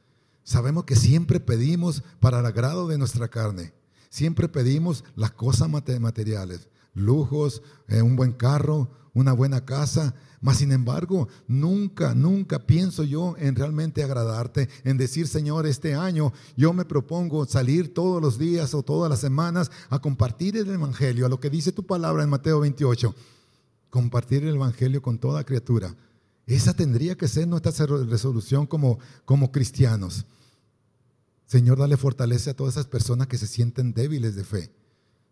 Sabemos 0.44 0.84
que 0.84 0.96
siempre 0.96 1.40
pedimos 1.40 2.02
para 2.20 2.40
el 2.40 2.46
agrado 2.46 2.88
de 2.88 2.98
nuestra 2.98 3.28
carne. 3.28 3.72
Siempre 4.10 4.48
pedimos 4.48 5.04
las 5.14 5.30
cosas 5.30 5.70
materiales, 5.70 6.68
lujos, 6.92 7.62
eh, 7.88 8.02
un 8.02 8.16
buen 8.16 8.32
carro, 8.32 8.90
una 9.14 9.32
buena 9.32 9.64
casa. 9.64 10.14
Mas 10.40 10.58
sin 10.58 10.72
embargo, 10.72 11.28
nunca, 11.46 12.14
nunca 12.14 12.66
pienso 12.66 13.04
yo 13.04 13.36
en 13.38 13.54
realmente 13.54 14.02
agradarte, 14.02 14.68
en 14.84 14.96
decir, 14.96 15.28
Señor, 15.28 15.66
este 15.66 15.94
año 15.94 16.32
yo 16.56 16.72
me 16.72 16.84
propongo 16.84 17.46
salir 17.46 17.94
todos 17.94 18.20
los 18.20 18.38
días 18.38 18.74
o 18.74 18.82
todas 18.82 19.08
las 19.08 19.20
semanas 19.20 19.70
a 19.88 20.00
compartir 20.00 20.56
el 20.56 20.68
Evangelio, 20.68 21.26
a 21.26 21.28
lo 21.28 21.38
que 21.38 21.50
dice 21.50 21.70
tu 21.70 21.86
palabra 21.86 22.24
en 22.24 22.30
Mateo 22.30 22.60
28, 22.60 23.14
compartir 23.90 24.44
el 24.44 24.56
Evangelio 24.56 25.00
con 25.00 25.18
toda 25.18 25.44
criatura. 25.44 25.94
Esa 26.46 26.74
tendría 26.74 27.16
que 27.16 27.28
ser 27.28 27.46
nuestra 27.46 27.86
resolución 27.86 28.66
como, 28.66 28.98
como 29.24 29.52
cristianos. 29.52 30.26
Señor, 31.46 31.78
dale 31.78 31.96
fortaleza 31.96 32.50
a 32.50 32.54
todas 32.54 32.74
esas 32.74 32.86
personas 32.86 33.28
que 33.28 33.38
se 33.38 33.46
sienten 33.46 33.92
débiles 33.92 34.34
de 34.34 34.42
fe. 34.42 34.81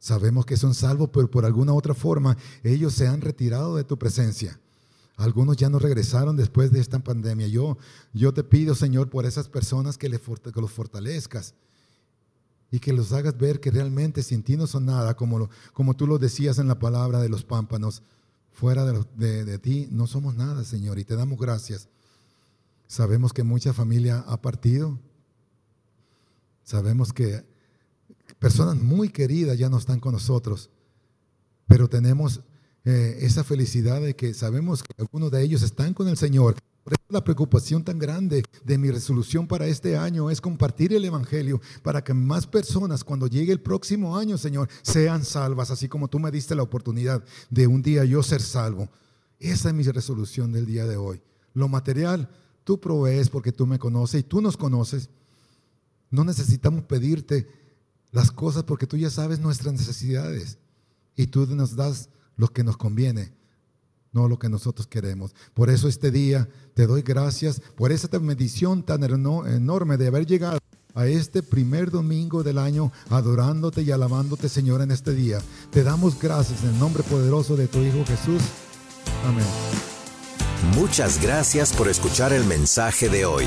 Sabemos 0.01 0.47
que 0.47 0.57
son 0.57 0.75
salvos, 0.75 1.11
pero 1.13 1.31
por 1.31 1.45
alguna 1.45 1.75
otra 1.75 1.93
forma 1.93 2.37
ellos 2.65 2.95
se 2.95 3.07
han 3.07 3.21
retirado 3.21 3.77
de 3.77 3.85
tu 3.85 3.99
presencia. 3.99 4.59
Algunos 5.17 5.59
ya 5.59 5.69
no 5.69 5.79
regresaron 5.79 6.37
después 6.37 6.73
de 6.73 6.81
esta 6.81 6.99
pandemia. 7.01 7.47
Yo, 7.49 7.77
yo 8.15 8.33
te 8.33 8.43
pido, 8.43 8.75
Señor, 8.75 9.11
por 9.11 9.27
esas 9.27 9.51
personas 9.51 9.99
que, 9.99 10.09
los 10.09 10.73
fortalezcas 10.73 11.55
y 12.71 12.81
que 12.81 12.95
los 12.95 13.13
hagas 13.13 13.37
ver 13.37 13.61
que 13.61 13.71
realmente 13.71 14.23
sin 14.23 14.43
ti 14.43 14.57
no 14.57 14.67
son 14.67 14.87
nada, 14.87 15.15
como, 15.15 15.51
como 15.75 15.95
tú 15.95 16.07
lo 16.07 16.19
decías 16.19 16.59
en 16.59 16.69
la 16.69 16.79
palabra 16.79 17.21
de 17.21 17.29
los 17.29 17.45
pámpanos. 17.45 18.03
Fuera 18.53 18.87
de, 18.87 19.45
de 19.45 19.59
ti 19.59 19.87
no 19.91 20.07
somos 20.07 20.35
nada, 20.35 20.65
Señor, 20.65 20.99
y 20.99 21.05
te 21.05 21.15
damos 21.15 21.39
gracias. 21.39 21.91
Sabemos 22.87 23.35
que 23.35 23.43
mucha 23.43 23.75
familia 23.75 24.25
ha 24.27 24.41
partido. 24.41 24.99
Sabemos 26.65 27.13
que 27.13 27.45
personas 28.41 28.77
muy 28.77 29.11
queridas 29.11 29.57
ya 29.57 29.69
no 29.69 29.79
están 29.79 30.01
con 30.01 30.13
nosotros, 30.13 30.71
pero 31.69 31.89
tenemos 31.89 32.41
eh, 32.85 33.19
esa 33.21 33.45
felicidad 33.45 34.01
de 34.01 34.17
que 34.17 34.35
sabemos 34.35 34.83
que 34.83 34.93
algunos 34.99 35.31
de 35.31 35.43
ellos 35.43 35.63
están 35.63 35.95
con 35.95 36.09
el 36.09 36.17
Señor. 36.17 36.57
Por 36.83 36.95
eso 36.95 37.03
la 37.11 37.23
preocupación 37.23 37.85
tan 37.85 37.99
grande 37.99 38.43
de 38.65 38.79
mi 38.79 38.91
resolución 38.91 39.47
para 39.47 39.67
este 39.67 39.99
año 39.99 40.31
es 40.31 40.41
compartir 40.41 40.95
el 40.95 41.05
Evangelio 41.05 41.61
para 41.83 42.03
que 42.03 42.15
más 42.15 42.47
personas 42.47 43.05
cuando 43.05 43.27
llegue 43.27 43.53
el 43.53 43.61
próximo 43.61 44.17
año, 44.17 44.39
Señor, 44.39 44.69
sean 44.81 45.25
salvas, 45.25 45.71
así 45.71 45.89
como 45.89 46.09
tú 46.09 46.19
me 46.19 46.31
diste 46.31 46.55
la 46.55 46.63
oportunidad 46.63 47.23
de 47.51 47.67
un 47.67 47.83
día 47.83 48.05
yo 48.07 48.23
ser 48.23 48.41
salvo. 48.41 48.89
Esa 49.39 49.69
es 49.69 49.75
mi 49.75 49.83
resolución 49.85 50.51
del 50.51 50.65
día 50.65 50.87
de 50.87 50.97
hoy. 50.97 51.21
Lo 51.53 51.69
material, 51.69 52.31
tú 52.65 52.81
provees 52.81 53.29
porque 53.29 53.53
tú 53.53 53.67
me 53.67 53.79
conoces 53.79 54.21
y 54.23 54.25
tú 54.25 54.41
nos 54.41 54.57
conoces. 54.57 55.11
No 56.11 56.25
necesitamos 56.25 56.85
pedirte 56.85 57.47
las 58.13 58.31
cosas 58.31 58.65
porque 58.65 58.87
tú 58.87 58.97
ya 58.97 59.11
sabes 59.11 59.39
nuestras 59.39 59.73
necesidades 59.73 60.59
y 61.17 61.27
tú 61.27 61.47
nos 61.47 61.77
das 61.77 62.09
lo 62.37 62.49
que 62.49 62.65
nos 62.65 62.77
conviene, 62.77 63.33
no 64.13 64.29
lo 64.29 64.39
que 64.39 64.49
nosotros 64.49 64.87
queremos. 64.87 65.35
Por 65.55 65.71
eso 65.71 65.89
este 65.89 66.11
día 66.11 66.49
te 66.75 66.87
doy 66.87 67.03
gracias 67.03 67.61
por 67.77 67.93
esa 67.93 68.09
bendición 68.19 68.83
tan 68.83 69.03
enorme 69.05 69.97
de 69.97 70.07
haber 70.07 70.27
llegado 70.27 70.59
a 70.95 71.07
este 71.07 71.43
primer 71.43 71.91
domingo 71.91 72.43
del 72.43 72.59
año 72.59 72.93
adorándote 73.11 73.83
y 73.83 73.91
alabándote, 73.91 74.49
Señor, 74.49 74.83
en 74.83 74.91
este 74.91 75.15
día. 75.15 75.39
Te 75.71 75.85
damos 75.85 76.19
gracias 76.19 76.63
en 76.65 76.71
el 76.71 76.79
nombre 76.79 77.03
poderoso 77.05 77.57
de 77.57 77.69
tu 77.69 77.79
Hijo 77.79 78.05
Jesús. 78.07 78.43
Amén. 79.25 79.47
Muchas 80.75 81.21
gracias 81.23 81.73
por 81.73 81.89
escuchar 81.89 82.33
el 82.33 82.45
mensaje 82.45 83.09
de 83.09 83.25
hoy. 83.25 83.47